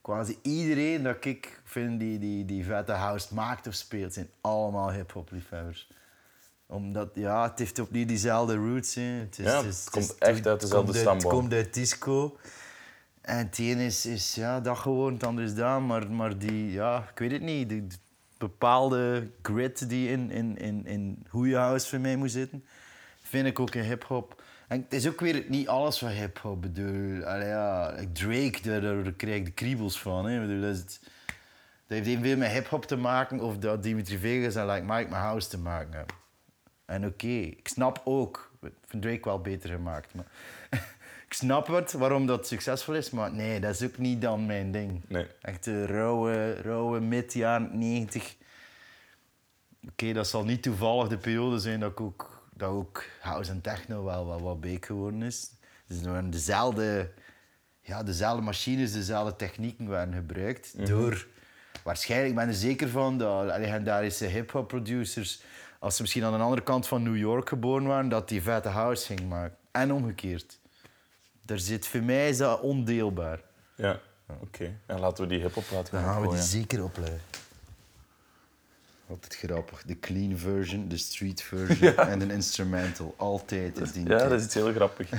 quasi 0.00 0.38
iedereen 0.42 1.02
dat 1.02 1.24
ik 1.24 1.60
vind 1.64 2.00
die, 2.00 2.18
die, 2.18 2.44
die 2.44 2.64
vette 2.64 2.92
house 2.92 3.34
maakt 3.34 3.66
of 3.66 3.74
speelt, 3.74 4.12
zijn 4.14 4.28
allemaal 4.40 4.92
hip-hop 4.92 5.30
liefhebbers. 5.30 5.88
Omdat, 6.66 7.08
ja, 7.14 7.48
het 7.48 7.58
heeft 7.58 7.78
opnieuw 7.78 8.06
diezelfde 8.06 8.54
roots. 8.54 8.94
Hè. 8.94 9.02
Het, 9.02 9.38
is, 9.38 9.44
Ja, 9.44 9.56
het, 9.56 9.64
het 9.64 9.74
is- 9.74 9.90
komt 9.90 10.04
is- 10.04 10.14
echt 10.18 10.46
uit 10.46 10.60
dezelfde 10.60 10.86
komt 10.92 10.96
stamboom. 11.02 11.30
Het 11.30 11.40
komt 11.40 11.52
uit 11.52 11.74
disco. 11.74 12.38
En 13.28 13.36
het 13.38 13.58
is, 13.58 14.06
is 14.06 14.34
ja, 14.34 14.60
dat 14.60 14.78
gewoon, 14.78 15.12
het 15.12 15.24
ander 15.24 15.44
is 15.44 15.54
dat. 15.54 15.80
Maar, 15.80 16.10
maar 16.10 16.38
die, 16.38 16.72
ja, 16.72 17.08
ik 17.12 17.18
weet 17.18 17.30
het 17.32 17.42
niet. 17.42 17.68
Die 17.68 17.86
bepaalde 18.38 19.30
grit 19.42 19.88
die 19.88 20.08
in, 20.10 20.30
in, 20.30 20.56
in, 20.56 20.86
in 20.86 21.26
goede 21.28 21.56
house 21.56 21.88
voor 21.88 22.00
mij 22.00 22.16
moet 22.16 22.30
zitten, 22.30 22.64
vind 23.22 23.46
ik 23.46 23.60
ook 23.60 23.74
in 23.74 23.82
hip-hop. 23.82 24.42
En 24.68 24.80
het 24.82 24.92
is 24.92 25.08
ook 25.08 25.20
weer 25.20 25.44
niet 25.48 25.68
alles 25.68 25.98
van 25.98 26.08
hip-hop. 26.08 26.60
Bedoel, 26.62 27.24
allee, 27.24 27.48
ja, 27.48 27.94
Drake, 28.12 28.58
daar, 28.62 28.80
daar 28.80 29.12
krijg 29.12 29.36
ik 29.36 29.44
de 29.44 29.50
kriebels 29.50 30.00
van. 30.00 30.26
Hè. 30.26 30.40
Bedoel, 30.40 30.60
dat, 30.60 30.76
het- 30.76 31.00
dat 31.86 32.04
heeft 32.04 32.36
met 32.36 32.50
hip-hop 32.50 32.84
te 32.86 32.96
maken 32.96 33.40
of 33.40 33.58
dat 33.58 33.82
Dimitri 33.82 34.18
Vegas 34.18 34.54
en 34.54 34.66
Like 34.66 34.84
Mike 34.86 35.08
met 35.10 35.18
house 35.18 35.48
te 35.48 35.58
maken 35.58 35.92
hebben. 35.92 36.16
En 36.84 37.06
oké, 37.06 37.26
ik 37.26 37.68
snap 37.68 38.00
ook, 38.04 38.52
ik 38.62 38.72
vind 38.86 39.02
Drake 39.02 39.24
wel 39.24 39.40
beter 39.40 39.70
gemaakt. 39.70 40.14
Maar 40.14 40.26
ik 41.28 41.34
snap 41.34 41.66
het 41.66 41.92
waarom 41.92 42.26
dat 42.26 42.46
succesvol 42.46 42.94
is, 42.94 43.10
maar 43.10 43.32
nee, 43.32 43.60
dat 43.60 43.74
is 43.74 43.82
ook 43.82 43.98
niet 43.98 44.22
dan 44.22 44.46
mijn 44.46 44.72
ding. 44.72 45.02
Nee. 45.08 45.26
Echt 45.42 45.64
de 45.64 45.86
rauwe, 45.86 46.54
rauwe 46.54 47.00
mid 47.00 47.32
jaren 47.32 47.78
90. 47.78 48.36
Oké, 49.90 50.12
dat 50.12 50.28
zal 50.28 50.44
niet 50.44 50.62
toevallig 50.62 51.08
de 51.08 51.18
periode 51.18 51.58
zijn 51.58 51.80
dat 51.80 51.90
ik 51.90 52.00
ook, 52.00 52.48
dat 52.54 52.70
ook 52.70 53.04
house 53.20 53.50
en 53.50 53.60
techno 53.60 54.04
wel 54.04 54.26
wat, 54.26 54.40
wat 54.40 54.60
beek 54.60 54.86
geworden 54.86 55.22
is. 55.22 55.50
Dus 55.86 56.02
waren 56.02 56.30
dezelfde, 56.30 57.10
ja, 57.80 58.02
dezelfde 58.02 58.42
machines, 58.42 58.92
dezelfde 58.92 59.36
technieken 59.36 59.88
werden 59.88 60.14
gebruikt 60.14 60.86
door 60.86 61.26
waarschijnlijk 61.82 62.34
ben 62.34 62.44
ik 62.44 62.50
er 62.50 62.56
zeker 62.56 62.88
van 62.88 63.18
dat 63.18 63.58
legendarische 63.58 64.24
hip-hop 64.24 64.68
producers, 64.68 65.42
als 65.78 65.96
ze 65.96 66.02
misschien 66.02 66.24
aan 66.24 66.32
de 66.32 66.38
andere 66.38 66.62
kant 66.62 66.86
van 66.86 67.02
New 67.02 67.16
York 67.16 67.48
geboren 67.48 67.86
waren, 67.86 68.08
dat 68.08 68.28
die 68.28 68.42
vette 68.42 68.68
house 68.68 69.06
gingen 69.06 69.28
maken. 69.28 69.56
En 69.70 69.92
omgekeerd. 69.92 70.58
Daar 71.48 71.58
zit, 71.58 71.86
voor 71.86 72.02
mij 72.02 72.28
is 72.28 72.36
dat 72.36 72.60
ondeelbaar. 72.60 73.40
Ja, 73.74 74.00
oké. 74.40 74.78
En 74.86 74.98
laten 75.00 75.24
we 75.24 75.30
die 75.30 75.40
hip-hop 75.40 75.64
laten 75.72 75.92
Dan 75.94 76.02
gaan 76.02 76.12
gaan 76.12 76.22
we 76.22 76.28
die 76.28 76.42
zeker 76.44 76.84
opleggen. 76.84 77.20
Altijd 79.08 79.36
grappig. 79.36 79.82
De 79.82 79.98
clean 79.98 80.38
version, 80.38 80.88
de 80.88 80.96
street 80.96 81.42
version 81.52 81.96
en 81.96 82.20
een 82.20 82.30
instrumental. 82.30 83.14
Altijd 83.16 83.80
is 83.80 83.92
die. 83.92 84.02
Ja, 84.08 84.16
tijd. 84.16 84.30
dat 84.30 84.38
is 84.38 84.44
iets 84.44 84.54
heel 84.54 84.72
grappig. 84.72 85.10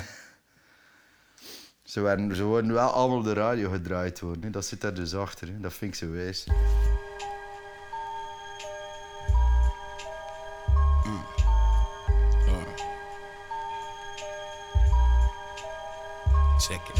Ze, 1.83 2.01
werden, 2.01 2.35
ze 2.35 2.43
worden 2.43 2.73
wel 2.73 2.89
allemaal 2.89 3.17
op 3.17 3.23
de 3.23 3.33
radio 3.33 3.69
gedraaid 3.69 4.19
worden. 4.19 4.43
hè. 4.43 4.49
Dat 4.49 4.65
zit 4.65 4.81
daar 4.81 4.93
dus 4.93 5.15
achter. 5.15 5.47
hè. 5.47 5.59
Dat 5.59 5.73
vind 5.73 5.93
ik 5.93 5.97
zo 5.99 6.11
wijs. 6.11 6.45
Check 16.69 16.98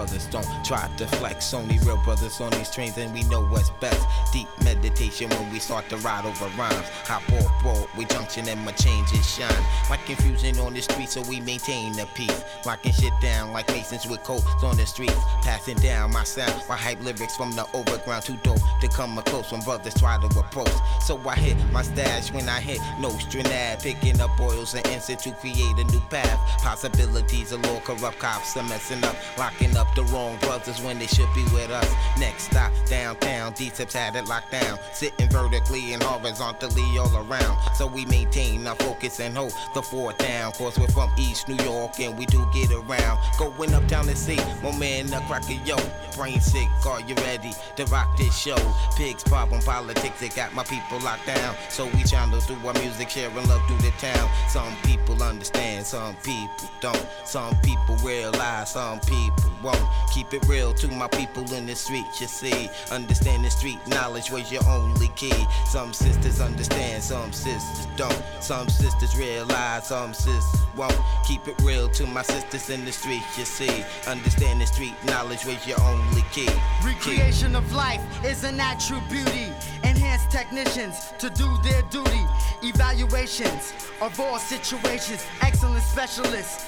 brothers 0.00 0.24
don't 0.28 0.64
try 0.64 0.88
to 0.96 1.06
flex. 1.18 1.52
Only 1.52 1.78
real 1.80 1.98
brothers 1.98 2.40
on 2.40 2.50
these 2.52 2.70
trains, 2.70 2.96
and 2.96 3.12
we 3.12 3.22
know 3.24 3.44
what's 3.44 3.68
best. 3.82 4.02
Deep 4.32 4.48
meditation 4.64 5.28
when 5.28 5.52
we 5.52 5.58
start 5.58 5.90
to 5.90 5.98
ride 5.98 6.24
over 6.24 6.48
rhymes. 6.56 6.88
Hop 7.04 7.22
off 7.34 7.62
Broadway 7.62 8.06
Junction 8.06 8.48
and 8.48 8.64
my 8.64 8.72
changes 8.72 9.28
shine. 9.28 9.62
Like 9.90 10.02
confusion 10.06 10.58
on 10.60 10.72
the 10.72 10.80
street, 10.80 11.10
so 11.10 11.20
we 11.28 11.40
maintain 11.40 11.92
the 11.92 12.06
peace. 12.14 12.42
Locking 12.64 12.92
shit 12.92 13.12
down 13.20 13.52
like 13.52 13.68
masons 13.68 14.06
with 14.06 14.22
coats 14.22 14.46
on 14.62 14.78
the 14.78 14.86
streets. 14.86 15.20
Passing 15.42 15.76
down 15.76 16.12
my 16.12 16.24
sound 16.24 16.62
My 16.66 16.76
hype 16.76 17.02
lyrics 17.04 17.36
from 17.36 17.50
the 17.52 17.66
overground 17.74 18.24
too 18.24 18.38
dope 18.42 18.60
to 18.80 18.88
come 18.88 19.18
a 19.18 19.22
close 19.22 19.52
when 19.52 19.60
brothers 19.60 19.94
try 19.94 20.16
to 20.16 20.38
approach. 20.38 20.72
So 21.02 21.20
I 21.28 21.34
hit 21.34 21.58
my 21.72 21.82
stash 21.82 22.32
when 22.32 22.48
I 22.48 22.60
hit 22.60 22.78
Nostranad, 23.02 23.82
picking 23.82 24.18
up 24.22 24.40
oils 24.40 24.74
and 24.74 24.86
incense 24.86 25.24
to 25.24 25.32
create 25.32 25.76
a 25.76 25.84
new 25.84 26.00
path. 26.08 26.38
Possibilities 26.62 27.52
of 27.52 27.62
law 27.66 27.80
corrupt 27.80 28.18
cops 28.18 28.56
are 28.56 28.62
messing 28.62 29.04
up, 29.04 29.16
locking 29.36 29.76
up 29.76 29.89
the 29.94 30.04
wrong 30.04 30.36
brothers 30.38 30.80
when 30.82 30.98
they 30.98 31.06
should 31.06 31.32
be 31.34 31.44
with 31.52 31.70
us. 31.70 31.92
Next 32.18 32.44
stop 32.44 32.72
downtown, 32.86 33.52
D-Tips 33.52 33.94
had 33.94 34.16
it 34.16 34.26
locked 34.26 34.52
down, 34.52 34.78
sitting 34.92 35.28
vertically 35.28 35.92
and 35.92 36.02
horizontally 36.02 36.98
all 36.98 37.14
around. 37.16 37.58
So 37.74 37.86
we 37.86 38.04
maintain 38.06 38.66
our 38.66 38.76
focus 38.76 39.20
and 39.20 39.36
hold 39.36 39.52
the 39.74 39.82
fort 39.82 40.18
down. 40.18 40.52
Cause 40.52 40.78
we're 40.78 40.88
from 40.88 41.10
East 41.18 41.48
New 41.48 41.62
York 41.64 41.98
and 42.00 42.18
we 42.18 42.26
do 42.26 42.46
get 42.52 42.70
around. 42.70 43.18
Going 43.38 43.74
uptown 43.74 44.06
to 44.06 44.16
see 44.16 44.38
my 44.62 44.76
man 44.78 45.06
the 45.06 45.20
cracker 45.26 45.58
yo. 45.64 45.76
Brain 46.16 46.40
sick, 46.40 46.68
are 46.86 47.00
you 47.00 47.14
ready 47.16 47.52
to 47.76 47.84
rock 47.86 48.16
this 48.18 48.36
show? 48.36 48.58
Pigs 48.96 49.22
problem 49.24 49.62
politics, 49.62 50.22
it 50.22 50.34
got 50.34 50.52
my 50.54 50.64
people 50.64 50.98
locked 51.00 51.26
down. 51.26 51.54
So 51.68 51.86
we 51.86 52.02
channel 52.04 52.40
through 52.40 52.66
our 52.66 52.74
music, 52.74 53.10
sharing 53.10 53.48
love 53.48 53.62
through 53.66 53.78
the 53.78 53.92
town. 53.98 54.28
Some 54.48 54.74
people 54.82 55.22
understand, 55.22 55.86
some 55.86 56.16
people 56.16 56.68
don't. 56.80 57.06
Some 57.24 57.56
people 57.60 57.96
realize, 57.96 58.72
some 58.72 59.00
people 59.00 59.50
won't. 59.62 59.79
Keep 60.12 60.34
it 60.34 60.44
real 60.46 60.72
to 60.74 60.88
my 60.88 61.08
people 61.08 61.44
in 61.54 61.66
the 61.66 61.74
street, 61.74 62.06
you 62.20 62.26
see. 62.26 62.68
Understand 62.90 63.44
the 63.44 63.50
street 63.50 63.78
knowledge 63.86 64.30
was 64.30 64.50
your 64.50 64.66
only 64.68 65.08
key. 65.16 65.46
Some 65.66 65.92
sisters 65.92 66.40
understand, 66.40 67.02
some 67.02 67.32
sisters 67.32 67.86
don't. 67.96 68.22
Some 68.40 68.68
sisters 68.68 69.16
realize, 69.16 69.88
some 69.88 70.14
sisters 70.14 70.60
won't. 70.76 70.98
Keep 71.26 71.48
it 71.48 71.60
real 71.62 71.88
to 71.90 72.06
my 72.06 72.22
sisters 72.22 72.70
in 72.70 72.84
the 72.84 72.92
street, 72.92 73.22
you 73.36 73.44
see. 73.44 73.84
Understand 74.06 74.60
the 74.60 74.66
street 74.66 74.94
knowledge 75.04 75.44
was 75.44 75.66
your 75.66 75.80
only 75.82 76.24
key. 76.32 76.48
Recreation 76.84 77.54
of 77.54 77.72
life 77.72 78.02
is 78.24 78.44
a 78.44 78.52
natural 78.52 79.00
beauty. 79.08 79.52
Enhanced 79.84 80.30
technicians 80.30 81.12
to 81.18 81.30
do 81.30 81.48
their 81.62 81.82
duty. 81.90 82.24
Evaluations 82.62 83.72
of 84.00 84.18
all 84.18 84.38
situations. 84.38 85.24
Excellent 85.42 85.82
specialists 85.82 86.66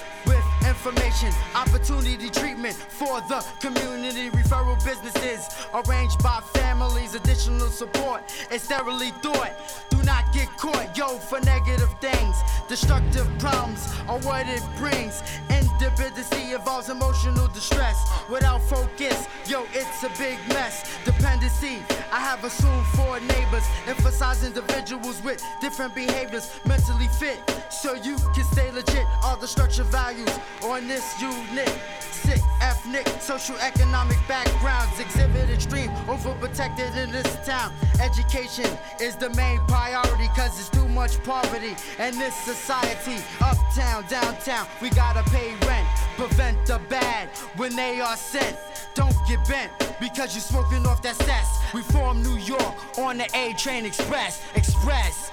information. 0.73 1.31
Opportunity 1.55 2.29
treatment 2.29 2.75
for 2.75 3.21
the 3.29 3.45
community. 3.59 4.29
Referral 4.31 4.77
businesses 4.83 5.47
arranged 5.73 6.21
by 6.23 6.39
families. 6.53 7.13
Additional 7.15 7.69
support 7.69 8.21
is 8.51 8.63
thoroughly 8.63 9.11
thought. 9.21 9.53
Do 9.89 10.01
not 10.03 10.33
get 10.33 10.49
caught, 10.57 10.97
yo, 10.97 11.17
for 11.29 11.39
negative 11.41 11.93
things. 12.01 12.35
Destructive 12.67 13.27
problems 13.39 13.81
are 14.07 14.19
what 14.21 14.47
it 14.47 14.63
brings. 14.77 15.21
Independency 15.49 16.53
involves 16.53 16.89
emotional 16.89 17.47
distress. 17.49 17.97
Without 18.29 18.61
focus, 18.63 19.27
yo, 19.47 19.65
it's 19.73 20.03
a 20.03 20.09
big 20.17 20.37
mess. 20.49 20.75
Dependency, 21.05 21.77
I 22.11 22.19
have 22.19 22.43
assumed 22.43 22.87
for 22.97 23.19
neighbors. 23.19 23.65
Emphasize 23.87 24.43
individuals 24.43 25.21
with 25.23 25.43
different 25.61 25.93
behaviors, 25.93 26.49
mentally 26.65 27.09
fit, 27.19 27.37
so 27.69 27.93
you 27.93 28.15
can 28.33 28.45
stay 28.45 28.71
legit. 28.71 29.05
All 29.23 29.37
the 29.37 29.47
structure 29.47 29.83
values 29.83 30.33
on 30.63 30.87
this 30.87 31.21
unit. 31.21 31.69
Sick, 31.99 32.41
ethnic, 32.61 33.05
social, 33.19 33.57
economic 33.57 34.17
backgrounds 34.27 34.97
exhibit 34.99 35.49
extreme, 35.49 35.89
overprotected 36.07 36.95
in 36.95 37.11
this 37.11 37.35
town. 37.45 37.73
Education 38.01 38.69
is 39.01 39.15
the 39.17 39.29
main 39.31 39.59
priority, 39.67 40.27
cause 40.35 40.57
it's 40.59 40.69
too 40.69 40.87
much 40.87 41.21
poverty 41.23 41.75
in 41.99 42.17
this 42.17 42.33
society. 42.33 43.21
Uptown, 43.41 44.05
downtown, 44.07 44.67
we 44.81 44.89
gotta 44.91 45.23
pay 45.31 45.53
rent, 45.67 45.87
prevent 46.15 46.65
the 46.65 46.79
bad 46.87 47.27
when 47.57 47.75
they 47.75 47.99
are 47.99 48.15
sent. 48.15 48.57
Don't 48.95 49.15
get 49.27 49.45
bent 49.47 49.71
because 49.99 50.33
you're 50.33 50.41
smoking 50.41 50.85
off 50.85 51.01
that 51.01 51.15
cess. 51.15 51.59
We 51.73 51.81
form 51.81 52.23
New 52.23 52.37
York 52.37 52.97
on 52.97 53.17
the 53.17 53.27
A 53.35 53.53
Train 53.53 53.85
Express. 53.85 54.41
Express. 54.55 55.32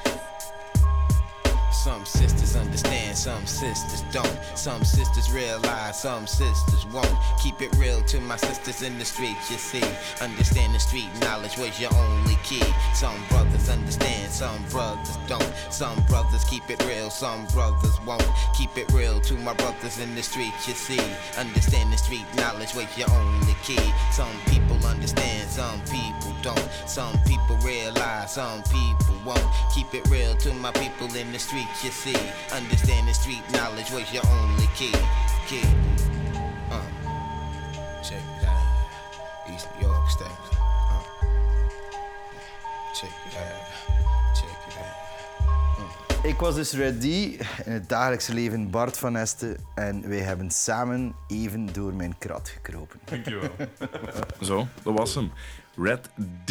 Some 1.73 2.05
sisters 2.05 2.57
understand, 2.57 3.17
some 3.17 3.47
sisters 3.47 4.03
don't. 4.13 4.39
Some 4.55 4.85
sisters 4.85 5.31
realize, 5.31 6.01
some 6.03 6.27
sisters 6.27 6.87
won't. 6.87 7.15
Keep 7.43 7.63
it 7.63 7.75
real 7.77 8.03
to 8.03 8.21
my 8.21 8.37
sisters 8.37 8.83
in 8.83 8.99
the 8.99 9.05
street, 9.05 9.37
you 9.49 9.57
see. 9.57 9.83
Understand 10.21 10.75
the 10.75 10.81
street 10.81 11.09
knowledge 11.21 11.57
was 11.59 11.81
your 11.81 11.95
only 11.95 12.37
key. 12.43 12.63
Some 12.95 13.17
brothers 13.29 13.69
understand, 13.69 14.31
some 14.33 14.63
brothers 14.71 15.17
don't. 15.29 15.53
Some 15.71 16.01
brothers 16.07 16.45
keep 16.45 16.69
it 16.69 16.85
real, 16.87 17.09
some 17.09 17.47
brothers 17.47 17.99
won't. 18.05 18.29
Keep 18.59 18.77
it 18.77 18.93
real 18.93 19.21
to 19.21 19.35
my 19.35 19.55
brothers 19.55 19.99
in 19.99 20.15
the 20.15 20.23
street, 20.23 20.53
you 20.67 20.75
see. 20.75 21.01
Understand 21.39 21.93
the 21.93 21.99
street 21.99 22.27
knowledge 22.37 22.75
was 22.75 22.87
your 22.99 23.11
only 23.11 23.55
key. 23.63 23.93
Some 24.13 24.37
people 24.47 24.77
understand, 24.87 25.49
some 25.49 25.81
people 25.83 26.35
don't. 26.43 26.69
Some 26.87 27.19
people 27.27 27.57
realize, 27.59 28.35
some 28.35 28.63
people 28.65 29.15
won't. 29.25 29.45
Keep 29.75 29.95
it 29.95 30.09
real 30.09 30.35
to 30.37 30.53
my 30.55 30.73
people 30.73 31.07
in 31.17 31.33
the 31.33 31.39
street, 31.39 31.60
you 31.83 31.91
see. 31.91 32.17
Understand 32.53 33.09
the 33.09 33.15
street 33.15 33.43
knowledge 33.53 33.91
was 33.91 34.13
your 34.13 34.25
only 34.27 34.69
key. 34.75 34.93
Key. 35.47 35.67
Uh. 36.71 36.83
Check 38.03 38.23
it 38.41 38.49
out. 38.49 39.53
East 39.53 39.69
New 39.81 39.89
York 39.89 40.11
style. 40.11 40.39
Uh. 40.53 41.03
Check 42.95 43.11
it 43.27 43.37
out. 43.37 44.35
Check 44.35 44.51
it 44.69 44.77
out. 44.79 46.25
Ik 46.25 46.41
was 46.41 46.55
dus 46.55 46.73
ready 46.73 47.39
in 47.65 47.73
het 47.73 47.89
dagelijkse 47.89 48.35
leven 48.35 48.71
Bart 48.71 48.99
van 48.99 49.17
Esten 49.17 49.57
en 49.75 50.09
wij 50.09 50.19
hebben 50.19 50.51
samen 50.51 51.15
even 51.29 51.73
door 51.73 51.95
mijn 51.95 52.19
krat 52.19 52.49
gekropen. 52.49 53.01
Dankjewel. 53.05 53.51
Zo, 54.41 54.67
dat 54.83 54.99
was 54.99 55.15
hem. 55.15 55.33
Red 55.77 56.11
D. 56.45 56.51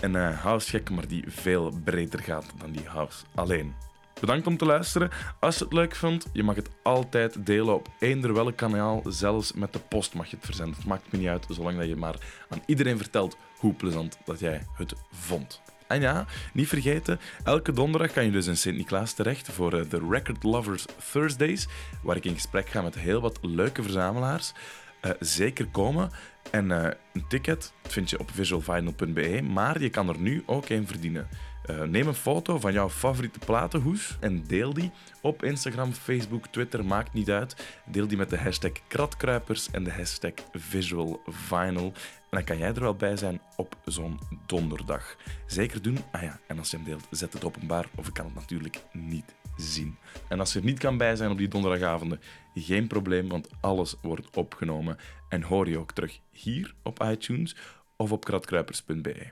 Een 0.00 0.16
eh 0.16 0.40
housegek, 0.40 0.90
maar 0.90 1.08
die 1.08 1.24
veel 1.28 1.72
breder 1.84 2.20
gaat 2.20 2.44
dan 2.58 2.70
die 2.72 2.88
house 2.88 3.24
alleen. 3.34 3.74
Bedankt 4.22 4.46
om 4.46 4.56
te 4.56 4.64
luisteren. 4.64 5.10
Als 5.40 5.58
je 5.58 5.64
het 5.64 5.72
leuk 5.72 5.94
vond, 5.94 6.26
je 6.32 6.42
mag 6.42 6.54
het 6.54 6.68
altijd 6.82 7.46
delen 7.46 7.74
op 7.74 7.88
eender 7.98 8.34
welk 8.34 8.56
kanaal. 8.56 9.02
Zelfs 9.06 9.52
met 9.52 9.72
de 9.72 9.78
post 9.78 10.14
mag 10.14 10.26
je 10.26 10.36
het 10.36 10.44
verzenden. 10.44 10.74
Het 10.74 10.84
maakt 10.86 11.12
me 11.12 11.18
niet 11.18 11.28
uit, 11.28 11.46
zolang 11.48 11.78
dat 11.78 11.88
je 11.88 11.96
maar 11.96 12.14
aan 12.48 12.62
iedereen 12.66 12.96
vertelt 12.96 13.36
hoe 13.56 13.74
plezant 13.74 14.18
dat 14.24 14.38
jij 14.38 14.66
het 14.76 14.94
vond. 15.10 15.60
En 15.86 16.00
ja, 16.00 16.26
niet 16.52 16.68
vergeten, 16.68 17.20
elke 17.44 17.72
donderdag 17.72 18.12
kan 18.12 18.24
je 18.24 18.30
dus 18.30 18.46
in 18.46 18.56
Sint-Niklaas 18.56 19.12
terecht 19.12 19.48
voor 19.48 19.72
eh, 19.72 19.90
de 19.90 20.06
Record 20.10 20.42
Lovers 20.42 20.84
Thursdays, 21.12 21.68
waar 22.02 22.16
ik 22.16 22.24
in 22.24 22.34
gesprek 22.34 22.68
ga 22.68 22.82
met 22.82 22.94
heel 22.94 23.20
wat 23.20 23.38
leuke 23.40 23.82
verzamelaars. 23.82 24.52
eh, 25.00 25.10
zeker 25.20 25.66
komen. 25.66 26.10
En 26.50 26.70
eh, 26.70 26.90
een 27.12 27.24
ticket 27.28 27.72
vind 27.82 28.10
je 28.10 28.18
op 28.18 28.30
visualvinyl.be, 28.34 29.42
maar 29.42 29.80
je 29.80 29.90
kan 29.90 30.08
er 30.08 30.18
nu 30.18 30.42
ook 30.46 30.68
een 30.68 30.86
verdienen. 30.86 31.28
Eh, 31.66 31.82
neem 31.82 32.06
een 32.06 32.14
foto 32.14 32.58
van 32.58 32.72
jouw 32.72 32.90
favoriete 32.90 33.38
platenhoes 33.38 34.16
en 34.20 34.44
deel 34.46 34.74
die 34.74 34.90
op 35.20 35.42
Instagram, 35.42 35.92
Facebook, 35.92 36.46
Twitter, 36.46 36.84
maakt 36.84 37.12
niet 37.12 37.30
uit. 37.30 37.80
Deel 37.86 38.06
die 38.06 38.16
met 38.16 38.30
de 38.30 38.38
hashtag 38.38 38.72
kratkruipers 38.88 39.70
en 39.70 39.84
de 39.84 39.92
hashtag 39.92 40.32
visualvinyl. 40.52 41.92
En 42.30 42.38
dan 42.38 42.44
kan 42.44 42.58
jij 42.58 42.68
er 42.68 42.80
wel 42.80 42.94
bij 42.94 43.16
zijn 43.16 43.40
op 43.56 43.76
zo'n 43.84 44.18
donderdag. 44.46 45.16
Zeker 45.46 45.82
doen. 45.82 45.98
Ah 46.12 46.22
ja, 46.22 46.40
en 46.46 46.58
als 46.58 46.70
je 46.70 46.76
hem 46.76 46.86
deelt, 46.86 47.06
zet 47.10 47.32
het 47.32 47.44
openbaar 47.44 47.86
of 47.94 48.06
ik 48.06 48.14
kan 48.14 48.24
het 48.24 48.34
natuurlijk 48.34 48.82
niet 48.92 49.34
zien. 49.56 49.96
En 50.28 50.40
als 50.40 50.52
je 50.52 50.58
er 50.58 50.64
niet 50.64 50.78
kan 50.78 50.96
bij 50.96 51.16
zijn 51.16 51.30
op 51.30 51.38
die 51.38 51.48
donderdagavonden, 51.48 52.20
geen 52.54 52.86
probleem, 52.86 53.28
want 53.28 53.48
alles 53.60 53.96
wordt 54.02 54.36
opgenomen 54.36 54.96
en 55.28 55.42
hoor 55.42 55.68
je 55.68 55.78
ook 55.78 55.92
terug 55.92 56.20
hier 56.30 56.74
op 56.82 57.02
iTunes 57.02 57.56
of 57.96 58.12
op 58.12 58.24
kratkruipers.be. 58.24 59.30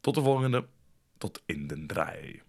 Tot 0.00 0.14
de 0.14 0.22
volgende, 0.22 0.66
tot 1.18 1.42
in 1.46 1.66
den 1.68 1.86
draai. 1.86 2.40